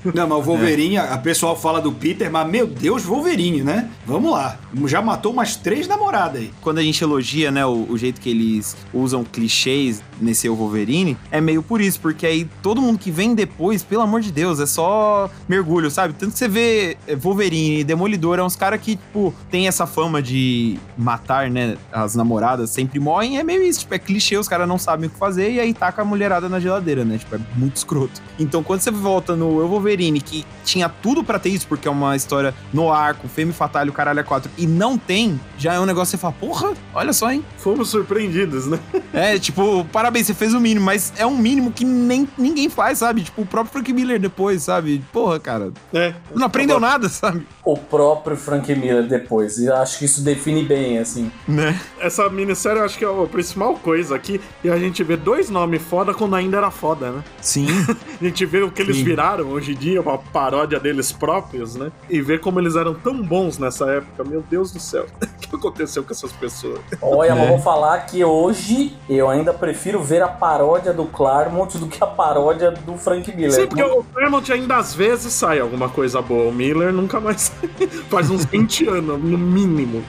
Não, 0.04 0.28
mas 0.28 0.38
o 0.38 0.42
Wolverine, 0.42 0.96
é. 0.96 1.12
a 1.12 1.18
pessoal 1.18 1.56
fala 1.56 1.80
do 1.80 1.92
Peter, 1.92 2.30
mas 2.30 2.38
mas 2.38 2.50
meu 2.50 2.66
Deus, 2.68 3.02
Wolverine, 3.02 3.62
né? 3.62 3.90
Vamos 4.06 4.30
lá. 4.30 4.56
Já 4.86 5.02
matou 5.02 5.32
umas 5.32 5.56
três 5.56 5.88
namoradas 5.88 6.40
aí. 6.40 6.52
Quando 6.60 6.78
a 6.78 6.82
gente 6.82 7.02
elogia, 7.02 7.50
né, 7.50 7.66
o, 7.66 7.86
o 7.88 7.98
jeito 7.98 8.20
que 8.20 8.30
eles 8.30 8.76
usam 8.94 9.24
clichês 9.24 10.02
nesse 10.20 10.48
Wolverine, 10.48 11.16
é 11.30 11.40
meio 11.40 11.62
por 11.62 11.80
isso, 11.80 12.00
porque 12.00 12.26
aí 12.26 12.48
todo 12.62 12.80
mundo 12.80 12.98
que 12.98 13.10
vem 13.10 13.34
depois, 13.34 13.82
pelo 13.82 14.02
amor 14.02 14.20
de 14.20 14.30
Deus, 14.30 14.60
é 14.60 14.66
só 14.66 15.28
mergulho, 15.48 15.90
sabe? 15.90 16.14
Tanto 16.14 16.32
que 16.32 16.38
você 16.38 16.48
vê 16.48 16.96
é, 17.06 17.16
Wolverine 17.16 17.80
e 17.80 17.84
Demolidor, 17.84 18.38
é 18.38 18.42
uns 18.42 18.56
caras 18.56 18.80
que, 18.80 18.96
tipo, 18.96 19.34
tem 19.50 19.66
essa 19.66 19.86
fama 19.86 20.22
de 20.22 20.78
matar, 20.96 21.50
né, 21.50 21.76
as 21.92 22.14
namoradas 22.14 22.70
sempre 22.70 23.00
morrem, 23.00 23.38
é 23.38 23.42
meio 23.42 23.62
isso, 23.62 23.80
tipo, 23.80 23.94
é 23.94 23.98
clichê, 23.98 24.36
os 24.36 24.48
caras 24.48 24.68
não 24.68 24.78
sabem 24.78 25.07
o 25.08 25.10
que 25.10 25.18
fazer 25.18 25.50
e 25.50 25.60
aí 25.60 25.74
taca 25.74 26.02
a 26.02 26.04
mulherada 26.04 26.48
na 26.48 26.60
geladeira, 26.60 27.04
né? 27.04 27.18
Tipo, 27.18 27.36
é 27.36 27.40
muito 27.56 27.76
escroto. 27.76 28.20
Então, 28.38 28.62
quando 28.62 28.80
você 28.80 28.90
volta 28.90 29.34
no 29.34 29.60
Eu 29.60 29.68
Wolverine, 29.68 30.20
que 30.20 30.44
tinha 30.64 30.88
tudo 30.88 31.24
para 31.24 31.38
ter 31.38 31.50
isso, 31.50 31.66
porque 31.66 31.88
é 31.88 31.90
uma 31.90 32.14
história 32.14 32.54
no 32.72 32.92
arco, 32.92 33.28
Femme 33.28 33.52
Fatale, 33.52 33.90
o 33.90 33.92
caralho 33.92 34.20
é 34.20 34.22
4, 34.22 34.50
e 34.56 34.66
não 34.66 34.96
tem, 34.96 35.40
já 35.56 35.74
é 35.74 35.80
um 35.80 35.86
negócio 35.86 36.16
que 36.16 36.18
você 36.18 36.20
fala, 36.20 36.34
porra, 36.34 36.74
olha 36.94 37.12
só, 37.12 37.32
hein? 37.32 37.44
Fomos 37.56 37.88
surpreendidos, 37.88 38.66
né? 38.66 38.78
É, 39.10 39.38
tipo, 39.38 39.84
parabéns, 39.86 40.26
você 40.26 40.34
fez 40.34 40.52
o 40.52 40.60
mínimo, 40.60 40.84
mas 40.84 41.12
é 41.16 41.26
um 41.26 41.36
mínimo 41.36 41.72
que 41.72 41.84
nem 41.84 42.28
ninguém 42.36 42.68
faz, 42.68 42.98
sabe? 42.98 43.22
Tipo, 43.22 43.42
o 43.42 43.46
próprio 43.46 43.72
Frank 43.72 43.92
Miller 43.92 44.20
depois, 44.20 44.62
sabe? 44.62 45.02
Porra, 45.12 45.40
cara. 45.40 45.72
É. 45.92 46.14
Não 46.34 46.46
aprendeu 46.46 46.78
nada, 46.78 47.08
sabe? 47.08 47.46
O 47.64 47.76
próprio 47.76 48.36
Frank 48.36 48.72
Miller 48.74 49.06
depois. 49.08 49.58
E 49.58 49.66
eu 49.66 49.76
acho 49.76 49.98
que 49.98 50.04
isso 50.04 50.22
define 50.22 50.62
bem, 50.62 50.98
assim. 50.98 51.32
Né? 51.46 51.78
Essa 51.98 52.28
minissérie 52.28 52.78
eu 52.78 52.84
acho 52.84 52.98
que 52.98 53.04
é 53.04 53.08
a 53.08 53.26
principal 53.26 53.74
coisa 53.74 54.14
aqui. 54.14 54.40
E 54.62 54.70
a 54.70 54.78
gente 54.78 54.97
vê 55.04 55.16
dois 55.16 55.50
nomes 55.50 55.80
foda 55.82 56.12
quando 56.14 56.34
ainda 56.36 56.56
era 56.56 56.70
foda, 56.70 57.10
né? 57.10 57.24
Sim. 57.40 57.66
A 58.20 58.24
gente 58.24 58.44
vê 58.46 58.62
o 58.62 58.70
que 58.70 58.82
eles 58.82 58.96
Sim. 58.96 59.04
viraram 59.04 59.46
hoje 59.50 59.72
em 59.72 59.76
dia, 59.76 60.00
uma 60.00 60.18
paródia 60.18 60.80
deles 60.80 61.12
próprios, 61.12 61.76
né? 61.76 61.90
E 62.10 62.20
vê 62.20 62.36
como 62.38 62.58
eles 62.60 62.74
eram 62.76 62.94
tão 62.94 63.22
bons 63.22 63.58
nessa 63.58 63.86
época. 63.90 64.24
Meu 64.24 64.42
Deus 64.42 64.72
do 64.72 64.80
céu. 64.80 65.06
O 65.48 65.50
que 65.50 65.56
aconteceu 65.56 66.04
com 66.04 66.12
essas 66.12 66.30
pessoas? 66.30 66.78
Olha, 67.00 67.34
mas 67.34 67.44
É. 67.44 67.48
vou 67.48 67.58
falar 67.58 68.00
que 68.00 68.22
hoje 68.22 68.92
eu 69.08 69.30
ainda 69.30 69.54
prefiro 69.54 70.02
ver 70.02 70.20
a 70.20 70.28
paródia 70.28 70.92
do 70.92 71.06
Claremont 71.06 71.78
do 71.78 71.86
que 71.86 72.04
a 72.04 72.06
paródia 72.06 72.70
do 72.70 72.98
Frank 72.98 73.34
Miller. 73.34 73.52
Sim, 73.52 73.66
porque 73.66 73.82
o 73.82 74.04
Claremont 74.12 74.52
ainda 74.52 74.76
às 74.76 74.92
vezes 74.94 75.32
sai 75.32 75.58
alguma 75.58 75.88
coisa 75.88 76.20
boa. 76.20 76.50
O 76.50 76.52
Miller 76.52 76.92
nunca 76.92 77.18
mais. 77.18 77.50
Faz 78.10 78.28
uns 78.28 78.44
20 78.44 78.88
anos, 78.88 79.18
no 79.22 79.38
mínimo. 79.38 80.04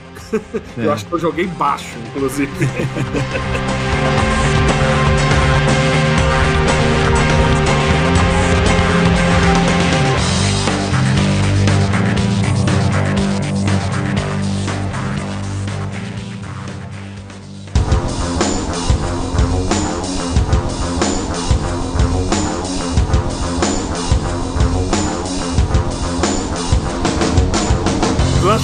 Eu 0.76 0.90
É. 0.90 0.92
acho 0.92 1.06
que 1.06 1.12
eu 1.14 1.18
joguei 1.18 1.46
baixo, 1.46 1.96
inclusive. 2.14 2.52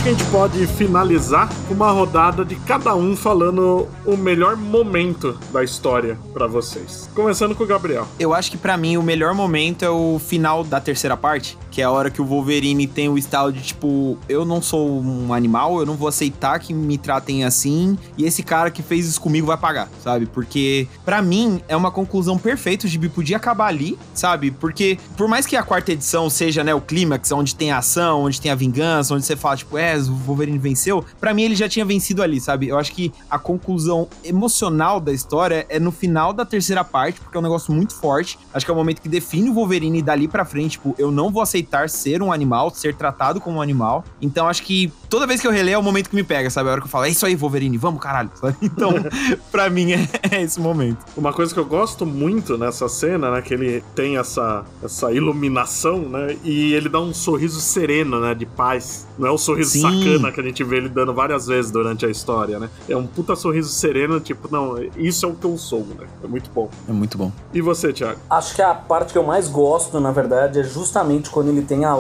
Que 0.07 0.11
a 0.11 0.13
gente 0.13 0.31
pode 0.31 0.67
finalizar 0.69 1.49
com 1.67 1.75
uma 1.75 1.91
rodada 1.91 2.45
de 2.45 2.55
cada 2.55 2.95
um 2.95 3.17
falando 3.17 3.89
o 4.05 4.17
melhor 4.17 4.55
momento 4.55 5.37
da 5.53 5.65
história 5.65 6.17
pra 6.33 6.47
vocês. 6.47 7.11
Começando 7.13 7.57
com 7.57 7.65
o 7.65 7.67
Gabriel. 7.67 8.07
Eu 8.17 8.33
acho 8.33 8.53
que 8.53 8.57
pra 8.57 8.77
mim 8.77 8.97
o 8.97 9.03
melhor 9.03 9.35
momento 9.35 9.85
é 9.85 9.91
o 9.91 10.21
final 10.21 10.63
da 10.63 10.81
terceira 10.81 11.17
parte, 11.17 11.59
que 11.77 11.83
é 11.83 11.85
a 11.85 11.91
hora 11.91 12.11
que 12.11 12.23
o 12.23 12.25
Wolverine 12.25 12.87
tem 12.87 13.07
o 13.07 13.19
estalo 13.19 13.53
de 13.53 13.61
tipo, 13.61 14.17
eu 14.31 14.47
não 14.47 14.63
sou 14.63 14.99
um 14.99 15.35
animal, 15.35 15.79
eu 15.79 15.85
não 15.85 15.93
vou 15.93 16.09
aceitar 16.09 16.59
que 16.59 16.73
me 16.73 16.97
tratem 16.97 17.45
assim, 17.45 17.99
e 18.17 18.25
esse 18.25 18.43
cara 18.43 18.71
que 18.71 18.83
fez 18.83 19.07
isso 19.07 19.21
comigo 19.21 19.47
vai 19.47 19.59
pagar, 19.59 19.87
sabe? 20.03 20.25
Porque 20.25 20.89
pra 21.05 21.21
mim 21.21 21.61
é 21.69 21.77
uma 21.77 21.91
conclusão 21.91 22.39
perfeita, 22.39 22.87
o 22.87 22.89
gibi 22.89 23.11
podia 23.11 23.37
acabar 23.37 23.67
ali, 23.67 23.99
sabe? 24.15 24.51
Porque 24.53 24.99
por 25.19 25.29
mais 25.29 25.45
que 25.45 25.55
a 25.55 25.63
quarta 25.63 25.93
edição 25.93 26.31
seja, 26.31 26.65
né, 26.65 26.75
o 26.75 26.81
clímax, 26.81 27.31
onde 27.31 27.55
tem 27.55 27.71
a 27.71 27.77
ação, 27.77 28.23
onde 28.23 28.41
tem 28.41 28.51
a 28.51 28.55
vingança, 28.55 29.13
onde 29.13 29.27
você 29.27 29.37
fala 29.37 29.59
tipo, 29.59 29.77
é, 29.77 29.99
o 29.99 30.15
Wolverine 30.15 30.59
venceu, 30.59 31.05
pra 31.21 31.35
mim 31.35 31.43
ele 31.43 31.55
já 31.55 31.69
tinha 31.69 31.85
vencido 31.85 32.23
ali, 32.23 32.41
sabe? 32.41 32.69
Eu 32.69 32.79
acho 32.79 32.91
que 32.91 33.13
a 33.29 33.39
conclusão 33.39 34.09
emocional 34.25 34.99
da 34.99 35.13
história 35.13 35.67
é 35.69 35.79
no 35.79 35.93
final 35.93 36.33
da 36.33 36.47
terceira 36.47 36.83
parte, 36.83 37.21
porque 37.21 37.37
é 37.37 37.41
um 37.41 37.43
negócio 37.43 37.71
muito 37.71 37.95
forte. 37.95 38.39
Acho 38.55 38.65
que 38.65 38.71
é 38.71 38.75
o 38.75 38.77
momento 38.79 39.03
que 39.03 39.11
define 39.11 39.51
o 39.51 39.53
Wolverine 39.53 40.01
dali 40.01 40.27
pra 40.27 40.47
frente, 40.47 40.71
tipo, 40.71 40.95
eu 40.97 41.11
não 41.11 41.31
vou 41.31 41.43
aceitar 41.43 41.66
ser 41.89 42.23
um 42.23 42.33
animal, 42.33 42.71
ser 42.71 42.95
tratado 42.95 43.41
como 43.41 43.59
um 43.59 43.63
animal. 43.63 44.05
Então 44.21 44.49
acho 44.49 44.63
que 44.63 44.93
toda 45.09 45.27
vez 45.27 45.41
que 45.41 45.47
eu 45.47 45.51
releio 45.51 45.77
é 45.77 45.79
o 45.79 45.83
momento 45.83 46.11
que 46.11 46.17
me 46.17 46.23
pega, 46.23 46.51
sabe? 46.51 46.69
A 46.69 46.73
hora 46.73 46.81
que 46.81 46.87
eu 46.87 46.91
falo, 46.91 47.05
é 47.05 47.11
isso 47.11 47.25
aí, 47.27 47.35
Wolverine, 47.35 47.77
vamos, 47.77 48.01
caralho. 48.01 48.31
sabe? 48.37 48.57
Então, 48.63 48.93
pra 49.51 49.69
mim 49.71 49.93
é, 49.93 50.09
é 50.31 50.43
esse 50.43 50.61
momento. 50.61 51.05
Uma 51.17 51.33
coisa 51.33 51.53
que 51.53 51.61
eu 51.61 51.65
gosto 51.65 52.05
muito 52.05 52.57
nessa 52.57 52.89
cena, 52.89 53.31
né? 53.31 53.43
Que 53.43 53.55
ele 53.55 53.83
tem 53.95 54.17
essa, 54.17 54.65
essa 54.83 55.13
iluminação, 55.13 56.01
né? 56.01 56.37
E 56.45 56.75
ele 56.75 56.89
dá 56.89 57.01
um 57.01 57.15
sorriso 57.15 57.61
sereno, 57.61 58.21
né? 58.21 58.35
De 58.35 58.47
paz. 58.47 59.07
Não 59.19 59.29
é 59.29 59.31
o 59.31 59.39
sorriso 59.39 59.71
Sim. 59.71 59.83
sacana 59.83 60.33
que 60.33 60.41
a 60.41 60.45
gente 60.45 60.63
vê 60.63 60.77
ele 60.77 60.89
dando 60.89 61.15
várias 61.15 61.47
vezes 61.47 61.71
durante 61.71 62.05
a 62.05 62.11
história, 62.11 62.59
né? 62.59 62.69
É 62.89 62.97
um 62.97 63.07
puta 63.07 63.35
sorriso 63.35 63.71
sereno, 63.71 64.21
tipo, 64.21 64.49
não, 64.51 64.77
isso 64.97 65.27
é 65.27 65.29
o 65.29 65.35
que 65.35 65.45
eu 65.45 65.57
sou, 65.57 65.81
né? 65.81 66.07
É 66.23 66.27
muito 66.27 66.51
bom. 66.51 66.71
É 66.89 66.93
muito 66.93 67.17
bom. 67.17 67.33
E 67.53 67.61
você, 67.61 67.93
Thiago? 67.93 68.21
Acho 68.29 68.55
que 68.55 68.63
a 68.63 68.75
parte 68.75 69.13
que 69.13 69.19
eu 69.19 69.25
mais 69.25 69.49
gosto, 69.49 69.99
na 70.01 70.11
verdade, 70.11 70.61
é 70.61 70.63
justamente 70.63 71.31
quando 71.31 71.49
ele 71.57 71.67
tem 71.67 71.85
a 71.85 71.97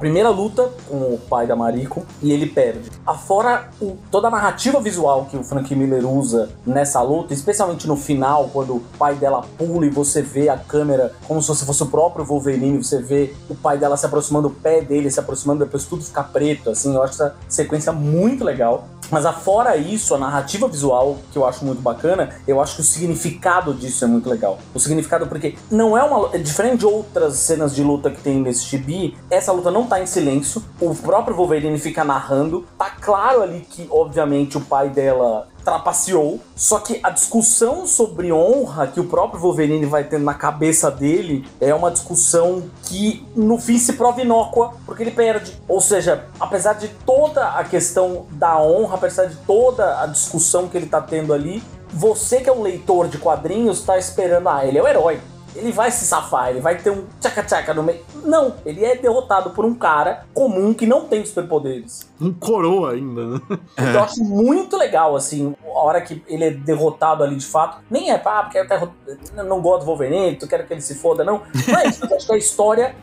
primeira 0.00 0.30
luta 0.30 0.68
com 0.88 0.96
o 0.96 1.18
pai 1.28 1.46
da 1.46 1.54
Mariko 1.54 2.04
e 2.22 2.32
ele 2.32 2.46
perde. 2.46 2.90
Afora 3.06 3.68
o- 3.80 3.96
toda 4.10 4.28
a 4.28 4.30
narrativa 4.30 4.80
visual 4.80 5.26
que 5.30 5.36
o 5.36 5.44
Frank 5.44 5.72
Miller 5.76 6.04
usa 6.06 6.48
nessa 6.66 7.00
luta, 7.02 7.34
especialmente 7.34 7.86
no 7.86 7.96
final, 7.96 8.48
quando 8.52 8.76
o 8.76 8.80
pai 8.98 9.14
dela 9.14 9.44
pula 9.58 9.86
e 9.86 9.90
você 9.90 10.22
vê 10.22 10.48
a 10.48 10.56
câmera 10.56 11.12
como 11.28 11.42
se 11.42 11.64
fosse 11.64 11.82
o 11.82 11.86
próprio 11.86 12.24
Wolverine, 12.24 12.82
você 12.82 13.00
vê 13.02 13.34
o 13.48 13.54
pai 13.54 13.76
dela 13.78 13.96
se 13.96 14.06
aproximando, 14.06 14.48
o 14.48 14.50
pé 14.50 14.80
dele 14.80 15.10
se 15.10 15.20
aproximando, 15.20 15.64
depois 15.64 15.84
tudo 15.84 16.02
fica 16.02 16.22
preto, 16.22 16.70
assim, 16.70 16.94
eu 16.94 17.02
acho 17.02 17.14
essa 17.14 17.34
sequência 17.48 17.92
muito 17.92 18.42
legal. 18.42 18.88
Mas 19.10 19.26
afora 19.26 19.76
isso, 19.76 20.14
a 20.14 20.18
narrativa 20.18 20.68
visual, 20.68 21.18
que 21.32 21.36
eu 21.36 21.44
acho 21.44 21.64
muito 21.64 21.82
bacana, 21.82 22.30
eu 22.46 22.60
acho 22.60 22.76
que 22.76 22.80
o 22.80 22.84
significado 22.84 23.74
disso 23.74 24.04
é 24.04 24.06
muito 24.08 24.28
legal. 24.30 24.58
O 24.72 24.78
significado 24.78 25.26
porque 25.26 25.56
não 25.68 25.98
é 25.98 26.04
uma. 26.04 26.30
é 26.32 26.38
Diferente 26.38 26.78
de 26.80 26.86
outras 26.86 27.34
cenas 27.34 27.74
de 27.74 27.82
luta 27.82 28.08
que 28.08 28.20
tem 28.20 28.40
nesse 28.40 28.64
chibi, 28.64 29.16
essa 29.28 29.50
luta 29.50 29.68
não 29.68 29.84
tá 29.90 30.00
em 30.00 30.06
silêncio. 30.06 30.62
O 30.80 30.94
próprio 30.94 31.36
Wolverine 31.36 31.78
fica 31.78 32.04
narrando. 32.04 32.66
Tá 32.78 32.90
claro 32.90 33.42
ali 33.42 33.60
que, 33.60 33.88
obviamente, 33.90 34.56
o 34.56 34.60
pai 34.60 34.88
dela 34.88 35.48
trapaceou. 35.64 36.40
Só 36.56 36.78
que 36.78 37.00
a 37.02 37.10
discussão 37.10 37.86
sobre 37.86 38.32
honra 38.32 38.86
que 38.86 39.00
o 39.00 39.04
próprio 39.04 39.40
Wolverine 39.40 39.84
vai 39.84 40.04
tendo 40.04 40.24
na 40.24 40.34
cabeça 40.34 40.90
dele 40.90 41.46
é 41.60 41.74
uma 41.74 41.90
discussão 41.90 42.62
que 42.84 43.26
no 43.34 43.58
fim 43.58 43.78
se 43.78 43.94
prova 43.94 44.22
inócua 44.22 44.74
porque 44.86 45.02
ele 45.02 45.10
perde. 45.10 45.60
Ou 45.68 45.80
seja, 45.80 46.24
apesar 46.38 46.74
de 46.74 46.88
toda 46.88 47.48
a 47.48 47.64
questão 47.64 48.26
da 48.30 48.58
honra, 48.58 48.94
apesar 48.94 49.26
de 49.26 49.36
toda 49.38 50.00
a 50.02 50.06
discussão 50.06 50.68
que 50.68 50.76
ele 50.76 50.86
tá 50.86 51.00
tendo 51.00 51.34
ali, 51.34 51.62
você 51.92 52.40
que 52.40 52.48
é 52.48 52.52
um 52.52 52.62
leitor 52.62 53.08
de 53.08 53.18
quadrinhos 53.18 53.82
tá 53.82 53.98
esperando, 53.98 54.48
ah, 54.48 54.64
ele 54.64 54.78
é 54.78 54.82
o 54.82 54.88
herói. 54.88 55.20
Ele 55.54 55.72
vai 55.72 55.90
se 55.90 56.04
safar, 56.04 56.50
ele 56.50 56.60
vai 56.60 56.78
ter 56.78 56.90
um 56.90 57.06
tchaca-tchaca 57.20 57.74
no 57.74 57.82
meio. 57.82 58.00
Não, 58.24 58.54
ele 58.64 58.84
é 58.84 58.96
derrotado 58.96 59.50
por 59.50 59.64
um 59.64 59.74
cara 59.74 60.24
comum 60.32 60.72
que 60.72 60.86
não 60.86 61.06
tem 61.06 61.24
superpoderes. 61.24 62.08
Um 62.20 62.32
coroa 62.32 62.92
ainda, 62.92 63.26
né? 63.26 63.40
Então 63.72 63.92
eu 63.92 64.00
acho 64.00 64.22
muito 64.22 64.76
legal, 64.76 65.16
assim, 65.16 65.54
a 65.64 65.78
hora 65.78 66.00
que 66.00 66.22
ele 66.28 66.44
é 66.44 66.50
derrotado 66.50 67.24
ali 67.24 67.36
de 67.36 67.46
fato. 67.46 67.78
Nem 67.90 68.10
é, 68.10 68.18
pá, 68.18 68.42
porque 68.42 68.58
eu 68.58 69.44
não 69.44 69.60
gosto 69.60 69.80
do 69.80 69.86
Wolverine, 69.86 70.36
tu 70.36 70.46
quero 70.46 70.66
que 70.66 70.72
ele 70.72 70.80
se 70.80 70.94
foda, 70.94 71.24
não. 71.24 71.42
É 71.82 71.88
isso, 71.88 72.04
eu 72.04 72.16
acho 72.16 72.26
que 72.26 72.32
a 72.32 72.38
história, 72.38 72.94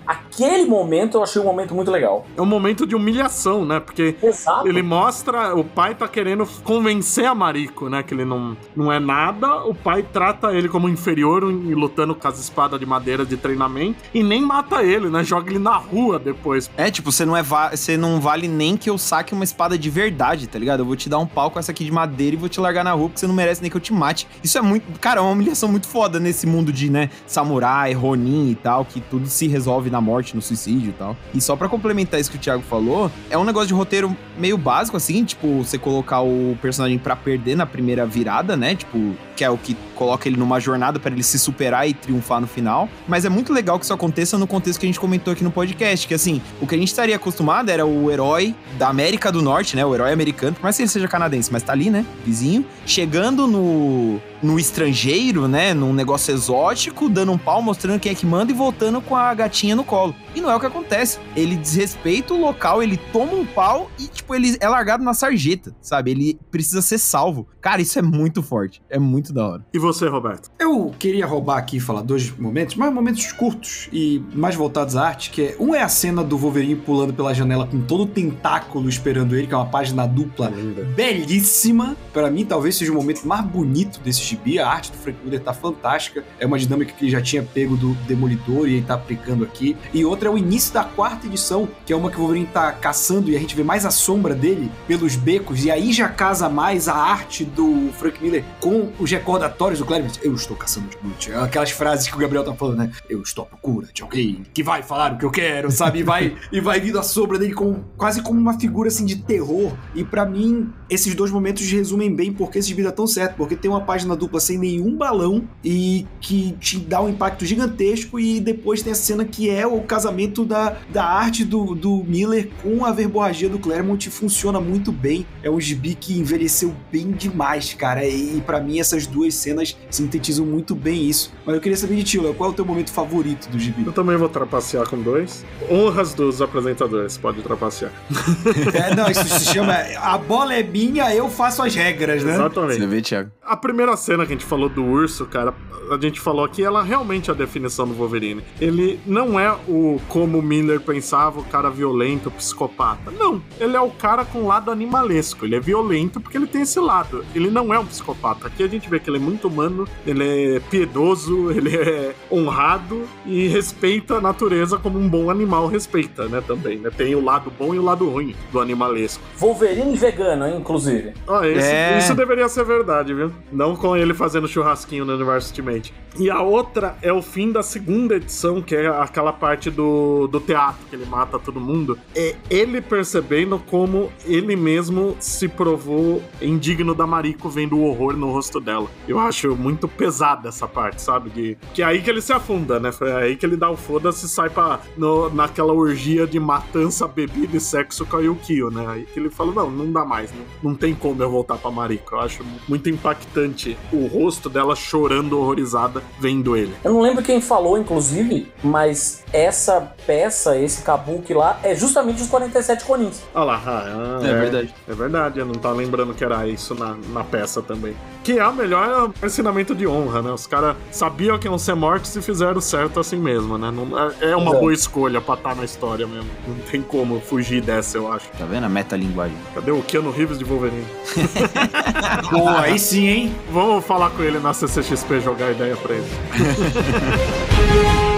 aquele 0.46 0.66
momento, 0.66 1.18
eu 1.18 1.24
achei 1.24 1.42
um 1.42 1.46
momento 1.46 1.74
muito 1.74 1.90
legal. 1.90 2.26
É 2.36 2.42
um 2.42 2.46
momento 2.46 2.86
de 2.86 2.96
humilhação, 2.96 3.66
né? 3.66 3.80
Porque 3.80 4.16
Exato. 4.22 4.68
ele 4.68 4.82
mostra, 4.84 5.56
o 5.56 5.64
pai 5.64 5.96
tá 5.96 6.08
querendo 6.08 6.48
convencer 6.64 7.26
a 7.26 7.34
Mariko, 7.34 7.90
né? 7.90 8.04
Que 8.04 8.14
ele 8.14 8.26
não, 8.26 8.56
não 8.76 8.92
é 8.92 9.00
nada. 9.00 9.66
O 9.66 9.74
pai 9.74 10.04
trata 10.04 10.54
ele 10.54 10.70
como 10.70 10.88
inferior 10.88 11.44
e 11.44 11.74
lutando 11.74 12.14
com 12.14 12.28
as 12.28 12.40
espadas 12.40 12.80
de 12.80 12.86
madeira 12.86 13.26
de 13.26 13.36
treinamento. 13.38 13.98
E 14.14 14.22
nem 14.22 14.42
mata 14.42 14.84
ele, 14.84 15.10
né? 15.10 15.24
Joga 15.24 15.50
ele 15.50 15.60
na 15.60 15.76
rua 15.76 16.20
depois. 16.20 16.70
É, 16.78 16.92
tipo, 16.92 17.12
você 17.12 17.26
não 17.26 17.36
é 17.36 17.42
va- 17.42 17.76
você 17.76 17.98
não 17.98 18.20
vale 18.22 18.48
nem 18.48 18.78
que 18.78 18.90
eu 18.90 18.98
saque 18.98 19.34
uma 19.34 19.44
espada 19.44 19.78
de 19.78 19.90
verdade, 19.90 20.48
tá 20.48 20.60
ligado? 20.60 20.82
Eu 20.82 20.86
vou 20.86 20.96
te 20.96 21.10
dar 21.10 21.18
um 21.20 21.26
pau 21.28 21.50
com 21.50 21.58
essa 21.60 21.72
aqui 21.72 21.84
de 21.84 21.92
madeira 21.92 22.36
e 22.36 22.40
vou 22.40 22.50
te 22.50 22.60
largar 22.60 22.84
na 22.84 22.92
rua 22.94 23.08
porque 23.10 23.20
você 23.20 23.28
não 23.28 23.34
merece 23.36 23.62
nem 23.62 23.72
que 23.72 23.78
eu 23.78 23.82
te 23.82 23.94
mate. 23.94 24.28
Isso 24.44 24.58
é 24.58 24.62
muito, 24.62 25.00
cara, 25.00 25.20
é 25.20 25.24
uma 25.24 25.32
humilhação 25.32 25.70
muito 25.70 25.88
foda 25.88 26.20
nesse 26.20 26.46
mundo 26.46 26.72
de, 26.72 26.90
né, 26.90 27.10
samurai, 27.26 27.94
ronin 27.94 28.50
e 28.52 28.56
tal, 28.56 28.86
que 28.86 29.02
tudo 29.02 29.28
se 29.28 29.48
resolve 29.48 29.90
na 29.90 30.00
morte 30.02 30.27
morte, 30.28 30.36
no 30.36 30.42
suicídio 30.42 30.90
e 30.90 30.94
tal. 30.94 31.16
E 31.34 31.40
só 31.40 31.56
para 31.56 31.70
complementar 31.70 32.20
isso 32.20 32.30
que 32.30 32.38
o 32.38 32.40
Thiago 32.40 32.64
falou, 32.64 33.12
é 33.30 33.38
um 33.38 33.44
negócio 33.44 33.68
de 33.68 33.74
roteiro 33.74 34.16
meio 34.38 34.58
básico, 34.58 34.98
assim, 34.98 35.24
tipo, 35.24 35.64
você 35.64 35.78
colocar 35.78 36.22
o 36.22 36.58
personagem 36.62 36.98
para 36.98 37.16
perder 37.16 37.56
na 37.56 37.66
primeira 37.66 38.06
virada, 38.06 38.58
né? 38.58 38.76
Tipo, 38.76 39.16
que 39.36 39.44
é 39.44 39.50
o 39.50 39.58
que 39.58 39.76
coloca 39.98 40.28
ele 40.30 40.38
numa 40.38 40.60
jornada 40.60 41.00
para 41.00 41.12
ele 41.12 41.24
se 41.24 41.38
superar 41.40 41.90
e 41.90 41.94
triunfar 41.94 42.40
no 42.40 42.48
final. 42.48 42.88
Mas 43.08 43.26
é 43.26 43.30
muito 43.30 43.52
legal 43.52 43.78
que 43.78 43.86
isso 43.86 43.94
aconteça 43.94 44.38
no 44.38 44.48
contexto 44.48 44.80
que 44.80 44.86
a 44.86 44.90
gente 44.90 45.00
comentou 45.00 45.34
aqui 45.34 45.44
no 45.44 45.52
podcast, 45.52 46.08
que 46.08 46.14
assim, 46.14 46.42
o 46.62 46.68
que 46.68 46.76
a 46.76 46.78
gente 46.78 46.90
estaria 46.90 47.16
acostumado 47.16 47.70
era 47.70 47.86
o 47.86 48.12
herói 48.12 48.56
da 48.78 48.88
América 48.88 49.32
do 49.32 49.42
Norte, 49.42 49.76
né? 49.76 49.86
O 49.86 49.94
herói 49.94 50.14
americano, 50.14 50.56
por 50.56 50.64
mais 50.64 50.78
que 50.78 50.84
ele 50.84 50.90
seja 50.90 51.08
canadense, 51.08 51.52
mas 51.52 51.64
tá 51.64 51.74
ali, 51.74 51.90
né? 51.90 52.06
Vizinho, 52.24 52.66
chegando 52.86 53.48
no 53.48 54.22
no 54.42 54.60
estrangeiro, 54.60 55.48
né? 55.48 55.74
Num 55.74 55.94
negócio 55.94 56.34
exótico, 56.34 57.10
dando 57.10 57.32
um 57.32 57.38
pau, 57.38 57.62
mostrando 57.62 58.00
quem 58.00 58.12
é 58.12 58.16
que 58.16 58.26
manda 58.26 58.52
e 58.52 58.56
voltando 58.56 59.02
com 59.02 59.16
a 59.16 59.34
gatinha 59.34 59.76
no 59.76 59.84
colo. 59.84 60.16
E 60.36 60.42
não 60.42 60.52
é 60.52 60.56
o 60.56 60.60
que 60.60 60.66
acontece. 60.66 61.20
Ele 61.36 61.56
desrespeita 61.56 62.34
o 62.34 62.40
local, 62.40 62.82
ele 62.84 62.98
toma 63.12 63.34
um 63.34 63.46
pau 63.46 63.90
e, 64.00 64.08
tipo, 64.08 64.36
ele 64.36 64.56
é 64.60 64.68
largado 64.68 65.04
na 65.04 65.14
sarjeta, 65.14 65.76
sabe? 65.82 66.12
Ele 66.12 66.40
precisa 66.52 66.82
ser 66.82 66.98
salvo. 66.98 67.48
Cara, 67.62 67.82
isso 67.82 67.98
é 67.98 68.02
muito 68.02 68.44
forte. 68.44 68.82
É 68.90 69.00
muito 69.00 69.34
da 69.34 69.48
hora. 69.48 69.66
E 69.74 69.80
você, 69.88 70.08
Roberto? 70.08 70.52
Eu 70.60 70.94
queria 71.00 71.26
roubar 71.26 71.58
aqui 71.58 71.78
e 71.78 71.80
falar 71.80 72.02
dois 72.02 72.30
momentos, 72.38 72.76
mas 72.76 72.94
momentos 72.94 73.32
curtos 73.32 73.88
e 73.92 74.22
mais 74.34 74.56
voltados 74.56 74.96
à 74.96 75.08
arte, 75.08 75.30
que 75.30 75.42
é 75.42 75.56
um 75.60 75.74
é 75.74 75.82
a 75.82 75.88
cena 75.90 76.24
do 76.24 76.38
Wolverine 76.38 76.76
pulando 76.76 77.14
pela 77.14 77.34
janela 77.34 77.66
com 77.66 77.80
todo 77.82 78.04
o 78.04 78.06
tentáculo 78.06 78.90
esperando 78.90 79.36
ele, 79.36 79.48
que 79.48 79.54
é 79.54 79.58
uma 79.58 79.66
página 79.66 80.06
dupla 80.06 80.50
Linda. 80.50 80.84
belíssima. 80.84 81.96
Para 82.14 82.30
mim, 82.30 82.46
talvez 82.46 82.76
seja 82.76 82.92
o 82.92 82.96
momento 82.96 83.26
mais 83.26 83.46
bonito 83.46 84.00
desse 84.02 84.22
gibi. 84.22 84.60
A 84.60 84.68
arte 84.68 84.92
do 84.92 84.98
Frank 84.98 85.18
Miller 85.24 85.42
tá 85.42 85.54
fantástica. 85.54 86.24
É 86.40 86.46
uma 86.46 86.60
dinâmica 86.60 86.94
que 86.94 87.06
ele 87.06 87.12
já 87.12 87.22
tinha 87.22 87.44
pego 87.44 87.78
do 87.78 87.94
Demolidor 88.08 88.68
e 88.68 88.76
ele 88.76 88.86
tá 88.86 88.96
aplicando 88.96 89.44
aqui. 89.44 89.78
E 89.94 90.04
outra 90.04 90.30
é 90.30 90.32
o 90.32 90.38
início 90.38 90.74
da 90.74 90.84
quarta 90.84 91.28
edição, 91.28 91.68
que 91.86 91.94
é 91.94 91.96
uma 91.96 92.10
que 92.10 92.18
o 92.18 92.20
Wolverine 92.20 92.48
tá 92.48 92.72
caçando 92.72 93.30
e 93.30 93.36
a 93.36 93.40
gente 93.40 93.56
vê 93.56 93.64
mais 93.64 93.86
a 93.86 93.92
sombra 93.92 94.36
dele 94.36 94.72
pelos 94.88 95.16
becos. 95.16 95.64
E 95.64 95.72
aí 95.72 95.94
já 95.94 96.10
casa 96.10 96.50
mais 96.50 96.88
a 96.88 96.96
arte 96.96 97.46
do 97.46 97.90
Frank 97.94 98.22
Miller 98.22 98.44
com 98.60 98.92
os 99.00 99.10
recordatórios 99.12 99.77
do 99.78 99.86
Claremont. 99.86 100.20
Eu 100.24 100.34
estou 100.34 100.56
caçando 100.56 100.88
de 100.90 100.98
noite. 101.04 101.32
Aquelas 101.34 101.72
frases 101.72 102.08
que 102.08 102.16
o 102.16 102.20
Gabriel 102.20 102.44
tá 102.44 102.54
falando, 102.54 102.78
né? 102.80 102.92
Eu 103.10 103.22
estou 103.22 103.44
à 103.44 103.48
procura 103.48 103.88
de 103.94 104.02
alguém 104.02 104.44
que 104.54 104.64
vai 104.64 104.84
falar 104.84 105.14
o 105.14 105.18
que 105.18 105.26
eu 105.26 105.32
quero, 105.32 105.72
sabe? 105.72 106.00
E 106.00 106.04
vai, 106.04 106.36
e 106.52 106.60
vai 106.60 106.80
vindo 106.80 107.00
a 107.00 107.04
sombra 107.04 107.38
dele 107.38 107.54
com, 107.54 107.84
quase 107.98 108.22
como 108.22 108.40
uma 108.40 108.60
figura 108.60 108.88
assim 108.88 109.06
de 109.06 109.18
terror. 109.18 109.74
E 109.96 110.04
para 110.04 110.26
mim, 110.26 110.72
esses 110.90 111.14
dois 111.16 111.32
momentos 111.32 111.70
resumem 111.70 112.14
bem 112.14 112.32
porque 112.34 112.60
esse 112.60 112.70
gibi 112.70 112.84
dá 112.84 112.92
tão 112.92 113.08
certo. 113.08 113.36
Porque 113.36 113.56
tem 113.56 113.70
uma 113.70 113.82
página 113.82 114.16
dupla 114.16 114.40
sem 114.40 114.58
nenhum 114.58 114.96
balão 114.96 115.48
e 115.64 116.06
que 116.20 116.54
te 116.60 116.78
dá 116.80 117.02
um 117.02 117.10
impacto 117.10 117.46
gigantesco. 117.46 118.20
E 118.20 118.40
depois 118.40 118.82
tem 118.82 118.94
a 118.94 118.96
cena 118.96 119.26
que 119.26 119.50
é 119.50 119.66
o 119.66 119.82
casamento 119.82 120.46
da, 120.46 120.78
da 120.90 121.06
arte 121.06 121.44
do, 121.44 121.76
do 121.76 122.04
Miller 122.04 122.50
com 122.62 122.86
a 122.86 122.92
verborragia 122.92 123.50
do 123.50 123.60
Claremont. 123.60 124.08
E 124.08 124.12
funciona 124.12 124.60
muito 124.60 124.92
bem. 124.92 125.26
É 125.44 125.50
um 125.50 125.60
gibi 125.60 125.96
que 125.96 126.18
envelheceu 126.18 126.74
bem 126.92 127.12
demais, 127.12 127.74
cara. 127.74 128.06
E, 128.06 128.38
e 128.38 128.42
para 128.42 128.60
mim, 128.60 128.80
essas 128.80 129.06
duas 129.06 129.36
cenas 129.36 129.67
sintetizam 129.90 130.46
muito 130.46 130.76
bem 130.76 131.10
isso. 131.10 131.34
Mas 131.46 131.56
eu 131.56 131.62
queria 131.62 131.78
saber 131.78 131.96
de 131.96 132.04
ti, 132.04 132.20
Léo, 132.20 132.34
qual 132.34 132.50
é 132.50 132.54
o 132.54 132.56
teu 132.56 132.66
momento 132.66 132.92
favorito 132.92 133.50
do 133.50 133.58
gibi? 133.58 133.84
Eu 133.86 133.92
também 133.92 134.16
vou 134.16 134.30
trapacear 134.30 134.88
com 134.88 135.02
dois. 135.02 135.44
Honras 135.70 136.14
dos 136.14 136.42
apresentadores, 136.42 137.18
pode 137.18 137.42
trapacear. 137.42 137.92
É, 138.74 138.94
não, 138.96 139.10
isso 139.10 139.24
se 139.26 139.54
chama 139.54 139.74
A 140.00 140.18
bola 140.18 140.54
é 140.54 140.64
minha, 140.64 141.14
eu 141.14 141.30
faço 141.30 141.64
as 141.64 141.74
regras, 141.74 142.24
né? 142.24 142.34
Exatamente. 142.34 142.80
Você 142.80 142.88
vê, 142.88 143.02
Thiago? 143.02 143.32
A 143.44 143.56
primeira 143.56 143.96
cena 143.98 144.26
que 144.26 144.34
a 144.34 144.36
gente 144.36 144.46
falou 144.46 144.70
do 144.70 144.84
urso, 144.84 145.26
cara, 145.26 145.54
a 145.90 145.98
gente 146.00 146.20
falou 146.20 146.44
aqui, 146.44 146.64
ela 146.64 146.84
realmente 146.84 147.30
é 147.30 147.34
a 147.34 147.36
definição 147.36 147.88
do 147.88 147.94
Wolverine. 147.94 148.44
Ele 148.60 149.00
não 149.06 149.40
é 149.40 149.52
o 149.68 150.00
como 150.10 150.40
o 150.40 150.42
Miller 150.42 150.80
pensava, 150.82 151.40
o 151.40 151.44
cara 151.44 151.70
violento, 151.70 152.30
psicopata. 152.32 153.12
Não, 153.12 153.42
ele 153.60 153.76
é 153.76 153.82
o 153.82 153.90
cara 153.90 154.26
com 154.26 154.46
lado 154.46 154.72
animalesco. 154.72 155.46
Ele 155.46 155.56
é 155.56 155.60
violento 155.60 156.20
porque 156.20 156.38
ele 156.38 156.48
tem 156.48 156.62
esse 156.62 156.80
lado. 156.80 157.26
Ele 157.34 157.50
não 157.50 157.74
é 157.74 157.80
um 157.80 157.86
psicopata. 157.86 158.48
Aqui 158.48 158.64
a 158.64 158.68
gente 158.68 158.90
vê 158.90 159.00
que 159.00 159.10
ele 159.10 159.18
é 159.18 159.22
muito 159.22 159.50
humano, 159.58 159.88
ele 160.06 160.56
é 160.56 160.60
piedoso, 160.60 161.52
ele 161.52 161.76
é 161.76 162.14
honrado 162.32 163.04
e 163.26 163.48
respeita 163.48 164.16
a 164.16 164.22
natureza 164.22 164.78
como 164.78 165.00
um 165.00 165.10
bom 165.10 165.30
animal 165.32 165.68
respeita, 165.68 166.28
né, 166.28 166.42
também, 166.46 166.78
né? 166.78 166.90
Tem 166.96 167.16
o 167.16 167.24
lado 167.24 167.52
bom 167.58 167.74
e 167.74 167.80
o 167.80 167.84
lado 167.84 168.08
ruim 168.10 168.36
do 168.52 168.60
animalesco. 168.60 169.24
Wolverine 169.38 169.96
vegano, 169.98 170.46
hein, 170.46 170.58
inclusive. 170.60 171.14
Ó, 171.26 171.44
esse- 171.44 171.68
É. 171.68 171.98
isso 171.98 172.14
deveria 172.14 172.48
ser 172.48 172.64
verdade, 172.64 173.14
viu? 173.14 173.32
Não 173.52 173.76
com 173.76 173.96
ele 173.98 174.14
fazendo 174.14 174.48
churrasquinho 174.48 175.06
no 175.06 175.14
universo 175.16 175.50
Ultimate. 175.50 175.94
E 176.20 176.30
a 176.30 176.42
outra 176.42 176.96
é 177.02 177.12
o 177.14 177.22
fim 177.22 177.52
da 177.52 177.62
segunda 177.64 178.16
edição, 178.16 178.62
que 178.62 178.76
é 178.76 178.88
aquela 178.88 179.32
parte 179.32 179.70
do, 179.70 180.28
do 180.28 180.40
teatro, 180.40 180.80
que 180.90 180.96
ele 180.96 181.06
mata 181.06 181.38
todo 181.40 181.60
mundo. 181.60 181.98
É 182.16 182.36
ele 182.50 182.82
percebendo 182.82 183.60
como 183.68 184.12
ele 184.26 184.56
mesmo 184.56 185.16
se 185.20 185.48
provou 185.48 186.22
indigno 186.42 186.94
da 186.96 187.06
Mariko 187.06 187.50
vendo 187.50 187.78
o 187.78 187.84
horror 187.86 188.14
no 188.18 188.32
rosto 188.32 188.60
dela. 188.60 188.88
Eu 189.08 189.20
acho 189.20 189.47
muito 189.56 189.88
pesada 189.88 190.50
essa 190.50 190.68
parte, 190.68 191.02
sabe? 191.02 191.30
De, 191.30 191.58
que 191.74 191.82
é 191.82 191.86
aí 191.86 192.02
que 192.02 192.10
ele 192.10 192.22
se 192.22 192.34
afunda, 192.34 192.80
né? 192.80 192.92
Foi 192.92 193.12
aí 193.12 193.36
que 193.36 193.46
ele 193.46 193.56
dá 193.58 193.70
o 193.70 193.78
foda-se 193.78 194.26
e 194.26 194.30
sai 194.30 194.50
pra, 194.50 194.80
no- 194.98 195.30
naquela 195.30 195.74
orgia 195.74 196.26
de 196.28 196.40
matança, 196.40 197.08
bebida 197.08 197.58
e 197.58 197.60
sexo 197.60 198.06
com 198.06 198.18
a 198.18 198.20
Yukio, 198.22 198.70
né? 198.70 198.86
Aí 198.88 199.06
que 199.06 199.20
ele 199.20 199.30
fala, 199.30 199.52
não, 199.54 199.70
não 199.70 199.92
dá 199.92 200.04
mais, 200.06 200.32
não, 200.32 200.72
não 200.72 200.76
tem 200.76 200.94
como 200.94 201.22
eu 201.22 201.30
voltar 201.30 201.58
pra 201.58 201.72
Mariko. 201.72 202.16
Eu 202.16 202.20
acho 202.22 202.44
muito 202.68 202.90
impactante 202.90 203.78
o 203.92 204.06
rosto 204.08 204.50
dela 204.50 204.76
chorando 204.76 205.40
horrorizada 205.40 206.02
vendo 206.20 206.56
ele. 206.56 206.74
Eu 206.84 206.94
não 206.94 207.02
lembro 207.02 207.24
quem 207.24 207.42
falou, 207.42 207.78
inclusive, 207.78 208.52
mas 208.64 209.24
essa 209.32 209.82
peça, 210.06 210.58
esse 210.58 210.82
kabuki 210.84 211.34
lá, 211.34 211.60
é 211.64 211.76
justamente 211.76 212.22
os 212.22 212.28
47 212.28 212.86
Conins. 212.86 213.22
Olha 213.34 213.44
lá, 213.46 213.62
ah, 213.66 214.20
É 214.24 214.34
verdade. 214.40 214.76
É 214.88 214.94
verdade, 214.94 215.40
eu 215.40 215.46
não 215.46 215.54
tava 215.56 215.76
lembrando 215.76 216.14
que 216.14 216.24
era 216.24 216.48
isso 216.48 216.74
na, 216.76 216.96
na 217.10 217.24
peça 217.24 217.62
também. 217.62 217.96
Que 218.24 218.40
é 218.40 218.48
o 218.48 218.54
melhor 218.54 219.12
ensinamento 219.38 219.76
de 219.76 219.86
honra, 219.86 220.22
né? 220.24 220.32
Os 220.32 220.48
caras 220.48 220.76
sabiam 220.92 221.38
que 221.38 221.48
iam 221.48 221.58
ser 221.60 221.76
mortos 221.76 222.16
e 222.16 222.22
fizeram 222.24 222.60
certo 222.60 223.00
assim 223.00 223.18
mesmo, 223.18 223.56
né? 223.58 223.70
Não- 223.72 223.98
é- 223.98 224.32
é 224.32 224.36
uma 224.36 224.46
Exato. 224.48 224.60
boa 224.60 224.74
escolha 224.74 225.22
pra 225.22 225.36
estar 225.36 225.56
na 225.56 225.64
história 225.64 226.08
mesmo. 226.08 226.28
Não 226.48 226.56
tem 226.72 226.82
como 226.82 227.20
fugir 227.22 227.62
dessa, 227.62 227.98
eu 227.98 228.12
acho. 228.12 228.28
Tá 228.38 228.46
vendo 228.46 228.64
a 228.66 228.70
metalinguagem? 228.70 229.38
Cadê 229.54 229.72
o 229.72 229.82
Keanu 229.84 230.10
Reeves 230.12 230.38
de 230.40 230.44
Wolverine? 230.44 230.86
Pô, 232.32 232.48
aí 232.50 232.80
sim, 232.80 233.08
hein? 233.08 233.36
Vamos 233.52 233.86
falar 233.86 234.10
com 234.10 234.24
ele 234.24 234.40
na 234.40 234.54
CCXP 234.54 235.22
jogar 235.22 235.52
ideia 235.52 235.78
pra 235.78 235.94
ele. 235.94 236.08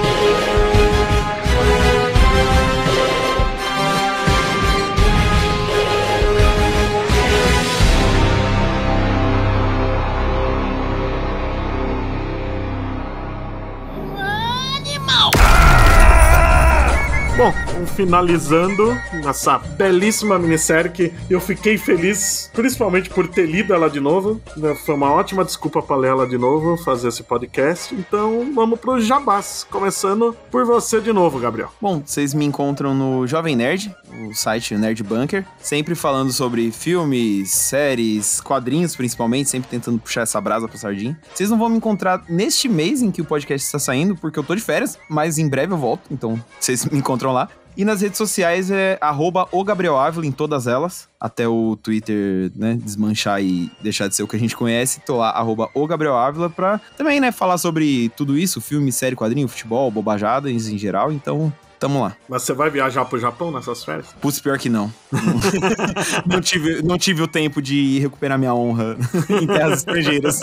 Bom, 17.40 17.54
finalizando 17.96 18.98
essa 19.26 19.58
belíssima 19.58 20.38
minissérie 20.38 20.92
que 20.92 21.14
eu 21.30 21.40
fiquei 21.40 21.78
feliz, 21.78 22.52
principalmente 22.54 23.10
por 23.10 23.30
ter 23.30 23.46
lido 23.46 23.74
ela 23.74 23.90
de 23.90 24.02
novo. 24.02 24.42
né? 24.58 24.76
Foi 24.76 24.94
uma 24.94 25.10
ótima 25.10 25.46
desculpa 25.46 25.82
para 25.82 25.96
ler 25.96 26.10
ela 26.10 26.28
de 26.28 26.38
novo, 26.38 26.76
fazer 26.84 27.08
esse 27.08 27.24
podcast. 27.24 27.96
Então 27.96 28.52
vamos 28.54 28.78
pro 28.78 29.00
Jabás, 29.00 29.66
começando 29.72 30.36
por 30.52 30.66
você 30.66 31.00
de 31.00 31.14
novo, 31.14 31.40
Gabriel. 31.40 31.72
Bom, 31.80 32.04
vocês 32.06 32.34
me 32.34 32.44
encontram 32.44 32.94
no 32.94 33.26
Jovem 33.26 33.56
Nerd, 33.56 33.96
o 34.30 34.34
site 34.34 34.76
Nerd 34.76 35.02
Bunker, 35.02 35.46
sempre 35.62 35.96
falando 35.96 36.34
sobre 36.34 36.70
filmes, 36.74 37.52
séries, 37.52 38.42
quadrinhos 38.42 38.98
principalmente, 38.98 39.50
sempre 39.50 39.70
tentando 39.70 39.98
puxar 39.98 40.24
essa 40.24 40.42
brasa 40.42 40.68
pro 40.68 40.78
sardinha. 40.78 41.18
Vocês 41.34 41.50
não 41.50 41.58
vão 41.58 41.70
me 41.70 41.78
encontrar 41.78 42.22
neste 42.28 42.68
mês 42.68 43.02
em 43.02 43.12
que 43.12 43.22
o 43.22 43.26
podcast 43.26 43.66
está 43.66 43.80
saindo, 43.80 44.14
porque 44.18 44.38
eu 44.38 44.44
tô 44.44 44.54
de 44.54 44.62
férias, 44.62 45.00
mas 45.10 45.38
em 45.38 45.48
breve 45.48 45.72
eu 45.72 45.78
volto, 45.78 46.02
então 46.12 46.38
vocês 46.60 46.84
me 46.84 47.00
encontram 47.00 47.29
lá. 47.32 47.50
E 47.78 47.86
nas 47.86 48.02
redes 48.02 48.18
sociais 48.18 48.70
é 48.70 48.98
arroba 49.00 49.48
o 49.54 49.64
Gabriel 49.64 49.98
Ávila 49.98 50.26
em 50.26 50.34
todas 50.34 50.68
elas, 50.68 51.08
até 51.18 51.48
o 51.48 51.78
Twitter, 51.78 52.52
né, 52.54 52.78
desmanchar 52.82 53.42
e 53.42 53.72
deixar 53.82 54.10
de 54.10 54.16
ser 54.16 54.24
o 54.24 54.28
que 54.28 54.36
a 54.36 54.40
gente 54.40 54.56
conhece. 54.56 55.00
Tô 55.06 55.18
lá, 55.18 55.30
arroba 55.30 55.70
o 55.74 55.88
Gabriel 55.88 56.18
Ávila, 56.18 56.50
pra 56.50 56.82
também, 56.98 57.22
né, 57.22 57.32
falar 57.32 57.58
sobre 57.58 58.10
tudo 58.18 58.38
isso, 58.38 58.60
filme, 58.60 58.92
série, 58.92 59.16
quadrinho, 59.16 59.48
futebol, 59.48 59.90
bobajadas 59.90 60.68
em 60.68 60.78
geral, 60.78 61.10
então 61.12 61.54
tamo 61.80 62.02
lá. 62.02 62.16
Mas 62.28 62.44
você 62.44 62.54
vai 62.54 62.70
viajar 62.70 63.06
pro 63.06 63.18
Japão 63.18 63.52
nessas 63.52 63.84
férias? 63.84 64.08
Putz, 64.22 64.40
pior 64.40 64.58
que 64.58 64.70
não. 64.70 64.92
não, 66.28 66.42
tive, 66.42 66.82
não 66.84 66.98
tive 66.98 67.24
o 67.24 67.28
tempo 67.28 67.62
de 67.62 68.00
recuperar 68.00 68.38
minha 68.38 68.54
honra 68.54 68.98
em 69.42 69.48
terras 69.48 69.80
estrangeiras. 69.80 70.40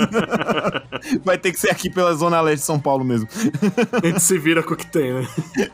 Vai 1.22 1.36
ter 1.36 1.52
que 1.52 1.60
ser 1.60 1.70
aqui 1.70 1.90
pela 1.90 2.14
Zona 2.14 2.40
Leste 2.40 2.60
de 2.60 2.66
São 2.66 2.80
Paulo 2.80 3.04
mesmo. 3.04 3.28
A 4.02 4.06
gente 4.06 4.20
se 4.20 4.38
vira 4.38 4.62
com 4.62 4.74
o 4.74 4.76
que 4.76 4.86
tem, 4.86 5.12
né? 5.12 5.28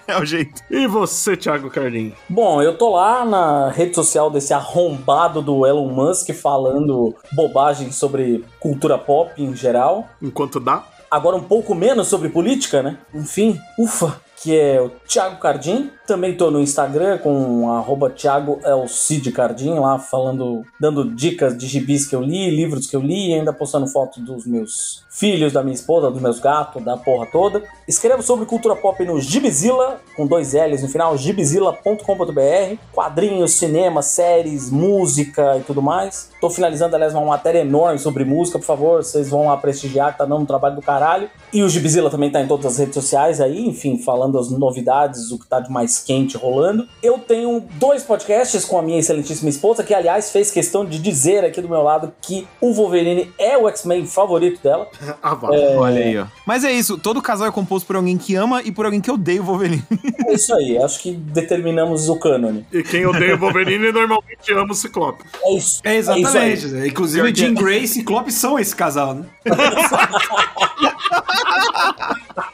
É 0.07 0.19
o 0.19 0.25
jeito. 0.25 0.63
E 0.71 0.87
você, 0.87 1.37
Thiago 1.37 1.71
Carlinhos? 1.71 2.15
Bom, 2.29 2.61
eu 2.61 2.77
tô 2.77 2.91
lá 2.91 3.25
na 3.25 3.71
rede 3.71 3.95
social 3.95 4.31
desse 4.31 4.53
arrombado 4.53 5.41
do 5.41 5.67
Elon 5.67 5.89
Musk 5.89 6.31
falando 6.33 7.15
bobagem 7.33 7.93
sobre 7.93 8.45
cultura 8.59 8.99
pop 8.99 9.31
em 9.41 9.55
geral. 9.55 10.09
Enquanto 10.21 10.59
dá? 10.59 10.85
Agora 11.11 11.37
um 11.37 11.43
pouco 11.43 11.75
menos 11.75 12.09
sobre 12.09 12.29
política, 12.29 12.83
né? 12.83 12.99
Enfim, 13.15 13.59
ufa. 13.79 14.21
Que 14.43 14.59
é 14.59 14.81
o 14.81 14.91
Thiago 15.07 15.37
Cardim. 15.37 15.93
Também 16.07 16.37
tô 16.37 16.51
no 16.51 16.61
Instagram 16.61 17.19
com 17.19 17.71
arroba 17.71 18.11
Thiago 18.11 18.59
Cardim, 19.35 19.75
lá 19.75 19.99
falando, 19.99 20.65
dando 20.79 21.15
dicas 21.15 21.57
de 21.57 21.67
gibis 21.67 22.07
que 22.07 22.17
eu 22.17 22.21
li, 22.21 22.51
livros 22.51 22.89
que 22.89 22.97
eu 22.97 23.01
li 23.01 23.33
ainda 23.33 23.53
postando 23.53 23.87
foto 23.87 24.21
dos 24.21 24.45
meus 24.45 25.05
filhos, 25.09 25.53
da 25.53 25.63
minha 25.63 25.75
esposa, 25.75 26.11
dos 26.11 26.21
meus 26.21 26.41
gatos, 26.41 26.83
da 26.83 26.97
porra 26.97 27.27
toda. 27.31 27.63
Escrevo 27.87 28.23
sobre 28.23 28.47
cultura 28.47 28.75
pop 28.75 29.05
no 29.05 29.21
Gibizilla, 29.21 30.01
com 30.17 30.27
dois 30.27 30.55
L's 30.55 30.83
no 30.83 30.89
final, 30.89 31.17
gibizilla.com.br. 31.17 32.77
Quadrinhos, 32.93 33.53
cinema, 33.53 34.03
séries, 34.03 34.71
música 34.71 35.59
e 35.59 35.61
tudo 35.61 35.83
mais. 35.83 36.31
Tô 36.41 36.49
finalizando, 36.51 36.97
aliás, 36.97 37.15
uma 37.15 37.25
matéria 37.25 37.61
enorme 37.61 37.99
sobre 37.99 38.25
música, 38.25 38.59
por 38.59 38.65
favor, 38.65 39.05
vocês 39.05 39.29
vão 39.29 39.47
lá 39.47 39.57
prestigiar, 39.57 40.17
tá 40.17 40.25
dando 40.25 40.43
um 40.43 40.47
trabalho 40.47 40.77
do 40.77 40.83
caralho. 40.83 41.31
E 41.53 41.63
o 41.63 41.69
Gibizilla 41.69 42.11
também 42.11 42.31
tá 42.31 42.41
em 42.41 42.49
todas 42.49 42.67
as 42.67 42.79
redes 42.79 42.95
sociais 42.95 43.41
aí, 43.41 43.69
enfim, 43.69 43.99
falando 43.99 44.39
as 44.39 44.51
novidades, 44.51 45.31
o 45.31 45.39
que 45.39 45.47
tá 45.47 45.61
de 45.61 45.71
mais 45.71 46.02
quente 46.03 46.37
rolando. 46.37 46.87
Eu 47.03 47.19
tenho 47.19 47.65
dois 47.75 48.03
podcasts 48.03 48.65
com 48.65 48.79
a 48.79 48.83
minha 48.83 48.99
excelentíssima 48.99 49.49
esposa, 49.49 49.83
que 49.83 49.95
aliás 49.95 50.31
fez 50.31 50.51
questão 50.51 50.85
de 50.85 50.99
dizer 50.99 51.45
aqui 51.45 51.61
do 51.61 51.69
meu 51.69 51.83
lado 51.83 52.13
que 52.21 52.47
o 52.61 52.73
Wolverine 52.73 53.33
é 53.39 53.57
o 53.57 53.69
X-Men 53.69 54.07
favorito 54.07 54.63
dela. 54.63 54.89
ah, 55.23 55.35
vai. 55.35 55.61
É... 55.61 55.77
Olha 55.77 56.05
aí, 56.05 56.19
ó. 56.19 56.27
Mas 56.47 56.65
é 56.65 56.73
isso, 56.73 56.99
todo 56.99 57.23
casal 57.23 57.49
é 57.49 57.53
composto 57.53 57.87
por 57.87 57.97
alguém 57.97 58.19
que 58.19 58.35
ama 58.35 58.63
e 58.63 58.73
por 58.73 58.85
alguém 58.85 59.01
que 59.01 59.11
odeia 59.11 59.41
o 59.41 59.45
Wolverine. 59.45 59.83
É 60.29 60.35
isso 60.35 60.55
aí, 60.55 60.79
acho 60.79 61.01
que 61.01 61.13
determinamos 61.13 62.09
o 62.09 62.17
cânone. 62.17 62.65
E 62.73 62.83
quem 62.83 63.05
odeia 63.05 63.35
o 63.35 63.39
Wolverine 63.39 63.93
normalmente 63.93 64.53
ama 64.53 64.73
o 64.73 64.75
Ciclope. 64.75 65.25
É 65.45 65.55
isso. 65.55 65.81
É 65.85 65.97
exatamente. 65.97 66.39
É 66.39 66.55
isso 66.55 66.87
Inclusive, 66.87 67.29
o 67.29 67.35
Jean 67.35 67.55
Grey 67.55 67.85
e 67.85 67.89
Ciclope 67.89 68.33
são 68.33 68.59
esse 68.59 68.75
casal, 68.75 69.15
né? 69.15 69.27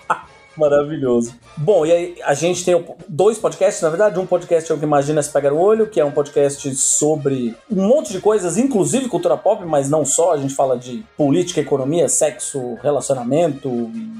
Maravilhoso. 0.59 1.35
Bom, 1.57 1.87
e 1.87 1.93
aí 1.93 2.17
a 2.25 2.35
gente 2.35 2.65
tem 2.65 2.85
dois 3.09 3.39
podcasts, 3.39 3.81
na 3.81 3.89
verdade. 3.89 4.19
Um 4.19 4.27
podcast 4.27 4.71
é 4.71 4.75
o 4.75 4.79
que 4.79 4.85
Imagina 4.85 5.23
Se 5.23 5.33
Pegar 5.33 5.53
o 5.53 5.59
Olho, 5.59 5.87
que 5.87 6.01
é 6.01 6.05
um 6.05 6.11
podcast 6.11 6.75
sobre 6.75 7.55
um 7.71 7.87
monte 7.87 8.13
de 8.13 8.21
coisas, 8.21 8.59
inclusive 8.59 9.09
cultura 9.09 9.37
pop, 9.37 9.65
mas 9.65 9.89
não 9.89 10.05
só. 10.05 10.33
A 10.33 10.37
gente 10.37 10.53
fala 10.53 10.77
de 10.77 11.05
política, 11.17 11.61
economia, 11.61 12.09
sexo, 12.09 12.75
relacionamento 12.83 13.69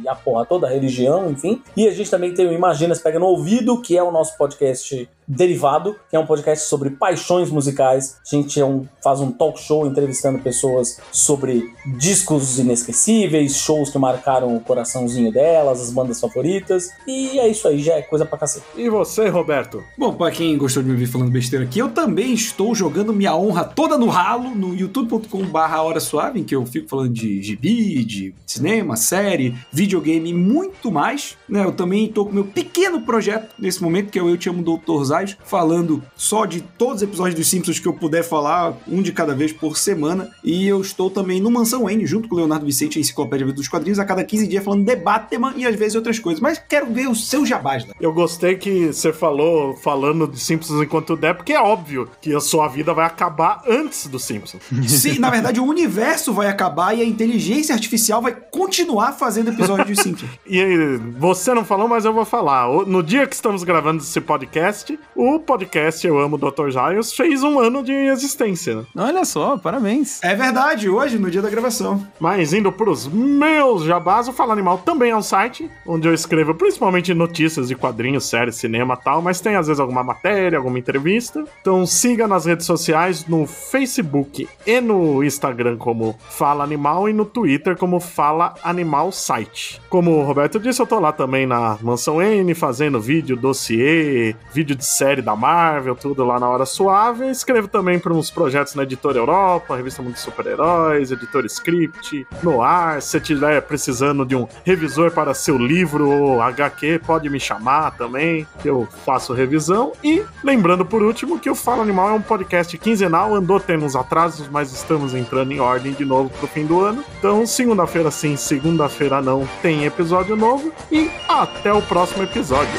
e 0.01 0.09
a 0.09 0.15
porra 0.15 0.47
toda, 0.47 0.69
religião, 0.69 1.29
enfim. 1.29 1.61
E 1.77 1.89
a 1.89 1.91
gente 1.91 2.09
também 2.09 2.33
tem 2.33 2.47
o 2.47 2.53
Imagina 2.53 2.95
Se 2.95 3.03
Pega 3.03 3.19
no 3.19 3.27
Ouvido, 3.27 3.83
que 3.83 3.99
é 3.99 4.03
o 4.03 4.13
nosso 4.13 4.39
podcast 4.39 5.09
derivado, 5.29 5.95
que 6.09 6.17
é 6.17 6.19
um 6.19 6.27
podcast 6.27 6.67
sobre 6.67 6.91
paixões 6.91 7.51
musicais. 7.51 8.17
A 8.27 8.35
gente 8.35 8.59
é 8.59 8.65
um, 8.65 8.87
faz 9.05 9.21
um 9.21 9.31
talk 9.31 9.61
show 9.61 9.87
entrevistando 9.87 10.39
pessoas 10.39 10.99
sobre 11.13 11.71
discos 11.99 12.59
inesquecíveis, 12.59 13.57
shows 13.57 13.91
que 13.91 13.99
marcaram 13.99 14.57
o 14.57 14.61
coraçãozinho 14.61 15.31
delas, 15.31 15.81
as 15.81 15.91
bandas 15.91 16.19
favoritas. 16.21 16.91
E 17.07 17.39
é 17.39 17.49
isso 17.49 17.69
aí, 17.69 17.81
já 17.81 17.95
é 17.95 18.03
coisa 18.03 18.25
pra 18.25 18.39
cacete. 18.39 18.65
E 18.77 18.89
você, 18.89 19.29
Roberto? 19.29 19.83
Bom, 19.99 20.15
pra 20.15 20.31
quem 20.31 20.57
gostou 20.57 20.83
de 20.83 20.89
me 20.89 20.95
ouvir 20.95 21.07
falando 21.07 21.31
besteira 21.31 21.65
aqui, 21.65 21.79
eu 21.79 21.91
também 21.91 22.33
estou 22.33 22.75
jogando 22.75 23.13
minha 23.13 23.37
honra 23.37 23.65
toda 23.65 23.99
no 23.99 24.07
ralo 24.07 24.55
no 24.55 24.75
youtube.com/barra 24.75 25.83
Hora 25.83 26.01
Suave, 26.01 26.41
em 26.41 26.45
que 26.45 26.55
eu 26.55 26.65
fico 26.65 26.89
falando 26.89 27.13
de 27.13 27.43
gibi, 27.43 28.05
de 28.05 28.35
cinema, 28.47 28.97
série, 28.97 29.55
videogame 29.73 30.31
e 30.31 30.35
muito 30.35 30.91
mais. 30.91 31.37
Né? 31.49 31.65
Eu 31.65 31.73
também 31.73 32.07
estou 32.07 32.27
com 32.27 32.33
meu 32.33 32.45
pequeno 32.45 33.03
projeto 33.03 33.55
nesse 33.59 33.83
momento, 33.83 34.11
que 34.11 34.19
é 34.19 34.23
o 34.23 34.29
Eu 34.29 34.37
Te 34.37 34.49
Amo 34.49 34.63
Doutor 34.63 35.05
Zais, 35.19 35.37
falando 35.45 36.03
só 36.17 36.45
de 36.45 36.61
todos 36.61 36.97
os 36.97 37.03
episódios 37.03 37.35
dos 37.35 37.49
Simpsons 37.49 37.79
que 37.79 37.87
eu 37.87 37.93
puder 37.93 38.23
falar, 38.23 38.77
um 38.87 39.03
de 39.03 39.13
cada 39.13 39.35
vez 39.35 39.53
por 39.53 39.77
semana. 39.77 40.31
E 40.43 40.67
eu 40.67 40.81
estou 40.81 41.11
também 41.11 41.41
no 41.41 41.51
Mansão 41.51 41.89
N, 41.89 42.07
junto 42.07 42.29
com 42.29 42.35
o 42.37 42.39
Leonardo 42.39 42.65
Vicente, 42.65 42.99
a 42.99 43.01
Enciclopédia 43.01 43.47
dos 43.53 43.69
Quadrinhos, 43.69 43.99
a 43.99 44.05
cada 44.05 44.25
15 44.25 44.47
dias 44.47 44.65
falando 44.65 44.85
de 44.85 44.97
Batman 44.97 45.55
e 45.57 45.67
às 45.67 45.75
vezes 45.77 45.95
outras 45.95 46.19
coisas, 46.19 46.41
mas 46.41 46.59
quero 46.59 46.93
ver 46.93 47.09
o 47.09 47.15
seu 47.15 47.45
jabás. 47.45 47.85
Né? 47.85 47.93
Eu 48.01 48.13
gostei 48.13 48.57
que 48.57 48.93
você 48.93 49.13
falou, 49.13 49.77
falando 49.77 50.27
de 50.27 50.39
Simpsons 50.39 50.83
enquanto 50.83 51.17
der, 51.17 51.35
porque 51.35 51.53
é 51.53 51.61
óbvio 51.61 52.09
que 52.21 52.35
a 52.35 52.41
sua 52.41 52.69
vida 52.69 52.93
vai 52.93 53.07
acabar 53.07 53.63
antes 53.67 54.07
do 54.07 54.19
Simpsons. 54.19 54.63
Sim, 54.87 55.19
na 55.19 55.31
verdade, 55.31 55.61
o 55.61 55.65
universo 55.65 56.33
vai 56.33 56.49
acabar 56.49 56.97
e 56.97 57.03
a 57.03 57.05
inteligência 57.05 57.75
artificial 57.75 58.21
vai 58.21 58.33
continuar 58.33 59.13
fazendo 59.13 59.51
episódios 59.51 59.87
de 59.87 60.03
Simpsons. 60.03 60.31
e 60.47 60.99
você 61.19 61.55
não 61.55 61.65
falou, 61.65 61.89
mas 61.89 62.05
eu 62.05 62.13
vou 62.13 62.25
falar. 62.25 62.69
No 62.87 63.03
dia 63.03 63.27
que 63.27 63.35
estamos 63.35 63.63
gravando 63.65 64.03
esse 64.03 64.21
podcast, 64.21 64.99
o 65.15 65.39
podcast 65.39 66.07
Eu 66.07 66.19
Amo 66.19 66.39
Dr. 66.39 66.71
Giles 66.71 67.13
fez 67.13 67.43
um 67.43 67.59
ano 67.59 67.83
de 67.83 67.93
existência. 67.93 68.77
Né? 68.77 68.85
Olha 68.97 69.25
só, 69.25 69.57
parabéns. 69.59 70.23
É 70.23 70.35
verdade, 70.35 70.89
hoje, 70.89 71.19
no 71.19 71.31
dia 71.31 71.43
da 71.43 71.51
gravação. 71.51 72.07
Mas 72.21 72.53
indo 72.53 72.71
pros 72.71 73.07
meus 73.07 73.85
jabás, 73.85 74.29
o 74.29 74.33
Fala 74.33 74.53
Animal 74.53 74.79
também 74.79 75.11
é 75.11 75.17
um 75.17 75.23
site 75.23 75.71
onde 75.87 76.07
eu 76.07 76.15
escrevo 76.15 76.55
principalmente 76.55 77.13
notícias 77.15 77.69
de 77.69 77.75
quadrinhos, 77.75 78.29
séries, 78.29 78.57
cinema 78.57 78.95
e 78.95 79.05
tal, 79.05 79.23
mas 79.23 79.41
tem 79.41 79.57
às 79.57 79.67
vezes 79.67 79.81
alguma 79.81 80.05
matéria, 80.05 80.59
alguma 80.59 80.79
entrevista. 80.79 81.45
Então 81.61 81.85
siga 81.87 82.29
nas 82.29 82.47
redes 82.47 82.67
sociais, 82.67 83.27
no 83.27 83.47
Facebook 83.47 84.49
e 84.67 84.81
no 84.81 85.25
Instagram 85.25 85.77
como 85.77 86.17
Fala 86.31 86.65
Animal 86.65 87.09
e 87.09 87.13
no 87.13 87.25
Twitter 87.25 87.77
como 87.77 88.01
Fala 88.01 88.55
Animal 88.63 89.13
Site. 89.13 89.81
Como 89.89 90.13
o 90.13 90.23
Roberto 90.23 90.59
disse, 90.59 90.81
eu 90.81 90.87
tô 90.87 90.99
lá 90.99 91.13
também 91.13 91.47
na 91.47 91.79
Mansão 91.83 92.23
N 92.23 92.55
fazendo 92.55 93.01
vídeo, 93.01 93.37
dossiê, 93.37 94.35
vídeo 94.53 94.77
de 94.77 94.85
série 94.99 95.23
da 95.23 95.37
Marvel, 95.37 95.95
tudo 95.95 96.25
lá 96.25 96.41
na 96.41 96.49
hora 96.49 96.67
suave. 96.67 97.31
escrevo 97.31 97.69
também 97.69 97.99
para 97.99 98.13
uns 98.13 98.31
projetos 98.31 98.75
na 98.75 98.83
Editora 98.83 99.19
Europa, 99.19 99.77
Revista 99.77 100.03
Mundo 100.03 100.17
Super-Heróis, 100.17 101.13
Editor 101.13 101.45
Script, 101.47 102.27
no 102.43 102.61
ar. 102.61 103.01
Se 103.01 103.17
estiver 103.17 103.61
precisando 103.63 104.27
de 104.27 104.35
um 104.35 104.47
revisor 104.65 105.11
para 105.11 105.35
seu 105.35 105.57
livro, 105.57 105.79
livro 105.89 106.41
HQ, 106.41 107.01
pode 107.07 107.31
me 107.31 107.41
chamar 107.41 107.93
também, 107.93 108.47
que 108.61 108.69
eu 108.69 108.87
faço 109.05 109.33
revisão. 109.33 109.93
E 110.03 110.25
lembrando 110.43 110.85
por 110.85 111.03
último 111.03 111.39
que 111.39 111.49
o 111.49 111.55
Fala 111.55 111.83
Animal 111.83 112.11
é 112.11 112.13
um 112.13 112.23
podcast 112.23 112.77
quinzenal, 112.79 113.35
andou 113.35 113.59
tendo 113.61 113.85
uns 113.85 113.97
atrasos, 113.97 114.49
mas 114.49 114.73
estamos 114.73 115.15
entrando 115.15 115.53
em 115.53 115.61
ordem 115.61 115.93
de 115.93 116.05
novo 116.05 116.31
pro 116.31 116.47
fim 116.47 116.67
do 116.67 116.81
ano. 116.81 117.05
Então, 117.19 117.47
segunda-feira 117.47 118.11
sim, 118.11 118.37
segunda-feira 118.37 119.23
não, 119.23 119.49
tem 119.63 119.85
episódio 119.85 120.37
novo. 120.37 120.73
E 120.91 121.11
até 121.29 121.73
o 121.73 121.83
próximo 121.83 122.25
episódio. 122.25 122.79